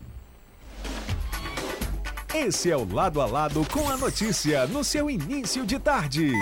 Esse 2.34 2.70
é 2.70 2.76
o 2.76 2.84
Lado 2.92 3.22
a 3.22 3.26
Lado 3.26 3.66
com 3.72 3.88
a 3.88 3.96
notícia 3.96 4.66
no 4.66 4.84
seu 4.84 5.08
início 5.08 5.64
de 5.64 5.78
tarde. 5.78 6.32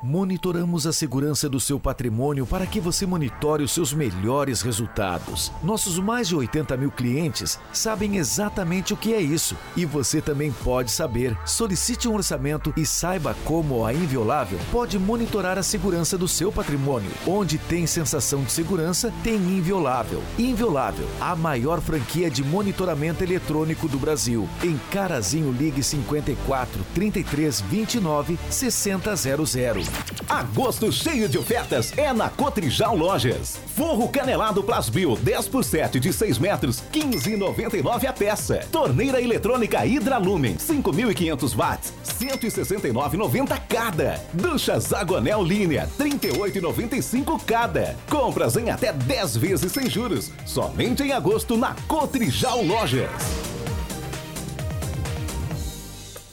Monitoramos 0.00 0.86
a 0.86 0.92
segurança 0.92 1.48
do 1.48 1.58
seu 1.58 1.80
patrimônio 1.80 2.46
para 2.46 2.66
que 2.66 2.78
você 2.78 3.04
monitore 3.04 3.64
os 3.64 3.72
seus 3.72 3.92
melhores 3.92 4.62
resultados. 4.62 5.50
Nossos 5.60 5.98
mais 5.98 6.28
de 6.28 6.36
80 6.36 6.76
mil 6.76 6.90
clientes 6.92 7.58
sabem 7.72 8.16
exatamente 8.16 8.94
o 8.94 8.96
que 8.96 9.12
é 9.12 9.20
isso 9.20 9.56
e 9.76 9.84
você 9.84 10.20
também 10.20 10.52
pode 10.52 10.92
saber. 10.92 11.36
Solicite 11.44 12.06
um 12.06 12.14
orçamento 12.14 12.72
e 12.76 12.86
saiba 12.86 13.34
como 13.44 13.84
a 13.84 13.92
Inviolável 13.92 14.60
pode 14.70 14.96
monitorar 15.00 15.58
a 15.58 15.64
segurança 15.64 16.16
do 16.16 16.28
seu 16.28 16.52
patrimônio. 16.52 17.10
Onde 17.26 17.58
tem 17.58 17.84
sensação 17.84 18.44
de 18.44 18.52
segurança, 18.52 19.12
tem 19.24 19.34
Inviolável. 19.34 20.22
Inviolável, 20.38 21.08
a 21.20 21.34
maior 21.34 21.80
franquia 21.80 22.30
de 22.30 22.44
monitoramento 22.44 23.24
eletrônico 23.24 23.88
do 23.88 23.98
Brasil. 23.98 24.48
Em 24.62 24.78
Carazinho 24.92 25.50
Ligue 25.50 25.82
54 25.82 26.86
33 26.94 27.60
29 27.62 28.38
6000. 28.48 29.87
Agosto 30.28 30.92
cheio 30.92 31.26
de 31.26 31.38
ofertas 31.38 31.96
é 31.96 32.12
na 32.12 32.28
Cotrijal 32.28 32.94
Lojas. 32.94 33.58
Forro 33.74 34.08
canelado 34.08 34.62
Plasbil 34.62 35.16
10 35.16 35.48
por 35.48 35.64
7 35.64 35.98
de 35.98 36.12
6 36.12 36.38
metros, 36.38 36.82
15,99 36.92 38.06
a 38.06 38.12
peça. 38.12 38.58
Torneira 38.70 39.22
eletrônica 39.22 39.86
Hidralumen 39.86 40.56
5.500 40.56 41.56
watts, 41.56 41.94
169,90 42.04 43.60
cada. 43.68 44.20
Duchas 44.34 44.92
Aguanel 44.92 45.42
Linha 45.42 45.88
38,95 45.98 47.40
cada. 47.46 47.96
Compras 48.10 48.56
em 48.56 48.70
até 48.70 48.92
10 48.92 49.36
vezes 49.38 49.72
sem 49.72 49.88
juros. 49.88 50.30
Somente 50.44 51.02
em 51.02 51.12
agosto 51.12 51.56
na 51.56 51.74
Cotrijal 51.86 52.62
Lojas. 52.62 53.10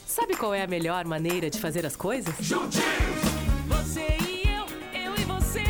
Sabe 0.06 0.34
qual 0.36 0.52
é 0.52 0.62
a 0.62 0.66
melhor 0.66 1.04
maneira 1.06 1.48
de 1.48 1.58
fazer 1.58 1.86
as 1.86 1.96
coisas? 1.96 2.34
Juntinhos! 2.40 3.05
Você 3.68 4.06
e 4.20 4.42
eu, 4.48 4.66
eu 5.00 5.14
e 5.16 5.24
você. 5.24 5.64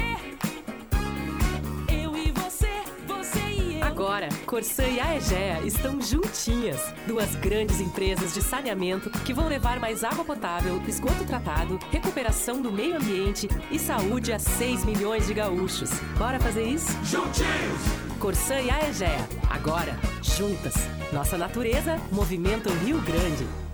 Eu 1.91 2.17
e 2.17 2.31
você, 2.31 2.69
você 3.07 3.39
e 3.39 3.81
eu. 3.81 3.87
Agora, 3.87 4.29
Corsã 4.45 4.85
e 4.85 5.01
a 5.01 5.17
Egea 5.17 5.61
estão 5.63 6.01
juntinhas. 6.01 6.81
Duas 7.07 7.35
grandes 7.37 7.81
empresas 7.81 8.35
de 8.35 8.43
saneamento 8.43 9.11
que 9.25 9.33
vão 9.33 9.49
levar 9.49 9.81
mais 9.81 10.05
água 10.05 10.25
potável, 10.25 10.81
esgoto 10.87 11.25
tratado, 11.25 11.79
recuperação 11.91 12.61
do 12.61 12.71
meio 12.71 12.97
ambiente 12.97 13.49
e 13.71 13.79
saúde 13.79 14.33
a 14.33 14.39
6 14.39 14.85
milhões 14.85 15.27
de 15.27 15.35
gaúchos. 15.35 15.91
Bora 16.19 16.39
fazer 16.39 16.65
isso? 16.65 16.93
Juntinhos! 17.05 18.07
Corsã 18.21 18.61
e 18.61 18.71
a 18.71 18.89
Egea. 18.89 19.29
Agora, 19.49 19.99
juntas. 20.23 20.75
Nossa 21.13 21.39
natureza, 21.39 21.99
Movimento 22.13 22.69
Rio 22.71 23.01
Grande. 23.01 23.66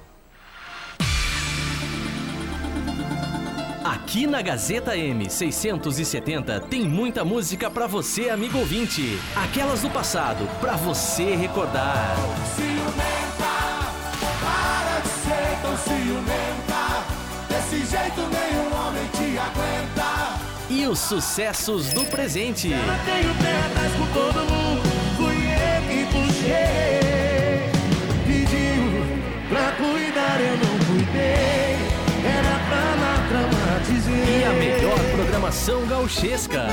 Aqui 3.85 4.29
na 4.29 4.41
Gazeta 4.41 4.97
M670 4.97 6.69
tem 6.69 6.83
muita 6.83 7.25
música 7.25 7.69
para 7.69 7.89
você, 7.89 8.31
amigo 8.31 8.59
ouvinte. 8.59 9.19
Aquelas 9.35 9.83
do 9.83 9.91
passado, 9.91 10.49
para 10.61 10.77
você 10.77 11.35
recordar. 11.35 12.15
Ciumenta, 12.55 13.53
para 14.41 15.01
de 15.01 15.09
ser 15.09 15.59
tão 15.63 15.77
ciumenta. 15.79 17.05
Desse 17.49 17.79
jeito 17.85 18.21
nenhum 18.21 18.73
homem 18.73 19.09
te 19.15 19.37
aguenta. 19.37 20.39
E 20.71 20.87
os 20.87 21.01
sucessos 21.01 21.93
do 21.93 22.05
presente. 22.05 22.73
Ela 22.73 22.99
tem 23.05 23.29
o 23.29 23.35
pé 23.35 23.67
atrás 23.67 23.93
com 23.95 24.07
todo 24.13 24.49
mundo, 24.49 24.83
fui 25.17 25.35
eu 25.35 25.83
que 25.89 26.07
puxei. 26.13 26.92
Programação 35.53 35.87
gauchesca. 35.87 36.67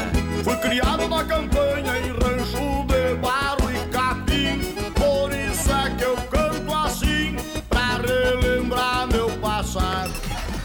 Fui 0.44 0.56
criado 0.58 1.08
na 1.10 1.24
campanha 1.26 2.00
em 2.00 2.12
rancho 2.12 2.86
de 2.88 3.16
barro 3.16 3.70
e 3.70 3.88
capim. 3.90 4.62
Por 4.96 5.32
isso 5.34 5.70
é 5.72 5.96
que 5.96 6.04
eu 6.04 6.16
canto 6.16 6.74
assim, 6.74 7.36
pra 7.68 7.98
relembrar 7.98 9.08
meu 9.08 9.30
passado. 9.40 10.14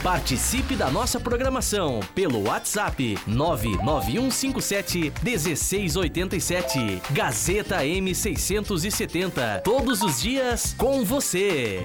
Participe 0.02 0.76
da 0.76 0.90
nossa 0.90 1.18
programação 1.18 1.98
pelo 2.14 2.46
WhatsApp 2.46 3.18
99157 3.26 5.12
1687. 5.22 7.02
Gazeta 7.10 7.78
M670. 7.78 9.62
Todos 9.62 10.02
os 10.02 10.22
dias 10.22 10.72
com 10.78 11.04
você. 11.04 11.84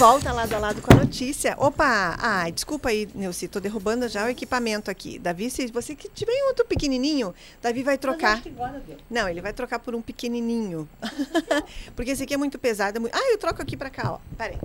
Volta 0.00 0.32
lado 0.32 0.54
a 0.54 0.58
lado 0.58 0.80
com 0.80 0.94
a 0.94 0.96
notícia. 0.96 1.54
Opa! 1.58 2.16
Ah, 2.18 2.48
desculpa 2.48 2.88
aí, 2.88 3.06
Nilce, 3.14 3.46
tô 3.46 3.60
derrubando 3.60 4.08
já 4.08 4.24
o 4.24 4.30
equipamento 4.30 4.90
aqui. 4.90 5.18
Davi, 5.18 5.50
se 5.50 5.66
você 5.66 5.94
que 5.94 6.08
tiver 6.08 6.32
um 6.32 6.48
outro 6.48 6.64
pequenininho, 6.64 7.34
Davi 7.60 7.82
vai 7.82 7.98
trocar. 7.98 8.42
Não, 9.10 9.28
ele 9.28 9.42
vai 9.42 9.52
trocar 9.52 9.78
por 9.78 9.94
um 9.94 10.00
pequenininho. 10.00 10.88
Porque 11.94 12.12
esse 12.12 12.22
aqui 12.22 12.32
é 12.32 12.38
muito 12.38 12.58
pesado. 12.58 12.96
É 12.96 12.98
muito... 12.98 13.14
Ah, 13.14 13.30
eu 13.30 13.36
troco 13.36 13.60
aqui 13.60 13.76
pra 13.76 13.90
cá, 13.90 14.14
ó. 14.14 14.18
Pera 14.38 14.54
aí. 14.54 14.60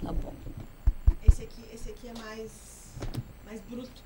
Tá 0.00 0.12
bom. 0.12 0.32
Esse 1.26 1.42
aqui, 1.42 1.64
esse 1.74 1.90
aqui 1.90 2.06
é 2.06 2.14
mais, 2.20 2.52
mais 3.44 3.60
bruto. 3.62 4.04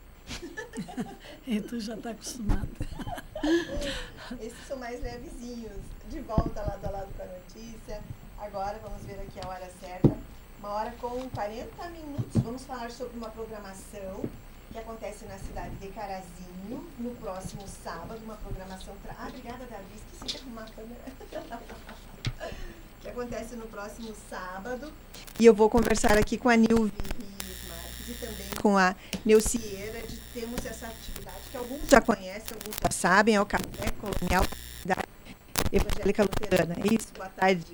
e 1.46 1.60
tu 1.68 1.78
já 1.80 1.98
tá 1.98 2.12
acostumado. 2.12 2.70
Esses 4.40 4.66
são 4.66 4.78
mais 4.78 5.02
levezinhos. 5.02 5.82
De 6.08 6.20
volta 6.20 6.62
lado 6.62 6.86
a 6.86 6.90
lado 6.90 7.08
com 7.14 7.22
a 7.22 7.26
notícia. 7.26 8.00
Agora 8.44 8.78
vamos 8.82 9.02
ver 9.06 9.14
aqui 9.14 9.40
a 9.42 9.48
hora 9.48 9.70
certa. 9.80 10.14
Uma 10.60 10.68
hora 10.74 10.92
com 11.00 11.30
40 11.30 11.88
minutos. 11.88 12.42
Vamos 12.42 12.62
falar 12.64 12.90
sobre 12.90 13.16
uma 13.16 13.30
programação 13.30 14.22
que 14.70 14.78
acontece 14.78 15.24
na 15.24 15.38
cidade 15.38 15.74
de 15.76 15.88
Carazinho 15.88 16.86
no 16.98 17.14
próximo 17.16 17.66
sábado. 17.66 18.20
Uma 18.22 18.36
programação. 18.36 18.94
Pra... 19.02 19.14
Ah, 19.18 19.28
obrigada, 19.28 19.64
Davi. 19.64 19.84
Esqueci 19.96 20.36
de 20.36 20.42
arrumar 20.42 20.64
a 20.64 20.68
câmera. 20.68 22.50
que 23.00 23.08
acontece 23.08 23.56
no 23.56 23.66
próximo 23.66 24.14
sábado. 24.28 24.92
E 25.40 25.46
eu 25.46 25.54
vou 25.54 25.70
conversar 25.70 26.18
aqui 26.18 26.36
com 26.36 26.50
a 26.50 26.56
Nilvi 26.56 26.92
e 28.06 28.12
também 28.14 28.50
com 28.60 28.76
a 28.76 28.94
Neucieira, 29.24 30.06
de 30.06 30.18
termos 30.34 30.64
essa 30.66 30.86
atividade 30.86 31.40
que 31.50 31.56
alguns 31.56 31.88
já 31.88 32.00
conhecem, 32.02 32.56
alguns 32.60 32.76
já 32.76 32.90
sabem, 32.90 33.36
é 33.36 33.40
o 33.40 33.46
Café 33.46 33.90
Colonial 34.00 34.44
da 34.84 34.96
Evangélica 35.72 36.22
Luterana. 36.22 36.76
É 36.82 36.94
isso, 36.94 37.08
boa 37.16 37.28
tarde. 37.28 37.64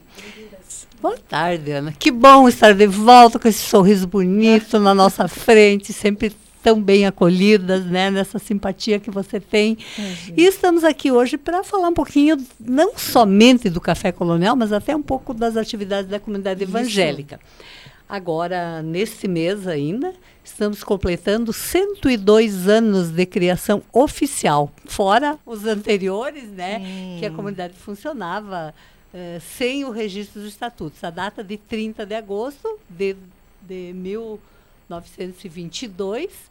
Boa 1.01 1.18
tarde, 1.28 1.70
Ana. 1.70 1.95
Que 1.99 2.11
bom 2.11 2.49
estar 2.49 2.74
de 2.74 2.87
volta 2.87 3.39
com 3.39 3.49
esse 3.49 3.61
sorriso 3.61 4.07
bonito 4.07 4.78
na 4.78 4.95
nossa 4.95 5.28
frente, 5.28 5.93
sempre 5.93 6.33
tão 6.62 6.81
bem 6.81 7.07
acolhidas, 7.07 7.85
né, 7.87 8.11
nessa 8.11 8.39
simpatia 8.39 8.99
que 8.99 9.11
você 9.11 9.41
tem. 9.41 9.78
Uhum. 9.99 10.35
E 10.37 10.45
estamos 10.45 10.85
aqui 10.85 11.11
hoje 11.11 11.39
para 11.39 11.64
falar 11.64 11.89
um 11.89 11.95
pouquinho, 11.95 12.37
não 12.59 12.97
somente 12.97 13.70
do 13.70 13.81
Café 13.81 14.12
Colonial, 14.12 14.55
mas 14.55 14.72
até 14.72 14.95
um 14.95 15.03
pouco 15.03 15.33
das 15.33 15.57
atividades 15.57 16.11
da 16.11 16.20
comunidade 16.20 16.62
Isso. 16.62 16.70
evangélica. 16.70 17.41
Agora, 18.11 18.83
nesse 18.83 19.27
mês 19.29 19.69
ainda, 19.69 20.13
estamos 20.43 20.83
completando 20.83 21.53
102 21.53 22.67
anos 22.67 23.11
de 23.11 23.25
criação 23.25 23.85
oficial, 23.93 24.73
fora 24.85 25.39
os 25.47 25.65
anteriores, 25.65 26.51
né, 26.51 26.81
Sim. 26.81 27.19
que 27.21 27.27
a 27.27 27.31
comunidade 27.31 27.75
funcionava 27.75 28.75
uh, 29.15 29.41
sem 29.41 29.85
o 29.85 29.93
registro 29.93 30.41
dos 30.41 30.51
estatutos. 30.51 31.05
A 31.05 31.11
data 31.11 31.45
de 31.45 31.57
30 31.57 32.05
de 32.05 32.17
agosto 32.17 32.81
de, 32.89 33.17
de 33.63 33.93
1922 33.95 36.50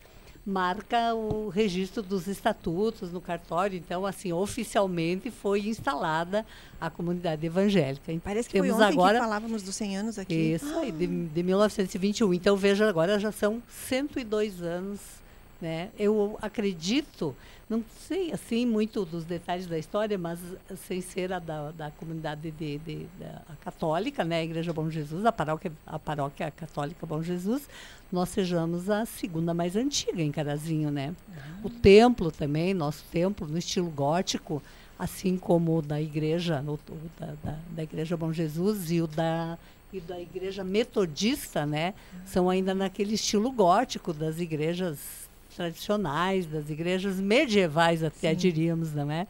marca 0.50 1.14
o 1.14 1.50
registro 1.50 2.02
dos 2.02 2.28
estatutos 2.28 3.12
no 3.12 3.22
cartório. 3.22 3.78
Então, 3.78 4.06
assim, 4.06 4.34
oficialmente 4.34 5.32
foi 5.32 5.68
instalada 5.68 6.45
a 6.82 6.89
comunidade 6.89 7.45
evangélica. 7.45 8.12
Parece 8.24 8.50
que 8.50 8.54
Temos 8.54 8.76
foi 8.76 8.86
ontem 8.86 8.93
agora, 8.93 9.20
que 9.20 9.24
falávamos 9.24 9.64
dos 9.64 9.76
100 9.76 9.97
anos 9.97 10.20
aqui. 10.20 10.54
Isso 10.54 10.78
aí, 10.80 10.91
de, 10.91 11.08
de 11.08 11.43
1921. 11.43 12.34
Então, 12.34 12.56
veja, 12.58 12.89
agora 12.89 13.20
já 13.20 13.32
são 13.32 13.62
102 13.70 14.62
anos 14.62 15.20
né? 15.62 15.89
Eu 15.97 16.38
acredito, 16.41 17.36
não 17.70 17.84
sei 18.07 18.32
assim 18.32 18.65
muito 18.65 19.05
dos 19.05 19.24
detalhes 19.24 19.67
da 19.67 19.78
história, 19.78 20.17
mas 20.17 20.39
sem 20.88 21.01
ser 21.01 21.32
a 21.32 21.38
da, 21.38 21.70
da 21.72 21.91
comunidade 21.91 22.49
de, 22.49 22.80
de, 22.80 23.07
da 23.20 23.43
católica, 23.61 24.24
né? 24.24 24.39
a 24.39 24.43
Igreja 24.43 24.74
Bom 24.74 24.89
Jesus, 24.89 25.24
a 25.24 25.32
paróquia, 25.32 25.72
a 25.86 25.99
paróquia 25.99 26.49
católica 26.49 27.05
Bom 27.05 27.22
Jesus, 27.22 27.70
nós 28.11 28.30
sejamos 28.30 28.89
a 28.89 29.05
segunda 29.05 29.53
mais 29.53 29.76
antiga 29.76 30.20
em 30.20 30.32
Carazinho, 30.32 30.89
né? 30.89 31.09
Uhum. 31.28 31.65
O 31.65 31.70
templo 31.70 32.32
também, 32.32 32.74
nosso 32.74 33.03
templo 33.11 33.47
no 33.47 33.59
estilo 33.59 33.91
gótico, 33.91 34.63
assim 34.97 35.38
como 35.38 35.78
o 35.78 35.82
da 35.82 36.01
igreja, 36.01 36.63
o, 36.65 36.74
o 36.74 37.11
da, 37.20 37.36
da, 37.43 37.59
da, 37.70 37.84
igreja 37.84 38.17
Bom 38.17 38.34
Jesus 38.34 38.89
e 38.89 38.99
o 38.99 39.05
da 39.05 39.59
e 39.91 39.99
da 39.99 40.20
igreja 40.20 40.63
metodista, 40.63 41.65
né? 41.65 41.93
Uhum. 42.13 42.20
São 42.26 42.49
ainda 42.49 42.74
naquele 42.74 43.13
estilo 43.13 43.51
gótico 43.51 44.11
das 44.13 44.39
igrejas 44.39 45.28
tradicionais, 45.60 46.45
das 46.45 46.70
igrejas 46.70 47.20
medievais, 47.20 48.01
até 48.01 48.30
Sim. 48.30 48.38
diríamos, 48.38 48.93
não 48.93 49.12
é? 49.12 49.28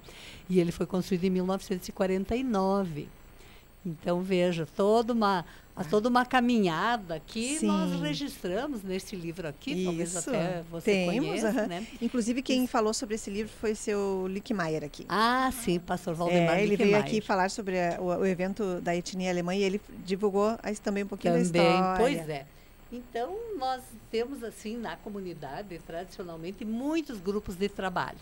E 0.48 0.60
ele 0.60 0.72
foi 0.72 0.86
construído 0.86 1.24
em 1.24 1.32
1949. 1.32 3.08
Então, 3.84 4.22
veja, 4.22 4.68
toda 4.76 5.12
uma, 5.12 5.44
toda 5.90 6.08
uma 6.08 6.24
caminhada 6.24 7.20
que 7.26 7.58
Sim. 7.58 7.66
nós 7.66 8.00
registramos 8.00 8.84
nesse 8.84 9.16
livro 9.16 9.48
aqui, 9.48 9.72
Isso. 9.72 9.86
talvez 9.86 10.16
até 10.18 10.62
você 10.70 10.92
Temos, 10.92 11.16
conheça, 11.16 11.50
uh 11.50 11.54
-huh. 11.54 11.68
né? 11.68 11.88
Inclusive, 12.00 12.44
quem 12.44 12.66
Isso. 12.66 12.72
falou 12.72 12.94
sobre 12.94 13.16
esse 13.16 13.32
livro 13.32 13.52
foi 13.60 13.74
seu 13.74 14.28
Lickmeier 14.28 14.84
aqui. 14.84 15.08
Ah, 15.10 15.52
sim, 15.52 15.80
pastor 15.80 16.14
Valdemar 16.14 16.60
é, 16.60 16.64
Ele 16.64 16.78
veio 16.78 16.96
aqui 16.96 17.22
falar 17.22 17.50
sobre 17.50 17.80
a, 17.80 18.00
o, 18.00 18.06
o, 18.06 18.26
evento 18.26 18.80
da 18.82 18.96
etnia 18.96 19.32
alemã 19.32 19.56
e 19.56 19.64
ele 19.64 19.82
divulgou 20.06 20.56
também 20.84 21.04
um 21.04 21.08
pouquinho 21.08 21.34
também, 21.34 21.52
da 21.52 21.60
história. 21.60 21.98
Pois 21.98 22.30
é. 22.30 22.46
Então, 22.92 23.38
nós 23.58 23.84
temos, 24.10 24.44
assim, 24.44 24.76
na 24.76 24.96
comunidade, 24.96 25.80
tradicionalmente, 25.86 26.66
muitos 26.66 27.20
grupos 27.20 27.56
de 27.56 27.70
trabalho. 27.70 28.18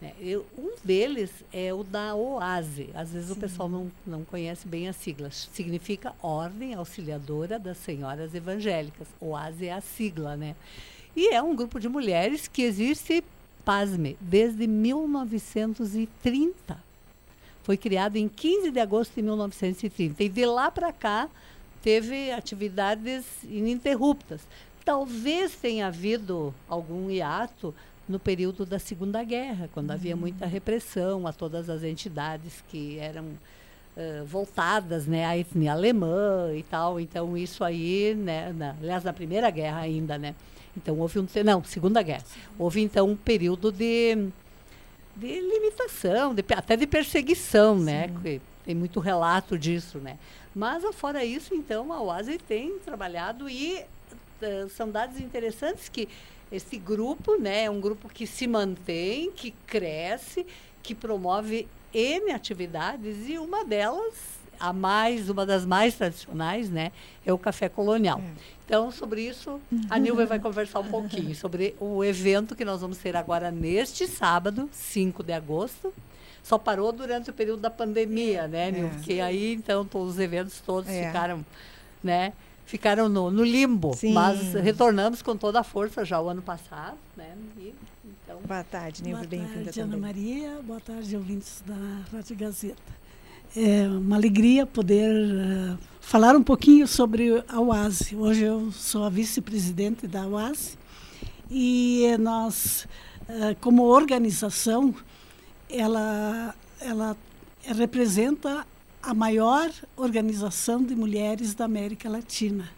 Né? 0.00 0.14
Eu, 0.18 0.46
um 0.56 0.72
deles 0.82 1.30
é 1.52 1.74
o 1.74 1.84
da 1.84 2.14
OASE. 2.14 2.88
Às 2.94 3.12
vezes 3.12 3.28
Sim. 3.28 3.34
o 3.34 3.36
pessoal 3.36 3.68
não, 3.68 3.92
não 4.06 4.24
conhece 4.24 4.66
bem 4.66 4.88
as 4.88 4.96
siglas. 4.96 5.50
Significa 5.52 6.14
Ordem 6.22 6.72
Auxiliadora 6.74 7.58
das 7.58 7.76
Senhoras 7.76 8.34
Evangélicas. 8.34 9.06
OASE 9.20 9.66
é 9.66 9.72
a 9.72 9.82
sigla, 9.82 10.36
né? 10.36 10.56
E 11.14 11.28
é 11.28 11.42
um 11.42 11.54
grupo 11.54 11.78
de 11.78 11.88
mulheres 11.88 12.48
que 12.48 12.62
existe, 12.62 13.22
pasme, 13.64 14.16
desde 14.20 14.66
1930. 14.66 16.90
Foi 17.62 17.76
criado 17.76 18.16
em 18.16 18.28
15 18.28 18.70
de 18.70 18.80
agosto 18.80 19.14
de 19.14 19.20
1930. 19.22 20.24
E 20.24 20.28
de 20.28 20.46
lá 20.46 20.70
para 20.70 20.92
cá, 20.92 21.28
teve 21.82 22.30
atividades 22.30 23.24
ininterruptas. 23.44 24.40
Talvez 24.84 25.54
tenha 25.54 25.86
havido 25.86 26.54
algum 26.68 27.10
hiato 27.10 27.74
no 28.08 28.18
período 28.18 28.66
da 28.66 28.78
Segunda 28.78 29.22
Guerra, 29.22 29.70
quando 29.72 29.90
uhum. 29.90 29.94
havia 29.94 30.16
muita 30.16 30.44
repressão 30.46 31.26
a 31.26 31.32
todas 31.32 31.70
as 31.70 31.84
entidades 31.84 32.62
que 32.68 32.98
eram 32.98 33.24
uh, 33.24 34.24
voltadas 34.26 35.06
né, 35.06 35.24
à 35.24 35.38
etnia 35.38 35.72
alemã 35.72 36.50
e 36.54 36.62
tal. 36.64 36.98
Então, 36.98 37.36
isso 37.36 37.62
aí, 37.62 38.14
né, 38.16 38.52
na, 38.52 38.74
aliás, 38.80 39.04
na 39.04 39.12
Primeira 39.12 39.48
Guerra 39.50 39.80
ainda, 39.80 40.18
né? 40.18 40.34
Então, 40.76 40.98
houve 40.98 41.18
um... 41.18 41.26
Não, 41.44 41.62
Segunda 41.62 42.02
Guerra. 42.02 42.24
Houve, 42.58 42.80
então, 42.80 43.08
um 43.08 43.16
período 43.16 43.70
de, 43.70 44.28
de 45.16 45.40
limitação, 45.40 46.34
de, 46.34 46.44
até 46.54 46.76
de 46.76 46.86
perseguição, 46.86 47.78
né? 47.78 48.08
Sim. 48.08 48.14
né? 48.24 48.40
Tem 48.64 48.74
muito 48.74 49.00
relato 49.00 49.58
disso, 49.58 49.98
né? 49.98 50.18
Mas, 50.54 50.84
fora 50.94 51.24
isso, 51.24 51.54
então, 51.54 51.92
a 51.92 52.02
UASE 52.02 52.38
tem 52.38 52.78
trabalhado 52.78 53.48
e 53.48 53.84
uh, 54.42 54.68
são 54.70 54.90
dados 54.90 55.20
interessantes 55.20 55.88
que 55.88 56.08
esse 56.50 56.76
grupo 56.76 57.36
né, 57.36 57.64
é 57.64 57.70
um 57.70 57.80
grupo 57.80 58.08
que 58.08 58.26
se 58.26 58.46
mantém, 58.46 59.30
que 59.30 59.52
cresce, 59.66 60.44
que 60.82 60.94
promove 60.94 61.68
N 61.94 62.32
atividades 62.32 63.28
e 63.28 63.38
uma 63.38 63.64
delas, 63.64 64.40
a 64.58 64.72
mais, 64.72 65.30
uma 65.30 65.46
das 65.46 65.64
mais 65.64 65.94
tradicionais, 65.94 66.68
né, 66.68 66.90
é 67.24 67.32
o 67.32 67.38
Café 67.38 67.68
Colonial. 67.68 68.20
É. 68.20 68.30
Então, 68.66 68.90
sobre 68.90 69.22
isso, 69.22 69.60
a 69.88 69.98
Nilva 69.98 70.26
vai 70.26 70.38
conversar 70.38 70.80
um 70.80 70.88
pouquinho 70.88 71.34
sobre 71.34 71.74
o 71.80 72.04
evento 72.04 72.54
que 72.54 72.64
nós 72.64 72.80
vamos 72.80 72.98
ter 72.98 73.16
agora 73.16 73.50
neste 73.50 74.06
sábado, 74.06 74.68
5 74.72 75.22
de 75.22 75.32
agosto, 75.32 75.92
só 76.42 76.58
parou 76.58 76.92
durante 76.92 77.30
o 77.30 77.32
período 77.32 77.60
da 77.60 77.70
pandemia, 77.70 78.48
né, 78.48 78.70
Nil? 78.70 78.86
É. 78.86 78.90
Porque 78.90 79.20
aí, 79.20 79.54
então, 79.54 79.84
todos 79.84 80.14
os 80.14 80.18
eventos 80.18 80.60
todos 80.60 80.90
é. 80.90 81.06
ficaram, 81.06 81.44
né? 82.02 82.32
Ficaram 82.66 83.08
no, 83.08 83.30
no 83.30 83.42
limbo. 83.42 83.94
Sim. 83.94 84.12
Mas 84.12 84.54
retornamos 84.54 85.22
com 85.22 85.36
toda 85.36 85.60
a 85.60 85.64
força 85.64 86.04
já 86.04 86.20
o 86.20 86.28
ano 86.28 86.42
passado, 86.42 86.96
né? 87.16 87.34
E, 87.58 87.74
então... 88.04 88.38
Boa 88.46 88.64
tarde, 88.64 89.02
Nilva, 89.02 89.24
bem-vinda 89.24 89.54
Boa 89.54 89.64
tarde, 89.64 89.80
Ana 89.80 89.96
Maria. 89.96 90.60
Boa 90.62 90.80
tarde, 90.80 91.16
ouvintes 91.16 91.62
da 91.66 91.74
Rádio 92.12 92.36
Gazeta. 92.36 93.00
É 93.56 93.88
uma 93.88 94.14
alegria 94.14 94.64
poder 94.64 95.10
uh, 95.12 95.78
falar 96.00 96.36
um 96.36 96.42
pouquinho 96.42 96.86
sobre 96.86 97.42
a 97.48 97.60
UASE. 97.60 98.14
Hoje 98.14 98.44
eu 98.44 98.70
sou 98.70 99.02
a 99.02 99.08
vice-presidente 99.10 100.06
da 100.06 100.24
UASE 100.24 100.78
e 101.50 102.16
nós, 102.20 102.86
uh, 103.28 103.56
como 103.60 103.82
organização, 103.82 104.94
ela, 105.72 106.54
ela 106.80 107.16
representa 107.62 108.66
a 109.02 109.14
maior 109.14 109.70
organização 109.96 110.82
de 110.82 110.94
mulheres 110.94 111.54
da 111.54 111.64
América 111.64 112.08
Latina. 112.08 112.68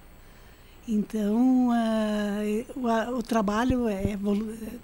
Então, 0.86 1.68
uh, 1.68 3.12
o, 3.12 3.18
o, 3.18 3.22
trabalho 3.22 3.88
é 3.88 4.18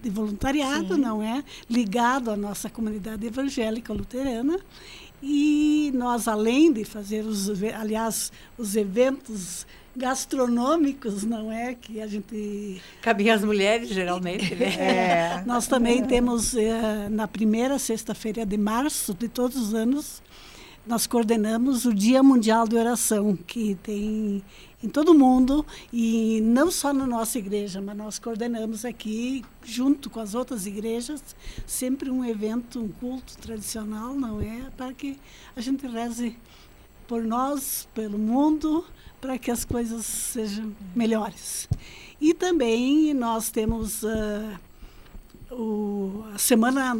de 0.00 0.10
voluntariado, 0.10 0.94
Sim. 0.94 1.00
não 1.00 1.20
é? 1.20 1.42
Ligado 1.68 2.30
à 2.30 2.36
nossa 2.36 2.70
comunidade 2.70 3.26
evangélica 3.26 3.92
luterana. 3.92 4.60
E 5.20 5.90
nós, 5.94 6.28
além 6.28 6.72
de 6.72 6.84
fazer 6.84 7.24
os, 7.24 7.50
aliás, 7.74 8.30
os 8.56 8.76
eventos 8.76 9.66
gastronômicos, 9.98 11.24
não 11.24 11.50
é? 11.52 11.74
Que 11.74 12.00
a 12.00 12.06
gente. 12.06 12.80
Cabem 13.02 13.30
as 13.30 13.44
mulheres, 13.44 13.88
geralmente, 13.88 14.54
né? 14.54 14.74
É. 14.78 15.42
Nós 15.44 15.66
também 15.66 16.04
temos, 16.04 16.54
é, 16.54 17.08
na 17.08 17.26
primeira 17.26 17.78
sexta-feira 17.78 18.46
de 18.46 18.56
março 18.56 19.12
de 19.12 19.28
todos 19.28 19.56
os 19.56 19.74
anos, 19.74 20.22
nós 20.86 21.06
coordenamos 21.06 21.84
o 21.84 21.92
Dia 21.92 22.22
Mundial 22.22 22.66
de 22.66 22.76
Oração, 22.76 23.36
que 23.36 23.74
tem 23.82 24.42
em 24.82 24.88
todo 24.88 25.10
o 25.10 25.14
mundo 25.14 25.66
e 25.92 26.40
não 26.42 26.70
só 26.70 26.92
na 26.92 27.06
nossa 27.06 27.38
igreja, 27.38 27.80
mas 27.82 27.96
nós 27.96 28.18
coordenamos 28.18 28.84
aqui, 28.84 29.44
junto 29.64 30.08
com 30.08 30.20
as 30.20 30.34
outras 30.34 30.66
igrejas, 30.66 31.22
sempre 31.66 32.08
um 32.08 32.24
evento, 32.24 32.80
um 32.80 32.88
culto 32.88 33.36
tradicional, 33.38 34.14
não 34.14 34.40
é? 34.40 34.70
Para 34.76 34.94
que 34.94 35.18
a 35.56 35.60
gente 35.60 35.86
reze 35.86 36.36
por 37.08 37.24
nós, 37.24 37.88
pelo 37.92 38.18
mundo, 38.18 38.84
para 39.20 39.38
que 39.38 39.50
as 39.50 39.64
coisas 39.64 40.04
sejam 40.04 40.74
melhores. 40.94 41.68
E 42.20 42.34
também 42.34 43.14
nós 43.14 43.50
temos 43.50 44.02
uh, 44.02 44.58
o, 45.50 46.24
a 46.34 46.38
Semana 46.38 46.94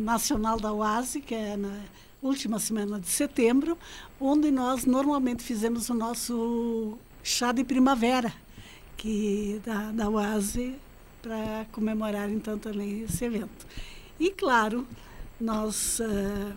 Nacional 0.00 0.58
da 0.58 0.72
UASI, 0.72 1.20
que 1.20 1.34
é 1.34 1.56
na 1.56 1.80
última 2.22 2.58
semana 2.58 3.00
de 3.00 3.08
setembro, 3.08 3.76
onde 4.20 4.50
nós 4.50 4.84
normalmente 4.84 5.42
fizemos 5.42 5.88
o 5.88 5.94
nosso 5.94 6.98
chá 7.22 7.52
de 7.52 7.64
primavera, 7.64 8.32
que 8.96 9.60
da, 9.64 9.90
da 9.92 10.10
UASE 10.10 10.76
para 11.22 11.66
comemorar 11.72 12.30
então 12.30 12.58
também 12.58 13.02
esse 13.02 13.24
evento. 13.24 13.66
E 14.18 14.30
claro, 14.30 14.86
nós 15.40 16.00
uh, 16.00 16.54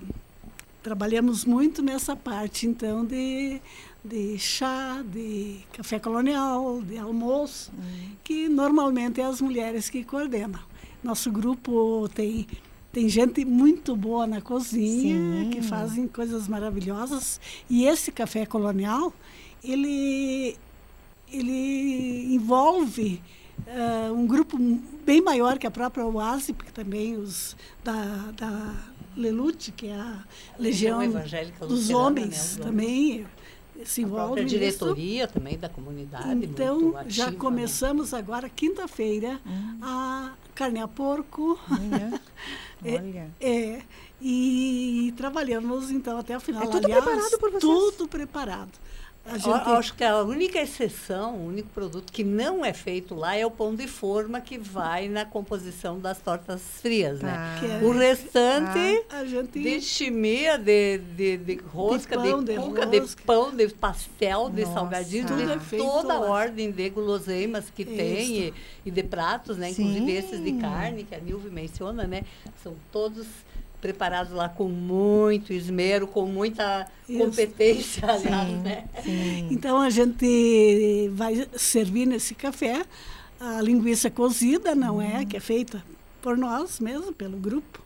trabalhamos 0.82 1.46
muito 1.46 1.82
nessa 1.82 2.16
parte 2.16 2.68
então 2.68 3.06
de, 3.06 3.62
de 4.04 4.38
chá, 4.38 5.04
de 5.06 5.60
café 5.72 5.98
colonial, 6.00 6.82
de 6.82 6.98
almoço, 6.98 7.72
uhum. 7.72 8.16
que 8.24 8.50
normalmente 8.50 9.22
é 9.22 9.26
as 9.26 9.40
mulheres 9.40 9.90
que 9.90 10.04
coordenam. 10.04 10.60
Nosso 11.04 11.32
grupo 11.32 12.10
tem 12.14 12.48
tem 12.92 13.10
gente 13.10 13.44
muito 13.44 13.96
boa 13.96 14.28
na 14.28 14.40
cozinha 14.40 15.44
Sim. 15.46 15.50
que 15.50 15.64
fazem 15.64 16.08
coisas 16.08 16.48
maravilhosas 16.48 17.42
e 17.68 17.88
esse 17.88 18.12
café 18.12 18.46
colonial 18.46 19.12
ele 19.64 20.56
ele 21.32 22.36
envolve 22.36 23.20
uh, 23.68 24.14
um 24.14 24.28
grupo 24.28 24.58
bem 25.04 25.22
maior 25.22 25.58
que 25.58 25.66
a 25.66 25.72
própria 25.72 26.06
OASI, 26.06 26.54
porque 26.54 26.72
também 26.72 27.16
os 27.16 27.56
da, 27.84 28.32
da 28.38 28.76
Lelute, 29.18 29.72
que 29.72 29.88
é 29.88 29.96
a 29.96 30.24
Legião, 30.60 31.02
Evangélica 31.02 31.66
dos 31.66 31.90
Homens, 31.90 32.58
né, 32.58 32.64
também 32.64 33.26
se 33.86 34.02
envolve 34.02 34.42
a 34.42 34.44
diretoria 34.44 35.24
nisso. 35.24 35.34
também 35.34 35.58
da 35.58 35.70
comunidade. 35.70 36.46
Então, 36.46 36.90
ativa, 36.98 37.06
já 37.10 37.32
né? 37.32 37.38
começamos 37.38 38.12
né? 38.12 38.20
agora, 38.20 38.50
quinta-feira, 38.50 39.40
hum. 39.46 39.78
a 39.82 40.34
carne 40.54 40.80
a 40.80 40.88
porco. 40.88 41.60
Olha. 41.70 42.22
Olha. 42.86 43.32
é, 43.40 43.50
é, 43.50 43.82
e 44.22 45.14
trabalhamos 45.16 45.90
então 45.90 46.18
até 46.18 46.36
o 46.36 46.40
final. 46.40 46.64
É 46.64 46.68
tudo 46.68 46.86
Aliás, 46.86 47.04
preparado 47.04 47.40
por 47.40 47.52
vocês? 47.52 47.62
Tudo 47.62 48.08
preparado. 48.08 48.72
Gente... 49.26 49.50
Acho 49.50 49.96
que 49.96 50.04
a 50.04 50.22
única 50.22 50.60
exceção, 50.60 51.36
o 51.36 51.48
único 51.48 51.70
produto 51.70 52.12
que 52.12 52.26
não 52.26 52.64
é 52.64 52.74
feito 52.74 53.16
lá 53.16 53.36
é 53.36 53.46
o 53.46 53.50
pão 53.50 53.74
de 53.74 53.88
forma 53.88 54.42
que 54.42 54.58
vai 54.58 55.08
na 55.08 55.24
composição 55.24 55.98
das 55.98 56.20
tortas 56.20 56.62
frias, 56.82 57.22
né? 57.22 57.34
ah. 57.34 57.62
né? 57.62 57.82
o 57.84 57.92
restante 57.92 59.06
ah. 59.10 59.24
gente... 59.26 59.60
de 59.60 59.80
chimia, 59.80 60.58
de, 60.58 60.98
de, 60.98 61.38
de 61.38 61.56
rosca, 61.56 62.18
de, 62.18 62.30
pão, 62.30 62.44
de, 62.44 62.56
cuca, 62.56 62.86
de, 62.86 63.02
pão, 63.26 63.56
de 63.56 63.70
pastel, 63.70 64.42
Nossa. 64.42 64.56
de 64.56 64.66
salgadinho, 64.66 65.26
tudo 65.26 65.42
é 65.42 65.60
feito 65.60 65.86
toda 65.86 66.16
a 66.16 66.20
ordem 66.20 66.70
de 66.70 66.90
guloseimas 66.90 67.70
que 67.70 67.84
Isso. 67.84 67.96
tem 67.96 68.38
e, 68.38 68.54
e, 68.86 68.92
de 68.92 69.04
pratos, 69.04 69.58
né? 69.58 69.72
Sim. 69.72 69.84
Inclusive 69.84 70.12
esses 70.12 70.44
de 70.44 70.52
carne 70.54 71.06
que 71.06 71.16
a 71.16 71.20
Nilve 71.20 71.50
menciona, 71.50 72.06
né? 72.06 72.24
São 72.62 72.76
todos 72.92 73.26
preparados 73.84 74.32
lá 74.32 74.48
com 74.48 74.70
muito 74.70 75.52
esmero, 75.52 76.08
com 76.08 76.26
muita 76.26 76.88
Isso. 77.08 77.20
competência, 77.20 78.10
aliás, 78.10 78.64
né? 78.64 78.86
Sim. 79.04 79.50
Então 79.52 79.82
a 79.82 79.90
gente 79.90 81.10
vai 81.14 81.46
servir 81.58 82.06
nesse 82.06 82.34
café 82.34 82.86
a 83.38 83.62
linguiça 83.62 84.10
cozida, 84.10 84.74
não 84.74 85.02
é? 85.02 85.18
Uhum. 85.18 85.26
Que 85.26 85.36
é 85.36 85.40
feita 85.42 85.84
por 86.22 86.38
nós 86.38 86.80
mesmo, 86.80 87.12
pelo 87.12 87.38
grupo. 87.38 87.84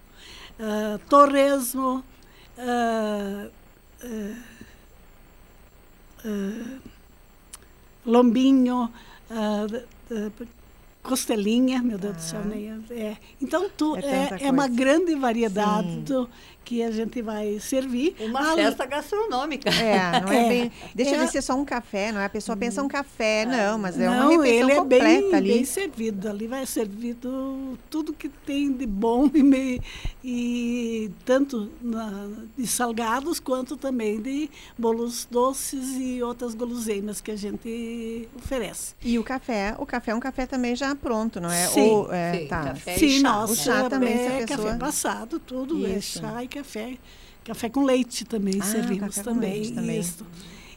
Uh, 0.59 0.99
torresmo, 1.09 2.03
uh, 2.59 3.51
uh, 6.23 6.79
lombinho, 8.05 8.91
costelinha, 11.07 11.81
meu 11.81 11.97
Deus 11.97 12.13
ah. 12.13 12.17
do 12.17 12.21
céu, 12.21 12.41
ah. 12.43 12.47
nem 12.47 12.67
é. 12.91 13.17
Então 13.41 13.69
tu 13.75 13.95
é, 13.95 14.01
é, 14.41 14.47
é 14.47 14.51
uma 14.51 14.67
grande 14.67 15.15
variedade 15.15 15.97
do, 16.01 16.29
que 16.67 16.83
a 16.83 16.91
gente 16.91 17.21
vai 17.21 17.61
servir. 17.61 18.13
Uma 18.19 18.51
Ali... 18.51 18.61
festa 18.61 18.85
gastronômica. 18.85 19.69
É, 19.69 20.19
não 20.19 20.29
é, 20.29 20.45
é 20.45 20.49
bem. 20.49 20.71
Deixa 20.93 21.15
é, 21.15 21.23
de 21.23 21.31
ser 21.31 21.41
só 21.41 21.55
um 21.55 21.63
café, 21.63 22.11
não 22.11 22.19
é? 22.19 22.25
A 22.25 22.29
pessoa 22.29 22.57
pensa 22.57 22.83
um 22.83 22.89
café, 22.89 23.45
não, 23.45 23.77
mas 23.77 23.97
é 23.97 24.05
não, 24.05 24.31
uma 24.31 24.43
refeição 24.43 24.69
ele 24.69 24.71
é 24.73 24.75
completa 24.75 25.21
bem, 25.21 25.35
ali. 25.35 25.53
bem 25.53 25.63
servido. 25.63 26.29
Ali 26.29 26.45
vai 26.45 26.65
servido 26.65 27.79
tudo 27.89 28.11
que 28.11 28.27
tem 28.27 28.69
de 28.69 28.85
bom 28.85 29.31
e, 29.33 29.41
me, 29.41 29.81
e 30.21 31.09
tanto 31.23 31.71
na, 31.81 32.27
de 32.57 32.67
salgados 32.67 33.39
quanto 33.39 33.77
também 33.77 34.21
de 34.21 34.49
bolos 34.77 35.25
doces 35.31 35.95
e 35.95 36.21
outras 36.21 36.53
guloseimas 36.53 37.21
que 37.21 37.31
a 37.31 37.37
gente 37.37 38.27
oferece. 38.35 38.93
E 39.01 39.17
o 39.17 39.23
café, 39.23 39.73
o 39.79 39.85
café 39.85 40.11
é 40.11 40.15
um 40.15 40.19
café 40.19 40.45
também 40.45 40.75
já 40.75 40.93
pronto, 40.97 41.39
não 41.39 41.49
é? 41.49 41.67
Sim, 41.67 41.89
Ou, 41.89 42.13
é, 42.13 42.39
sim, 42.39 42.47
tá. 42.47 42.63
café 42.63 42.97
sim, 42.97 43.19
chá, 43.21 43.43
o 43.45 43.55
chá 43.55 43.89
também, 43.89 44.13
é 44.13 44.45
pessoa... 44.45 44.67
café 44.67 44.77
passado, 44.77 45.39
tudo 45.39 45.85
é 45.85 45.97
Isso. 45.97 46.19
é 46.19 46.21
chá 46.21 46.43
e 46.43 46.47
café. 46.47 46.97
Café 47.43 47.69
com 47.69 47.85
leite 47.85 48.25
também 48.25 48.59
ah, 48.59 48.65
servimos 48.65 49.15
também, 49.15 49.73
também. 49.73 49.99
Isso. 49.99 50.25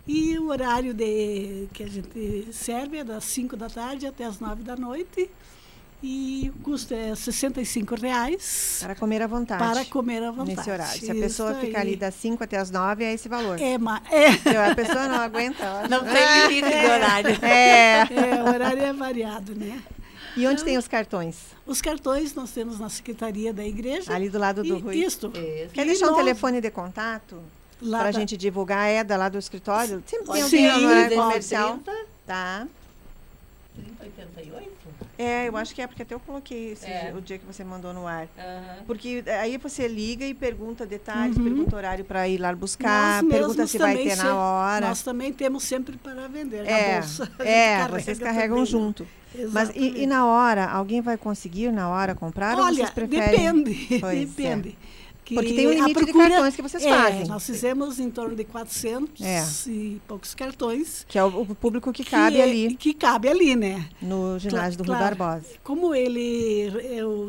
E 0.07 0.39
o 0.39 0.49
horário 0.49 0.95
de, 0.95 1.69
que 1.73 1.83
a 1.83 1.89
gente 1.89 2.49
serve 2.53 2.99
é 2.99 3.05
das 3.05 3.25
5 3.25 3.57
da 3.57 3.69
tarde 3.69 4.07
até 4.07 4.25
as 4.25 4.39
9 4.39 4.63
da 4.63 4.77
noite. 4.77 5.31
E 6.03 6.51
o 6.55 6.63
custo 6.63 6.95
é 6.95 7.15
65 7.15 7.95
reais. 7.95 8.79
Para 8.81 8.95
comer 8.95 9.21
à 9.21 9.27
vontade. 9.27 9.63
Para 9.63 9.85
comer 9.85 10.23
à 10.23 10.31
vontade. 10.31 10.57
Nesse 10.57 10.71
horário. 10.71 11.01
Se 11.01 11.11
a 11.11 11.15
pessoa 11.15 11.53
Isso 11.53 11.61
ficar 11.61 11.81
aí. 11.81 11.89
ali 11.89 11.97
das 11.97 12.15
5 12.15 12.43
até 12.43 12.57
as 12.57 12.71
9, 12.71 13.05
é 13.05 13.13
esse 13.13 13.29
valor. 13.29 13.61
É, 13.61 13.77
mas. 13.77 14.01
É. 14.11 14.71
A 14.71 14.75
pessoa 14.75 15.09
não 15.09 15.21
aguenta. 15.21 15.89
Não 15.89 16.03
tem 16.03 16.49
limite 16.49 16.69
é. 16.73 16.81
de 16.81 16.91
horário. 16.91 17.45
É. 17.45 17.99
é. 18.01 18.43
O 18.43 18.49
horário 18.49 18.83
é 18.83 18.93
variado, 18.93 19.55
né? 19.55 19.83
E 20.37 20.47
onde 20.47 20.55
então, 20.55 20.65
tem 20.65 20.79
os 20.79 20.89
cartões? 20.89 21.37
Os 21.67 21.81
cartões 21.81 22.35
nós 22.35 22.51
temos 22.53 22.79
na 22.79 22.89
secretaria 22.89 23.53
da 23.53 23.65
igreja. 23.65 24.13
Ali 24.15 24.29
do 24.29 24.39
lado 24.39 24.63
do 24.63 24.79
Rui. 24.79 24.97
Isto. 24.97 25.31
Quer 25.73 25.87
deixar 25.87 26.11
um 26.11 26.17
telefone 26.17 26.61
de 26.61 26.71
contato? 26.71 27.41
Para 27.81 28.01
a 28.01 28.05
da... 28.05 28.13
gente 28.13 28.37
divulgar, 28.37 28.89
é 28.89 29.03
da 29.03 29.17
lá 29.17 29.29
do 29.29 29.39
escritório? 29.39 30.03
Sempre 30.07 30.33
tem 30.33 30.43
alguém 30.43 30.83
no 30.83 30.89
horário 30.89 31.17
comercial. 31.17 31.79
30, 31.79 32.07
tá. 32.27 32.67
3088? 33.75 34.81
É, 35.19 35.49
eu 35.49 35.57
acho 35.57 35.75
que 35.75 35.83
é 35.83 35.87
porque 35.87 36.03
até 36.03 36.15
eu 36.15 36.21
coloquei 36.21 36.73
esse, 36.73 36.87
é. 36.87 37.13
o 37.15 37.21
dia 37.21 37.39
que 37.39 37.45
você 37.45 37.63
mandou 37.63 37.93
no 37.93 38.07
ar. 38.07 38.23
Uhum. 38.23 38.85
Porque 38.87 39.23
aí 39.39 39.59
você 39.59 39.87
liga 39.87 40.25
e 40.25 40.33
pergunta 40.33 40.87
detalhes, 40.87 41.37
uhum. 41.37 41.45
pergunta 41.45 41.77
horário 41.77 42.05
para 42.07 42.27
ir 42.27 42.39
lá 42.39 42.55
buscar, 42.55 43.23
nós 43.23 43.33
pergunta 43.33 43.67
se 43.67 43.77
vai 43.77 43.97
ter 43.99 44.17
na 44.17 44.35
hora. 44.35 44.89
Nós 44.89 45.03
também 45.03 45.31
temos 45.31 45.63
sempre 45.63 45.99
para 45.99 46.27
vender 46.27 46.67
é, 46.67 46.95
na 46.95 47.01
bolsa. 47.01 47.31
É, 47.41 47.89
vocês 47.89 48.19
carregam 48.19 48.57
também. 48.57 48.71
junto. 48.71 49.07
Mas 49.53 49.71
e, 49.75 50.03
e, 50.03 50.07
na 50.07 50.27
hora, 50.27 50.67
alguém 50.67 51.01
vai 51.01 51.17
conseguir 51.17 51.71
na 51.71 51.89
hora 51.89 52.15
comprar 52.15 52.59
Olha, 52.59 52.67
ou 52.69 52.75
vocês 52.75 52.91
preferem? 52.91 53.63
depende, 53.63 54.01
depende. 54.27 54.79
É. 54.97 55.10
Que 55.25 55.35
Porque 55.35 55.55
tem 55.55 55.67
um 55.69 55.73
limite 55.73 55.93
procura, 55.93 56.25
de 56.25 56.31
cartões 56.31 56.57
que 56.57 56.63
vocês 56.63 56.85
é, 56.85 56.89
fazem. 56.89 57.27
Nós 57.27 57.47
fizemos 57.47 58.01
em 58.01 58.11
torno 58.11 58.35
de 58.35 58.45
400 58.45 59.21
é. 59.25 59.71
e 59.71 60.01
poucos 60.07 60.35
cartões. 60.35 61.05
Que 61.09 61.19
é 61.19 61.25
o, 61.25 61.43
o 61.43 61.55
público 61.55 61.93
que, 61.93 62.03
que 62.03 62.11
cabe 62.11 62.39
é, 62.39 62.43
ali. 62.43 62.75
Que 62.75 62.93
cabe 62.93 63.29
ali, 63.29 63.55
né? 63.55 63.89
No 64.03 64.39
ginásio 64.39 64.79
do 64.79 64.85
claro, 64.85 65.05
Rui 65.05 65.17
Barbosa. 65.17 65.47
Como 65.63 65.95
ele, 65.95 66.73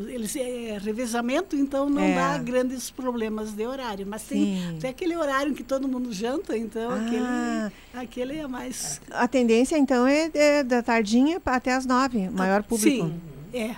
ele 0.08 0.40
é 0.40 0.78
revezamento, 0.78 1.54
então 1.54 1.88
não 1.88 2.02
é. 2.02 2.14
dá 2.14 2.38
grandes 2.38 2.90
problemas 2.90 3.52
de 3.52 3.66
horário. 3.66 4.06
Mas 4.06 4.22
tem, 4.24 4.76
tem, 4.80 4.90
aquele 4.90 5.16
horário 5.16 5.54
que 5.54 5.62
todo 5.62 5.86
mundo 5.86 6.12
janta, 6.12 6.56
então 6.56 6.90
ah. 6.90 6.96
aquele, 6.96 8.02
aquele 8.04 8.38
é 8.38 8.46
mais... 8.46 9.00
A 9.10 9.28
tendência, 9.28 9.76
então, 9.78 10.06
é, 10.06 10.30
é 10.34 10.64
da 10.64 10.82
tardinha 10.82 11.40
até 11.44 11.72
as 11.72 11.86
nove, 11.86 12.28
maior 12.30 12.62
público. 12.62 13.06
Sim, 13.06 13.20
é. 13.52 13.76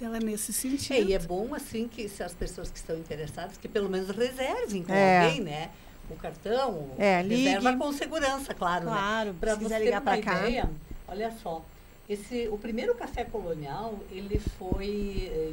Então 0.00 0.14
é 0.14 0.18
nesse 0.18 0.50
sentido. 0.50 0.96
É, 0.96 1.02
e 1.02 1.12
é 1.12 1.18
bom 1.18 1.54
assim 1.54 1.86
que 1.86 2.08
se 2.08 2.22
as 2.22 2.32
pessoas 2.32 2.70
que 2.70 2.78
estão 2.78 2.96
interessadas 2.96 3.58
que 3.58 3.68
pelo 3.68 3.90
menos 3.90 4.08
reservem 4.08 4.82
com 4.82 4.94
é. 4.94 5.26
alguém, 5.26 5.42
né? 5.42 5.70
O 6.08 6.16
cartão, 6.16 6.88
é, 6.98 7.20
reserva 7.20 7.76
com 7.76 7.92
segurança, 7.92 8.54
claro. 8.54 8.86
Né? 8.86 8.90
Claro, 8.90 9.28
né? 9.28 9.36
para 9.38 9.54
você 9.56 9.78
ligar 9.78 10.00
para 10.00 10.22
cá. 10.22 10.38
Ideia, 10.38 10.70
olha 11.06 11.30
só, 11.42 11.62
esse, 12.08 12.48
o 12.48 12.56
primeiro 12.56 12.94
café 12.94 13.24
colonial, 13.24 14.00
ele 14.10 14.40
foi, 14.58 15.30
eh, 15.30 15.52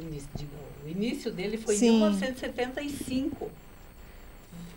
o 0.84 0.88
início 0.88 1.30
dele 1.30 1.58
foi 1.58 1.76
Sim. 1.76 1.88
em 1.88 1.92
1975. 1.98 3.50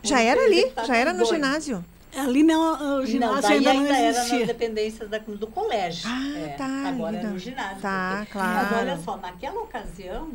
Já 0.04 0.22
era 0.22 0.44
ali, 0.44 0.72
já 0.86 0.98
era 0.98 1.14
no 1.14 1.26
ginásio. 1.26 1.84
Ali 2.16 2.44
não, 2.44 3.00
o 3.00 3.06
ginásio 3.06 3.42
não, 3.42 3.50
ainda, 3.50 3.72
ainda 3.72 3.74
não 3.74 3.96
era 3.96 4.18
nas 4.18 4.48
dependências 4.48 5.10
da, 5.10 5.18
do 5.18 5.48
colégio. 5.48 6.10
Ah, 6.10 6.40
é, 6.40 6.48
tá. 6.50 6.90
Agora 6.90 7.18
é 7.18 7.24
no 7.24 7.40
ginásio. 7.40 7.82
Tá, 7.82 8.18
porque, 8.18 8.34
claro. 8.34 8.68
Mas 8.70 8.82
olha 8.82 8.98
só, 8.98 9.18
naquela 9.18 9.62
ocasião, 9.62 10.32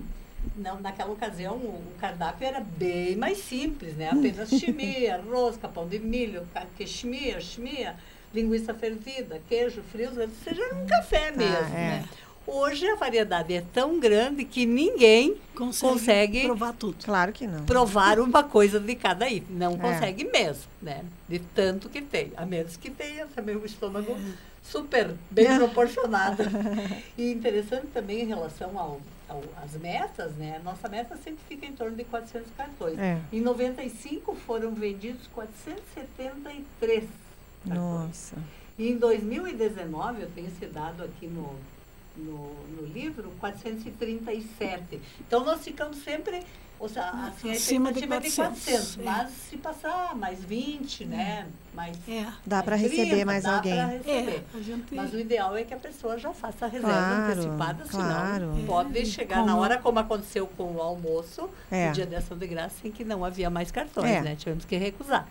não, 0.57 0.81
naquela 0.81 1.13
ocasião 1.13 1.55
o, 1.55 1.83
cardápio 2.01 2.47
era 2.47 2.61
bem 2.61 3.17
mais 3.17 3.39
simples, 3.39 3.95
né? 3.95 4.09
Apenas 4.11 4.49
chimia, 4.59 5.21
rosca, 5.29 5.69
pão 5.69 5.87
de 5.87 5.99
milho, 5.99 6.47
queiximia, 6.77 7.41
chimia, 7.41 7.97
linguiça 8.33 8.73
fervida, 8.73 9.41
queijo, 9.49 9.83
frios, 9.93 10.17
ou 10.17 10.29
seja, 10.45 10.63
era 10.63 10.75
um 10.75 10.87
café 10.87 11.31
tá, 11.31 11.37
mesmo, 11.37 11.75
é. 11.75 12.01
né? 12.01 12.05
Hoje 12.47 12.89
a 12.89 12.95
variedade 12.95 13.53
é 13.53 13.61
tão 13.73 13.99
grande 13.99 14.45
que 14.45 14.65
ninguém 14.65 15.37
consegue, 15.55 15.93
consegue, 15.93 16.43
provar 16.45 16.73
tudo. 16.75 17.05
Claro 17.05 17.33
que 17.33 17.45
não. 17.45 17.65
Provar 17.65 18.21
uma 18.21 18.45
coisa 18.45 18.79
de 18.79 18.95
cada 18.95 19.29
item. 19.29 19.57
Não 19.57 19.73
é. 19.73 19.77
consegue 19.77 20.25
mesmo, 20.25 20.63
né? 20.81 21.05
De 21.29 21.41
tanto 21.41 21.89
que 21.89 22.01
tem. 22.01 22.33
A 22.37 22.47
menos 22.47 22.77
que 22.77 22.89
tenha 22.89 23.27
também 23.27 23.57
o 23.57 23.67
estômago 23.67 24.13
é. 24.13 24.33
super 24.63 25.13
bem 25.29 25.47
é. 25.47 25.59
proporcionado. 25.59 26.45
E 27.19 27.33
interessante 27.33 27.89
também 27.89 28.23
em 28.23 28.27
relação 28.27 28.79
ao, 28.79 29.01
ao, 29.29 29.43
às 29.65 29.73
metas, 29.73 30.33
né? 30.37 30.61
Nossa 30.63 30.89
meta 30.89 31.17
sempre 31.17 31.41
fica 31.49 31.67
em 31.67 31.73
torno 31.73 31.97
de 31.97 32.05
400 32.05 32.49
cartões. 32.57 32.97
É. 32.97 33.19
Em 33.33 33.41
95 33.41 34.37
foram 34.47 34.73
vendidos 34.73 35.27
473 35.35 37.05
cartões. 37.67 37.77
Nossa. 37.77 38.37
E 38.79 38.89
em 38.89 38.97
2019, 38.97 40.23
eu 40.23 40.31
tenho 40.31 40.47
esse 40.47 40.67
dado 40.67 41.03
aqui 41.03 41.27
no, 41.27 41.57
no, 42.17 42.55
no 42.77 42.87
livro, 42.93 43.31
437. 43.41 45.01
Então, 45.21 45.45
nós 45.45 45.63
ficamos 45.63 45.99
sempre 45.99 46.43
ou 46.79 46.91
seja, 46.91 47.09
assim, 47.09 47.49
a 47.49 47.53
Acima 47.55 47.91
de 47.91 48.01
expectativa 48.01 48.49
400, 48.49 48.69
é 48.69 48.71
de 48.71 48.77
400, 48.77 48.99
é. 48.99 49.03
mas 49.03 49.31
se 49.49 49.57
passar 49.57 50.15
mais 50.15 50.45
20, 50.45 51.07
né? 51.07 51.47
Mais, 51.73 51.97
É. 52.07 52.27
Dá 52.45 52.63
para 52.63 52.77
receber 52.77 53.07
30, 53.13 53.25
mais 53.25 53.45
dá 53.45 53.57
alguém. 53.57 53.87
receber. 53.87 54.11
É, 54.13 54.45
a 54.59 54.61
gente... 54.61 54.95
Mas 54.95 55.15
o 55.15 55.19
ideal 55.19 55.57
é 55.57 55.65
que 55.65 55.73
a 55.73 55.79
pessoa 55.79 56.19
já 56.19 56.35
faça 56.35 56.67
a 56.67 56.69
reserva 56.69 56.93
Claro, 56.93 57.33
antecipada, 57.33 57.85
claro. 57.89 58.53
senão 58.53 58.67
pode 58.67 58.99
É, 58.99 59.05
chegar 59.07 59.37
como- 59.37 59.47
na 59.47 59.57
hora, 59.57 59.79
como 59.79 59.99
aconteceu 60.01 60.47
com 60.49 60.75
o 60.75 60.83
almoço, 60.83 61.49
É. 61.71 61.87
no 61.89 61.93
dia 61.95 62.05
da 62.05 62.19
ação 62.19 62.37
de 62.37 62.47
graça, 62.47 62.87
em 62.87 62.91
que 62.91 63.05
não 63.05 63.25
havia 63.25 63.49
mais 63.49 63.71
cartões, 63.71 64.11
É. 64.11 64.21
né? 64.21 64.37
Tivemos 64.37 64.67
que 64.67 64.77
recusar. 64.77 65.27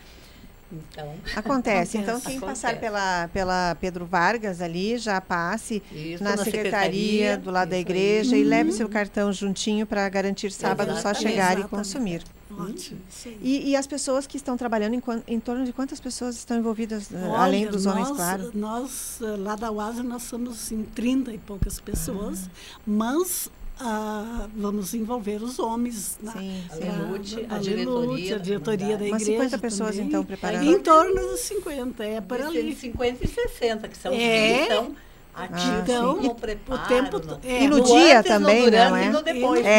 Então, 0.92 1.14
Acontece. 1.36 1.98
Então, 1.98 2.16
Acontece. 2.18 2.32
quem 2.32 2.40
passar 2.40 2.70
Acontece. 2.70 2.82
pela, 2.92 3.28
pela 3.34 3.78
Pedro 3.80 4.06
Vargas 4.06 4.62
ali, 4.62 4.98
já 4.98 5.20
passe 5.22 5.82
isso, 5.92 6.24
na, 6.24 6.38
secretaria, 6.38 7.38
do 7.38 7.52
lado 7.52 7.70
da 7.70 7.78
isso 7.78 7.88
aí. 7.88 7.96
igreja 7.98 8.38
e 8.38 8.44
leve 8.44 8.72
seu 8.72 8.90
cartão 8.90 9.32
juntinho 9.32 9.86
para 9.86 10.08
garantir 10.10 10.52
sábado 10.52 10.92
só 10.94 11.10
Exatamente. 11.12 11.22
chegar 11.22 11.52
e 11.58 11.60
Exatamente. 11.60 11.70
consumir. 11.70 12.24
Ótimo. 12.58 13.02
aí. 13.26 13.38
E, 13.42 13.70
e 13.72 13.76
as 13.76 13.86
pessoas 13.86 14.26
que 14.26 14.38
estão 14.38 14.56
trabalhando, 14.56 14.94
em, 14.94 15.04
em 15.28 15.40
torno 15.40 15.66
de 15.66 15.74
quantas 15.74 16.00
pessoas 16.00 16.36
estão 16.36 16.58
envolvidas, 16.58 17.12
eh, 17.12 17.18
Olha, 17.18 17.38
além 17.38 17.68
dos 17.68 17.86
homens, 17.86 18.08
nós, 18.10 18.18
claro? 18.18 18.52
Nós, 18.54 19.20
eh, 19.22 19.26
lá 19.38 19.56
da 19.56 19.72
UASA, 19.72 20.04
nós 20.04 20.24
somos 20.24 20.72
em 20.72 20.84
30 20.84 21.34
e 21.34 21.38
poucas 21.38 21.80
pessoas, 21.80 22.50
mas 22.86 23.50
ah, 23.80 24.48
vamos 24.56 24.94
envolver 24.94 25.42
os 25.44 25.60
homens. 25.60 26.18
Na, 26.22 26.32
Sim, 26.34 26.64
A 26.70 26.76
sim. 26.76 26.84
Lelute, 26.84 27.46
a 27.50 27.56
a 27.56 27.60
diretoria 27.60 28.36
a 28.36 28.38
da 28.38 28.44
diretoria 28.44 28.78
da 28.78 28.94
comunidade. 28.98 29.12
Umas 29.12 29.22
igreja 29.22 29.44
50 29.44 29.58
pessoas, 29.58 29.92
também. 29.92 30.08
então, 30.08 30.24
preparando. 30.26 30.64
Em 30.64 30.80
torno 30.80 31.32
de 31.34 31.38
50, 31.40 32.04
é 32.06 32.22
por 32.22 32.42
ali. 32.42 32.76
50 32.76 33.24
e 33.24 33.28
60, 33.28 33.88
que 33.88 33.98
são 33.98 34.12
os 34.14 34.18
É. 34.20 34.56
que 34.56 34.62
estão 34.64 34.96
ativos 35.38 35.80
Então, 35.84 36.16
no 36.16 36.30
o 36.32 36.36
preparo. 36.36 36.88
tempo 36.88 37.20
no- 37.20 37.40
é, 37.44 37.64
E 37.64 37.68
no 37.68 37.78
no 37.80 37.84
dia 37.84 38.20
antes, 38.20 38.32
também, 38.32 38.60
no 38.64 38.72
durante 38.72 38.90
não 38.90 38.96
é? 38.96 39.06
e 39.06 39.10
no 39.10 39.22
depois. 39.22 39.64
né? 39.66 39.70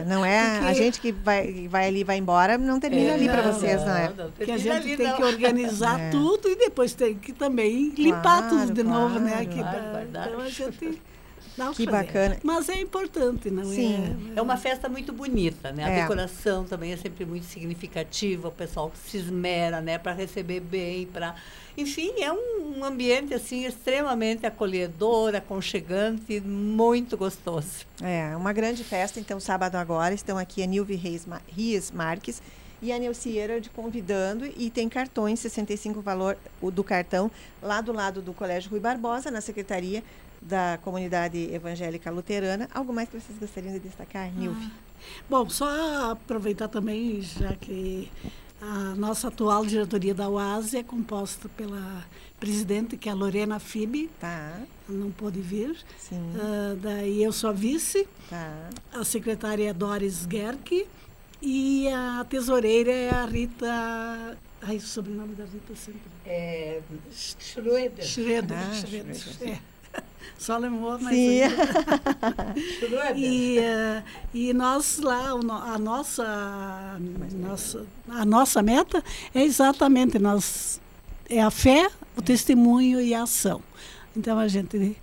É, 0.00 0.04
não 0.06 0.24
é? 0.24 0.38
A 0.38 0.60
Porque- 0.60 0.74
gente 0.74 1.00
que 1.00 1.10
vai, 1.10 1.66
vai 1.68 1.88
ali 1.88 2.00
e 2.00 2.04
vai 2.04 2.16
embora, 2.18 2.56
não 2.56 2.78
termina 2.78 3.14
ali 3.14 3.28
para 3.28 3.42
não, 3.42 3.52
vocês, 3.52 3.84
não 3.84 3.96
é? 3.96 4.08
não 4.16 4.30
Que 4.30 4.44
a 4.44 4.46
termina 4.46 4.58
gente 4.58 4.86
ali, 4.86 4.96
tem 4.96 5.06
não. 5.08 5.16
que 5.16 5.22
organizar 5.24 5.98
É. 6.00 6.10
tudo 6.10 6.48
e 6.48 6.54
depois 6.54 6.94
tem 6.94 7.16
que 7.16 7.32
também 7.32 7.92
limpar 7.98 8.48
Claro, 8.48 8.48
tudo 8.66 8.72
de 8.72 8.82
novo, 8.84 9.18
né? 9.18 9.30
claro. 9.32 9.48
Que 9.48 9.58
Claro, 9.58 9.78
dá- 9.82 9.98
verdade. 9.98 10.28
então 10.28 10.40
a 10.42 10.48
gente 10.48 11.02
dá 11.60 11.70
Que 11.74 11.84
fazer. 11.84 11.90
bacana. 11.90 12.36
Mas 12.42 12.68
é 12.68 12.80
importante, 12.80 13.50
não 13.50 13.64
Sim. 13.64 14.16
é? 14.34 14.38
É 14.38 14.42
uma 14.42 14.56
festa 14.56 14.88
muito 14.88 15.12
bonita, 15.12 15.70
né? 15.72 15.84
A 15.84 15.88
É. 15.90 16.00
decoração 16.02 16.64
também 16.64 16.92
é 16.92 16.96
sempre 16.96 17.24
muito 17.24 17.44
significativa, 17.46 18.48
o 18.48 18.52
pessoal 18.52 18.90
se 19.06 19.18
esmera, 19.18 19.80
né, 19.80 19.98
para 19.98 20.12
receber 20.12 20.60
bem, 20.60 21.06
para 21.06 21.34
enfim, 21.76 22.12
é 22.20 22.32
um, 22.32 22.78
um 22.78 22.84
ambiente 22.84 23.32
assim 23.32 23.64
extremamente 23.64 24.44
acolhedor, 24.44 25.34
aconchegante, 25.34 26.40
muito 26.40 27.16
gostoso. 27.16 27.86
É, 28.02 28.34
uma 28.36 28.52
grande 28.52 28.82
festa, 28.84 29.20
então, 29.20 29.38
sábado 29.38 29.76
agora. 29.76 30.14
Estão 30.14 30.36
aqui 30.36 30.62
a 30.62 30.66
Nilve 30.66 30.94
Reis, 30.96 31.24
Ma- 31.26 31.40
Rias 31.48 31.90
Marques 31.90 32.42
e 32.82 32.92
a 32.92 32.98
Neucieira 32.98 33.60
de 33.60 33.70
convidando. 33.70 34.46
E 34.56 34.68
tem 34.68 34.88
cartões, 34.88 35.38
65 35.40 36.00
valor 36.00 36.36
o 36.60 36.70
do 36.70 36.82
cartão, 36.84 37.30
lá 37.62 37.80
do 37.80 37.92
lado 37.92 38.20
do 38.20 38.32
Colégio 38.34 38.70
Rui 38.70 38.80
Barbosa, 38.80 39.30
na 39.30 39.40
Secretaria 39.40 40.02
da 40.40 40.78
Comunidade 40.82 41.52
Evangélica 41.52 42.10
Luterana. 42.10 42.68
Algo 42.72 42.92
mais 42.92 43.08
que 43.08 43.18
vocês 43.20 43.38
gostariam 43.38 43.72
de 43.72 43.80
destacar, 43.80 44.30
Nilve? 44.32 44.70
Bom, 45.28 45.48
só 45.48 46.12
aproveitar 46.12 46.68
também, 46.68 47.20
já 47.22 47.54
que 47.56 48.10
a 48.60 48.94
nossa 48.94 49.28
atual 49.28 49.64
diretoria 49.64 50.14
da 50.14 50.28
UASE 50.28 50.78
é 50.78 50.82
composta 50.82 51.48
pela 51.50 52.04
presidente, 52.38 52.96
que 52.96 53.08
é 53.08 53.12
a 53.12 53.14
Lorena 53.14 53.58
Fibe, 53.58 54.10
Tá, 54.18 54.60
ela 54.88 54.98
não 54.98 55.10
pôde 55.10 55.40
vir. 55.40 55.76
sim, 55.98 56.20
Ah, 56.38 56.76
daí 56.80 57.22
eu 57.22 57.32
sou 57.32 57.50
a 57.50 57.52
vice, 57.52 58.06
tá. 58.28 58.68
a 58.92 59.04
secretária 59.04 59.68
é 59.70 59.72
Doris 59.74 60.26
Gerke 60.30 60.86
e 61.42 61.88
a 61.88 62.24
tesoureira 62.28 62.90
é 62.92 63.10
a 63.10 63.24
Rita. 63.26 64.38
Ai, 64.62 64.76
o 64.76 64.80
sobrenome 64.80 65.34
da 65.34 65.44
Rita 65.44 65.74
sempre. 65.74 66.02
É, 66.26 66.80
Schroeder. 67.10 68.04
Schroeder. 68.04 68.58
Ah, 68.58 68.74
Schroeder, 68.74 69.14
Schroeder. 69.16 69.54
é. 69.54 69.60
Só 70.38 70.56
lembrou, 70.56 70.98
mas. 71.00 71.14
Sim. 71.14 71.40
Schroeder. 72.78 73.16
E, 73.16 73.58
eh, 73.58 74.02
e 74.32 74.52
nós 74.54 74.98
lá, 74.98 75.30
a 75.30 75.78
nossa, 75.78 76.98
nossa, 77.34 77.86
a 78.08 78.24
nossa 78.24 78.62
meta 78.62 79.04
é 79.34 79.42
exatamente 79.42 80.18
nós, 80.18 80.80
é 81.28 81.42
a 81.42 81.50
fé, 81.50 81.90
o 82.16 82.22
testemunho 82.22 83.00
e 83.00 83.14
a 83.14 83.24
ação. 83.24 83.62
Então 84.16 84.38
a 84.38 84.48
gente 84.48 84.96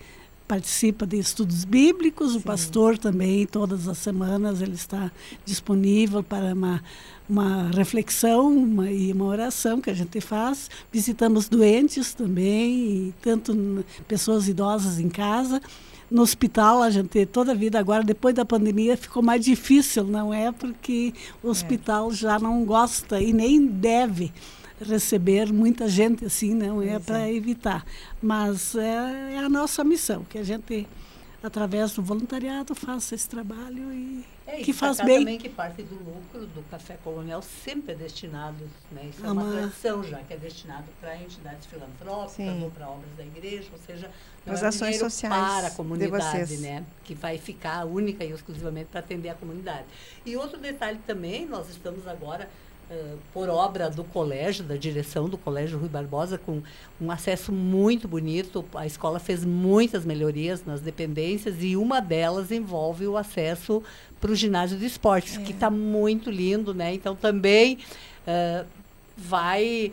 participa 0.47 1.05
de 1.05 1.19
estudos 1.19 1.65
bíblicos, 1.65 2.35
o 2.35 2.41
pastor 2.41 2.97
também, 2.97 3.45
todas 3.45 3.87
as 3.87 3.97
semanas 3.97 4.61
ele 4.61 4.75
está 4.75 5.11
disponível 5.43 6.23
para 6.23 6.53
uma, 6.53 6.81
uma 7.29 7.69
reflexão 7.71 8.47
uma, 8.57 8.89
e 8.89 9.11
uma 9.11 9.25
oração 9.25 9.81
que 9.81 9.89
a 9.89 9.93
gente 9.93 10.21
faz. 10.21 10.69
Visitamos 10.91 11.49
doentes 11.49 12.13
também, 12.13 13.09
e 13.09 13.13
tanto 13.21 13.85
pessoas 14.07 14.47
idosas 14.47 14.99
em 14.99 15.09
casa. 15.09 15.61
No 16.09 16.21
hospital, 16.21 16.81
a 16.81 16.89
gente, 16.89 17.25
toda 17.25 17.51
a 17.51 17.55
vida 17.55 17.77
agora, 17.77 18.01
depois 18.01 18.33
da 18.33 18.45
pandemia, 18.45 18.95
ficou 18.95 19.21
mais 19.21 19.43
difícil, 19.43 20.05
não 20.05 20.33
é? 20.33 20.53
Porque 20.53 21.13
o 21.43 21.49
hospital 21.49 22.13
já 22.13 22.39
não 22.39 22.63
gosta 22.63 23.21
e 23.21 23.33
nem 23.33 23.67
deve 23.67 24.31
receber 24.81 25.51
muita 25.51 25.87
gente 25.87 26.25
assim, 26.25 26.53
não 26.53 26.81
é? 26.81 26.91
Pois 26.93 27.05
Para 27.05 27.27
é. 27.27 27.33
evitar. 27.33 27.85
Mas 28.21 28.75
é, 28.75 29.33
é 29.33 29.37
a 29.39 29.49
nossa 29.49 29.83
missão, 29.83 30.23
que 30.23 30.37
a 30.37 30.43
gente, 30.43 30.87
através 31.41 31.93
do 31.93 32.01
voluntariado, 32.01 32.73
faça 32.75 33.15
esse 33.15 33.27
trabalho 33.27 33.91
e 33.93 34.23
É, 34.45 34.57
que 34.63 34.71
faz 34.71 34.97
bem. 35.01 35.19
também 35.19 35.37
que 35.37 35.49
parte 35.49 35.83
do 35.83 35.95
lucro 35.95 36.45
do 36.47 36.61
Café 36.69 36.97
Colonial 37.03 37.41
sempre 37.41 37.91
é 37.91 37.95
destinado, 37.95 38.63
né, 38.91 39.09
isso 39.09 39.25
é 39.25 39.29
uma 39.31 39.43
uma- 39.43 39.51
tradição 39.51 40.01
já, 40.03 40.19
que 40.19 40.33
é 40.33 40.37
destinado 40.37 40.85
para 41.01 41.17
entidades 41.21 41.65
filantrópicas 41.67 42.33
Sim. 42.35 42.63
ou 42.63 42.71
para 42.71 42.87
obras 42.89 43.11
da 43.17 43.25
igreja, 43.25 43.67
ou 43.73 43.79
seja, 43.85 44.09
não 44.45 44.53
As 44.53 44.63
é 44.63 44.67
ações 44.67 44.91
dinheiro 44.91 45.09
sociais 45.11 45.33
para 45.35 45.67
a 45.67 45.69
de 45.69 45.75
comunidade, 45.75 46.57
né, 46.57 46.85
que 47.03 47.13
vai 47.13 47.37
ficar 47.37 47.83
única 47.85 48.23
e 48.23 48.31
exclusivamente 48.31 48.87
para 48.89 49.01
atender 49.01 49.29
a 49.29 49.33
comunidade. 49.35 49.85
E 50.25 50.37
outro 50.37 50.57
detalhe 50.59 50.99
também, 51.05 51.45
nós 51.45 51.69
estamos 51.69 52.07
agora 52.07 52.49
por 53.33 53.49
obra 53.49 53.89
do 53.89 54.03
colégio, 54.03 54.63
da 54.63 54.75
direção 54.75 55.27
do 55.27 55.37
Colégio 55.37 55.77
Rui 55.77 55.89
Barbosa, 55.89 56.37
com 56.37 56.61
um 57.01 57.11
acesso 57.11 57.51
muito 57.51 58.07
bonito. 58.07 58.63
A 58.73 58.85
escola 58.85 59.19
fez 59.19 59.43
muitas 59.43 60.05
melhorias 60.05 60.65
nas 60.65 60.79
dependências 60.79 61.61
e 61.61 61.75
uma 61.75 61.99
delas 61.99 62.51
envolve 62.51 63.05
o 63.05 63.17
acesso 63.17 63.83
para 64.21 64.31
o 64.31 64.35
ginásio 64.35 64.77
de 64.77 64.85
esportes, 64.85 65.37
que 65.37 65.51
está 65.51 65.69
muito 65.69 66.31
lindo, 66.31 66.73
né? 66.73 66.93
Então 66.93 67.15
também 67.15 67.79
eh, 68.25 68.65
vai 69.15 69.91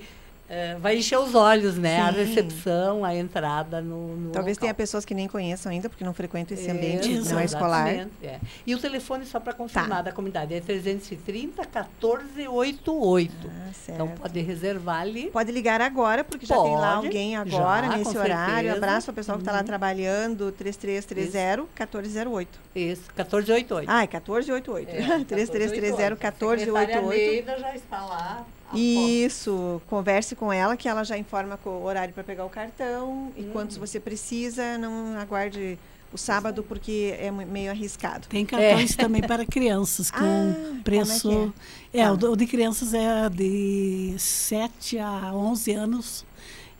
eh, 0.49 0.77
vai 0.81 0.99
encher 0.99 1.19
os 1.19 1.35
olhos, 1.35 1.77
né? 1.79 2.01
A 2.03 2.13
Sim. 2.13 2.19
recepção, 2.25 3.05
a 3.05 3.15
entrada 3.15 3.81
no, 3.81 4.17
no 4.17 4.31
Talvez 4.33 4.59
tenha 4.59 4.71
local. 4.71 4.77
pessoas 4.77 5.05
que 5.05 5.15
nem 5.15 5.27
conheçam 5.27 5.73
ainda, 5.73 5.89
porque 5.89 6.05
não 6.05 6.13
frequentam 6.15 6.57
esse 6.57 6.69
É, 6.69 6.73
ambiente 6.73 7.09
não 7.09 7.15
é 7.17 7.19
Exatamente. 7.21 7.47
escolar. 7.49 7.89
exatamente, 7.89 8.27
é. 8.27 8.41
E 8.67 8.75
o 8.75 8.79
telefone, 8.79 9.25
só 9.27 9.41
para 9.41 9.53
confirmar, 9.55 9.99
Tá. 9.99 10.03
da 10.03 10.13
comunidade, 10.13 10.53
é 10.55 10.61
330 10.61 11.63
1488. 11.65 13.33
Ah, 13.49 13.73
certo. 13.73 13.95
Então 13.95 14.09
pode 14.09 14.41
reservar 14.41 15.01
ali. 15.01 15.31
Pode 15.31 15.51
ligar 15.53 15.81
agora, 15.81 16.23
porque 16.25 16.47
já 16.47 16.57
tem 16.61 16.75
lá 16.77 16.95
Pode, 16.97 17.07
alguém 17.07 17.37
agora, 17.37 17.87
já, 17.89 17.97
nesse 17.97 18.17
horário. 18.17 18.55
certeza. 18.55 18.77
Abraço 18.77 19.11
ao 19.11 19.15
pessoal 19.15 19.39
que 19.39 19.43
está 19.43 19.53
lá 19.53 19.59
Uhum. 19.59 19.65
trabalhando, 19.65 20.53
3330 20.53 21.67
1408. 21.75 22.59
Isso, 22.75 23.03
1488. 23.15 23.89
Ah, 23.91 24.03
é 24.05 24.07
1488. 24.07 24.89
É, 24.91 25.25
3330 25.25 25.95
A 25.95 25.97
secretária 25.97 26.17
1488. 26.17 27.33
Neida 27.33 27.59
já 27.59 27.75
está 27.75 28.05
lá. 28.05 28.45
Isso, 28.79 29.81
converse 29.87 30.35
com 30.35 30.53
ela 30.53 30.77
que 30.77 30.89
ela 30.89 31.05
já 31.05 31.17
informa 31.19 31.57
com 31.57 31.71
o 31.71 31.85
horário 31.85 32.13
para 32.15 32.25
pegar 32.25 32.45
o 32.45 32.51
cartão 32.51 33.33
e 33.37 33.43
Hum. 33.43 33.51
quantos 33.53 33.77
você 33.77 33.99
precisa, 34.01 34.77
não 34.79 35.17
aguarde 35.19 35.79
o 36.13 36.17
sábado 36.19 36.63
porque 36.63 37.15
é 37.19 37.31
meio 37.31 37.71
arriscado. 37.73 38.29
Tem 38.29 38.47
cartões 38.47 38.95
também 38.95 39.21
para 39.21 39.45
crianças 39.45 40.11
com 40.13 40.19
Ah, 40.25 40.77
é 40.79 40.83
preço. 40.85 41.53
que 41.91 41.99
É, 41.99 42.05
Tá. 42.05 42.13
o, 42.13 42.17
do- 42.17 42.33
o 42.33 42.37
de 42.37 42.47
crianças 42.47 42.95
é 42.95 43.29
de 43.29 44.15
7 44.19 44.99
a 44.99 45.33
11 45.35 45.73
anos, 45.73 46.25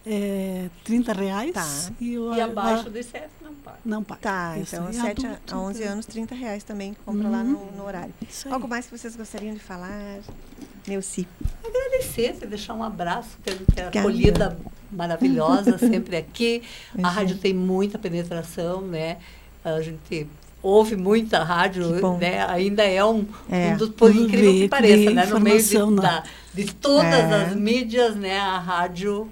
é, 0.07 0.69
30 0.85 1.13
reais. 1.13 1.53
Tá. 1.53 1.67
E, 2.01 2.19
o, 2.19 2.35
E 2.35 2.41
a- 2.41 2.45
abaixo 2.45 2.91
de 2.91 3.03
7 3.03 3.29
não 3.43 3.55
paga. 3.55 3.79
não 3.85 4.03
paga. 4.05 4.21
Tá, 4.21 4.59
Isso 4.59 4.75
então 4.77 4.87
aí, 4.89 4.95
7 4.95 5.27
adulto, 5.27 5.55
a 5.55 5.59
11 5.59 5.81
então. 5.83 5.93
anos, 5.93 6.07
30 6.07 6.35
reais 6.35 6.63
também, 6.65 6.95
que 6.95 7.01
compra 7.05 7.29
lá 7.29 7.43
no, 7.43 7.73
no 7.73 7.85
horário. 7.85 8.13
Isso 8.29 8.49
aí. 8.49 8.55
Algo 8.55 8.69
mais 8.69 8.87
que 8.87 8.97
vocês 8.99 9.17
gostariam 9.17 9.55
de 9.55 9.61
falar? 9.61 10.19
Neuci. 10.87 11.27
Agradecer, 11.65 12.35
deixar 12.47 12.75
um 12.75 12.83
abraço, 12.83 13.31
ter, 13.43 13.57
ter 13.75 13.99
acolhida 13.99 14.59
maravilhosa 14.93 15.77
sempre 15.79 16.17
aqui. 16.17 16.63
A 16.95 16.99
Uhum. 16.99 17.05
rádio 17.05 17.39
tem 17.39 17.55
muita 17.55 17.99
penetração, 17.99 18.81
né? 18.83 19.17
A 19.65 19.81
gente 19.81 20.27
ouve 20.63 20.95
muita 20.97 21.43
rádio, 21.43 21.89
né? 22.19 22.45
Ainda 22.47 22.83
é 22.85 23.03
um, 23.05 23.27
É. 23.51 23.73
um 23.73 23.77
dos, 23.79 23.89
por 23.91 24.15
incrível 24.15 24.53
que 24.53 24.69
pareça, 24.69 25.11
né? 25.11 25.27
No 25.27 25.41
meio 25.41 25.63
de, 25.63 25.79
né? 25.79 26.03
da, 26.03 26.23
de 26.53 26.75
todas 26.75 27.05
É. 27.07 27.45
as 27.47 27.57
mídias, 27.57 28.15
né? 28.15 28.39
A 28.39 28.59
rádio 28.59 29.29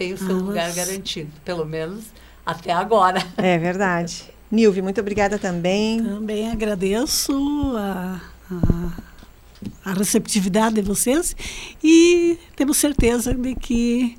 tem 0.00 0.14
o 0.14 0.16
seu 0.16 0.30
ah, 0.30 0.40
lugar 0.40 0.72
garantido, 0.72 1.30
pelo 1.44 1.66
menos 1.66 2.04
até 2.44 2.72
agora. 2.72 3.22
É 3.36 3.58
verdade. 3.58 4.24
Nilve, 4.50 4.80
muito 4.80 4.98
obrigada 4.98 5.38
também. 5.38 6.02
Também 6.02 6.50
agradeço 6.50 7.34
a, 7.76 8.18
a, 8.50 9.90
a 9.90 9.92
receptividade 9.92 10.76
de 10.76 10.80
vocês 10.80 11.36
e 11.84 12.38
temos 12.56 12.78
certeza 12.78 13.34
de 13.34 13.54
que 13.54 14.16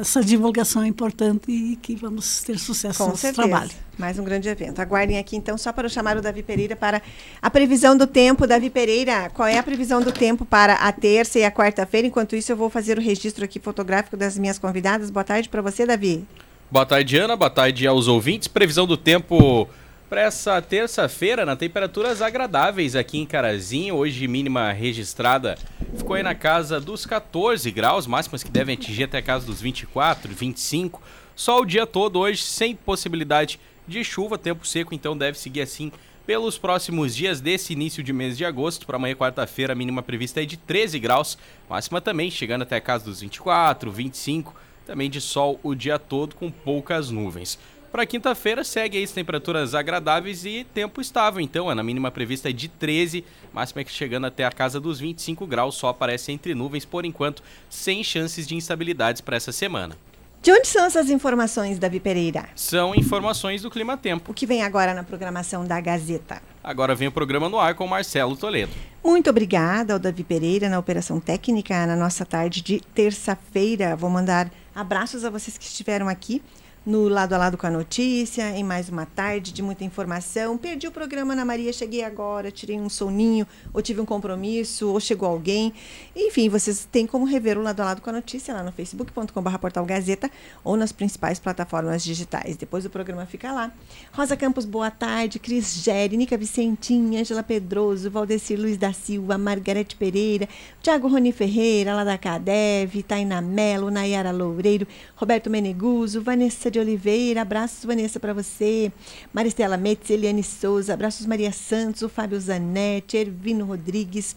essa 0.00 0.22
divulgação 0.22 0.82
é 0.82 0.86
importante 0.86 1.50
e 1.50 1.76
que 1.76 1.94
vamos 1.94 2.42
ter 2.42 2.58
sucesso 2.58 3.04
Com 3.04 3.10
no 3.10 3.16
certeza. 3.16 3.42
trabalho. 3.48 3.70
Mais 3.96 4.18
um 4.18 4.24
grande 4.24 4.48
evento. 4.48 4.80
Aguardem 4.80 5.18
aqui, 5.18 5.36
então, 5.36 5.56
só 5.56 5.72
para 5.72 5.86
eu 5.86 5.90
chamar 5.90 6.16
o 6.16 6.20
Davi 6.20 6.42
Pereira 6.42 6.74
para 6.74 7.00
a 7.40 7.50
previsão 7.50 7.96
do 7.96 8.06
tempo. 8.06 8.46
Davi 8.46 8.70
Pereira, 8.70 9.30
qual 9.30 9.46
é 9.46 9.58
a 9.58 9.62
previsão 9.62 10.00
do 10.02 10.10
tempo 10.10 10.44
para 10.44 10.74
a 10.74 10.90
terça 10.90 11.38
e 11.38 11.44
a 11.44 11.50
quarta-feira? 11.50 12.06
Enquanto 12.08 12.34
isso, 12.34 12.50
eu 12.50 12.56
vou 12.56 12.68
fazer 12.68 12.98
o 12.98 13.00
registro 13.00 13.44
aqui 13.44 13.60
fotográfico 13.60 14.16
das 14.16 14.36
minhas 14.36 14.58
convidadas. 14.58 15.10
Boa 15.10 15.24
tarde 15.24 15.48
para 15.48 15.62
você, 15.62 15.86
Davi. 15.86 16.24
Boa 16.70 16.84
tarde, 16.84 17.16
Ana. 17.16 17.36
Boa 17.36 17.50
tarde 17.50 17.86
aos 17.86 18.08
ouvintes. 18.08 18.48
Previsão 18.48 18.86
do 18.86 18.96
tempo 18.96 19.68
para 20.14 20.22
essa 20.22 20.62
terça-feira, 20.62 21.44
na 21.44 21.56
temperaturas 21.56 22.22
agradáveis 22.22 22.94
aqui 22.94 23.18
em 23.18 23.26
Carazinho. 23.26 23.96
Hoje, 23.96 24.28
mínima 24.28 24.70
registrada 24.70 25.58
ficou 25.96 26.14
aí 26.14 26.22
na 26.22 26.36
casa 26.36 26.80
dos 26.80 27.04
14 27.04 27.68
graus, 27.72 28.06
máximas 28.06 28.44
que 28.44 28.48
devem 28.48 28.76
atingir 28.76 29.02
até 29.02 29.18
a 29.18 29.22
casa 29.22 29.44
dos 29.44 29.60
24, 29.60 30.32
25. 30.32 31.02
Só 31.34 31.60
o 31.60 31.64
dia 31.64 31.84
todo 31.84 32.20
hoje, 32.20 32.44
sem 32.44 32.76
possibilidade 32.76 33.58
de 33.88 34.04
chuva, 34.04 34.38
tempo 34.38 34.64
seco, 34.64 34.94
então 34.94 35.18
deve 35.18 35.36
seguir 35.36 35.62
assim 35.62 35.90
pelos 36.24 36.56
próximos 36.56 37.16
dias 37.16 37.40
desse 37.40 37.72
início 37.72 38.00
de 38.00 38.12
mês 38.12 38.38
de 38.38 38.44
agosto. 38.44 38.86
Para 38.86 38.94
amanhã, 38.94 39.16
quarta-feira, 39.16 39.72
a 39.72 39.76
mínima 39.76 40.00
prevista 40.00 40.40
é 40.40 40.46
de 40.46 40.56
13 40.56 40.96
graus, 41.00 41.36
máxima 41.68 42.00
também 42.00 42.30
chegando 42.30 42.62
até 42.62 42.76
a 42.76 42.80
casa 42.80 43.04
dos 43.04 43.20
24, 43.20 43.90
25, 43.90 44.54
também 44.86 45.10
de 45.10 45.20
sol 45.20 45.58
o 45.60 45.74
dia 45.74 45.98
todo 45.98 46.36
com 46.36 46.52
poucas 46.52 47.10
nuvens. 47.10 47.58
Para 47.94 48.06
quinta-feira 48.06 48.64
segue 48.64 48.98
aí 48.98 49.04
as 49.04 49.12
temperaturas 49.12 49.72
agradáveis 49.72 50.44
e 50.44 50.66
tempo 50.74 51.00
estável, 51.00 51.40
então, 51.40 51.70
a 51.70 51.80
mínima 51.80 52.10
prevista 52.10 52.50
é 52.50 52.52
de 52.52 52.66
13, 52.66 53.24
máxima 53.52 53.84
chegando 53.86 54.26
até 54.26 54.44
a 54.44 54.50
casa 54.50 54.80
dos 54.80 54.98
25 54.98 55.46
graus, 55.46 55.76
só 55.76 55.90
aparece 55.90 56.32
entre 56.32 56.56
nuvens 56.56 56.84
por 56.84 57.04
enquanto, 57.04 57.40
sem 57.70 58.02
chances 58.02 58.48
de 58.48 58.56
instabilidades 58.56 59.20
para 59.20 59.36
essa 59.36 59.52
semana. 59.52 59.96
De 60.42 60.50
onde 60.50 60.66
são 60.66 60.84
essas 60.84 61.08
informações, 61.08 61.78
Davi 61.78 62.00
Pereira? 62.00 62.48
São 62.56 62.96
informações 62.96 63.62
do 63.62 63.70
Clima 63.70 63.96
Tempo. 63.96 64.32
O 64.32 64.34
que 64.34 64.44
vem 64.44 64.64
agora 64.64 64.92
na 64.92 65.04
programação 65.04 65.64
da 65.64 65.80
Gazeta? 65.80 66.42
Agora 66.64 66.96
vem 66.96 67.06
o 67.06 67.12
programa 67.12 67.48
no 67.48 67.60
ar 67.60 67.76
com 67.76 67.86
Marcelo 67.86 68.36
Toledo. 68.36 68.72
Muito 69.04 69.30
obrigada 69.30 69.92
ao 69.92 70.00
Davi 70.00 70.24
Pereira 70.24 70.68
na 70.68 70.80
operação 70.80 71.20
técnica 71.20 71.86
na 71.86 71.94
nossa 71.94 72.26
tarde 72.26 72.60
de 72.60 72.80
terça-feira. 72.92 73.94
Vou 73.94 74.10
mandar 74.10 74.50
abraços 74.74 75.24
a 75.24 75.30
vocês 75.30 75.56
que 75.56 75.64
estiveram 75.64 76.08
aqui 76.08 76.42
no 76.86 77.08
Lado 77.08 77.32
a 77.32 77.38
Lado 77.38 77.56
com 77.56 77.66
a 77.66 77.70
Notícia, 77.70 78.50
em 78.50 78.62
mais 78.62 78.90
uma 78.90 79.06
tarde 79.06 79.52
de 79.52 79.62
muita 79.62 79.84
informação. 79.84 80.58
Perdi 80.58 80.86
o 80.86 80.92
programa 80.92 81.32
Ana 81.32 81.44
Maria, 81.44 81.72
cheguei 81.72 82.04
agora, 82.04 82.50
tirei 82.50 82.78
um 82.78 82.90
soninho, 82.90 83.46
ou 83.72 83.80
tive 83.80 84.02
um 84.02 84.04
compromisso, 84.04 84.90
ou 84.90 85.00
chegou 85.00 85.26
alguém. 85.26 85.72
Enfim, 86.14 86.50
vocês 86.50 86.86
têm 86.90 87.06
como 87.06 87.24
rever 87.24 87.56
o 87.56 87.62
Lado 87.62 87.80
a 87.80 87.84
Lado 87.86 88.02
com 88.02 88.10
a 88.10 88.12
Notícia 88.12 88.52
lá 88.52 88.62
no 88.62 88.70
facebook.com.br 88.70 89.58
portal 89.58 89.86
Gazeta 89.86 90.30
ou 90.62 90.76
nas 90.76 90.92
principais 90.92 91.38
plataformas 91.38 92.04
digitais. 92.04 92.56
Depois 92.56 92.84
o 92.84 92.90
programa 92.90 93.24
fica 93.24 93.50
lá. 93.50 93.72
Rosa 94.12 94.36
Campos, 94.36 94.66
boa 94.66 94.90
tarde. 94.90 95.38
Cris 95.38 95.82
Gere, 95.82 96.16
Nica 96.18 96.36
Vicentim, 96.36 97.16
Ângela 97.16 97.42
Pedroso, 97.42 98.10
Valdecir 98.10 98.60
Luiz 98.60 98.76
da 98.76 98.92
Silva, 98.92 99.38
Margarete 99.38 99.96
Pereira, 99.96 100.46
Tiago 100.82 101.08
Rony 101.08 101.32
Ferreira, 101.32 101.94
lá 101.94 102.04
da 102.04 102.18
Cadev, 102.18 103.02
Taina 103.04 103.40
Melo, 103.40 103.90
Nayara 103.90 104.30
Loureiro, 104.30 104.86
Roberto 105.16 105.48
Meneguso, 105.48 106.20
Vanessa 106.20 106.73
de 106.74 106.80
Oliveira, 106.80 107.42
abraços, 107.42 107.84
Vanessa, 107.84 108.18
para 108.18 108.34
você. 108.34 108.92
Maristela 109.32 109.76
Metz, 109.76 110.10
Eliane 110.10 110.42
Souza, 110.42 110.92
abraços, 110.92 111.24
Maria 111.24 111.52
Santos, 111.52 112.02
o 112.02 112.08
Fábio 112.08 112.38
Zanetti, 112.40 113.16
Ervino 113.16 113.64
Rodrigues, 113.64 114.34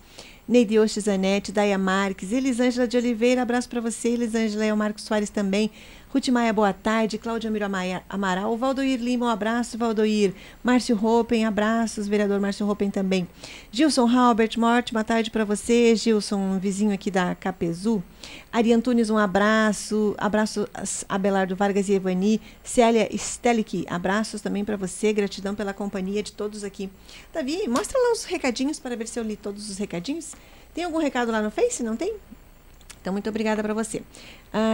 Neide 0.48 0.78
Oxe 0.78 1.02
Zanetti, 1.02 1.52
Daia 1.52 1.80
Marques, 1.80 2.32
Elisângela 2.32 2.88
de 2.88 2.96
Oliveira, 2.96 3.42
abraço 3.42 3.68
para 3.68 3.82
você, 3.82 4.10
Elisângela 4.10 4.68
e 4.68 4.72
o 4.72 4.78
Marcos 4.78 5.04
Soares 5.04 5.32
também. 5.32 5.72
Ruth 6.10 6.30
Maia, 6.30 6.54
boa 6.54 6.72
tarde. 6.72 7.18
Cláudia 7.18 7.52
Miro 7.52 7.66
Amaral. 8.10 8.56
Valdoir 8.56 8.98
Lima, 8.98 9.26
um 9.26 9.30
abraço, 9.30 9.78
Valdoir. 9.78 10.34
Márcio 10.64 10.96
Ropen, 10.96 11.46
abraços. 11.46 12.08
Vereador 12.08 12.40
Márcio 12.40 12.66
Ropen 12.66 12.90
também. 12.90 13.28
Gilson 13.72 14.08
Halbert 14.08 14.58
Morte, 14.58 14.94
boa 14.94 15.04
tarde 15.04 15.30
para 15.30 15.44
você. 15.44 15.94
Gilson, 15.98 16.58
vizinho 16.60 16.94
aqui 16.94 17.12
da 17.12 17.36
Capezu. 17.36 18.02
Ari 18.54 18.72
Antunes, 18.72 19.10
um 19.10 19.18
abraço. 19.18 20.16
Abraço 20.18 20.66
Abelardo 21.10 21.58
Vargas 21.58 21.90
e 21.90 21.94
Evani. 21.94 22.40
Célia 22.64 23.10
Stelic, 23.18 23.86
abraços 23.90 24.40
também 24.40 24.64
para 24.64 24.78
você. 24.78 25.12
Gratidão 25.12 25.56
pela 25.56 25.74
companhia 25.74 26.24
de 26.24 26.32
todos 26.32 26.64
aqui. 26.64 26.90
Davi, 27.34 27.68
mostra 27.68 28.00
lá 28.00 28.14
os 28.14 28.24
recadinhos 28.24 28.80
para 28.80 28.96
ver 28.96 29.10
se 29.10 29.20
eu 29.20 29.24
li 29.24 29.36
todos 29.36 29.70
os 29.70 29.78
recadinhos. 29.78 30.36
Tem 30.74 30.86
algum 30.86 31.00
recado 31.00 31.34
lá 31.34 31.42
no 31.42 31.52
Face? 31.52 31.84
Não 31.84 31.98
tem? 31.98 32.16
Então, 33.08 33.14
muito 33.14 33.30
obrigada 33.30 33.64
para 33.64 33.74
você. 33.74 34.04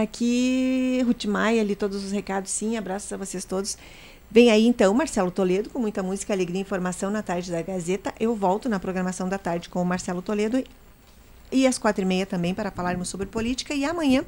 Aqui, 0.02 1.00
Ruth 1.06 1.26
Maia, 1.26 1.60
ali 1.60 1.76
todos 1.76 2.04
os 2.04 2.10
recados, 2.10 2.50
sim. 2.50 2.76
Abraços 2.76 3.12
a 3.12 3.16
vocês 3.16 3.44
todos. 3.44 3.78
Vem 4.28 4.50
aí 4.50 4.66
então 4.66 4.92
Marcelo 4.92 5.30
Toledo 5.30 5.70
com 5.70 5.78
muita 5.78 6.02
música, 6.02 6.32
alegria 6.32 6.58
e 6.58 6.62
informação 6.62 7.12
na 7.12 7.22
tarde 7.22 7.52
da 7.52 7.62
Gazeta. 7.62 8.12
Eu 8.18 8.34
volto 8.34 8.68
na 8.68 8.80
programação 8.80 9.28
da 9.28 9.38
tarde 9.38 9.68
com 9.68 9.80
o 9.80 9.84
Marcelo 9.84 10.20
Toledo 10.20 10.64
e 11.52 11.64
às 11.64 11.78
quatro 11.78 12.02
e 12.02 12.04
meia 12.04 12.26
também 12.26 12.52
para 12.52 12.72
falarmos 12.72 13.08
sobre 13.08 13.26
política. 13.26 13.72
E 13.72 13.84
amanhã, 13.84 14.24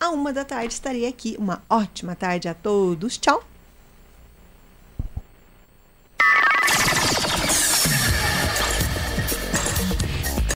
à 0.00 0.08
uma 0.08 0.32
da 0.32 0.46
tarde, 0.46 0.72
estarei 0.72 1.06
aqui. 1.06 1.36
Uma 1.38 1.62
ótima 1.68 2.14
tarde 2.14 2.48
a 2.48 2.54
todos. 2.54 3.18
Tchau! 3.18 3.44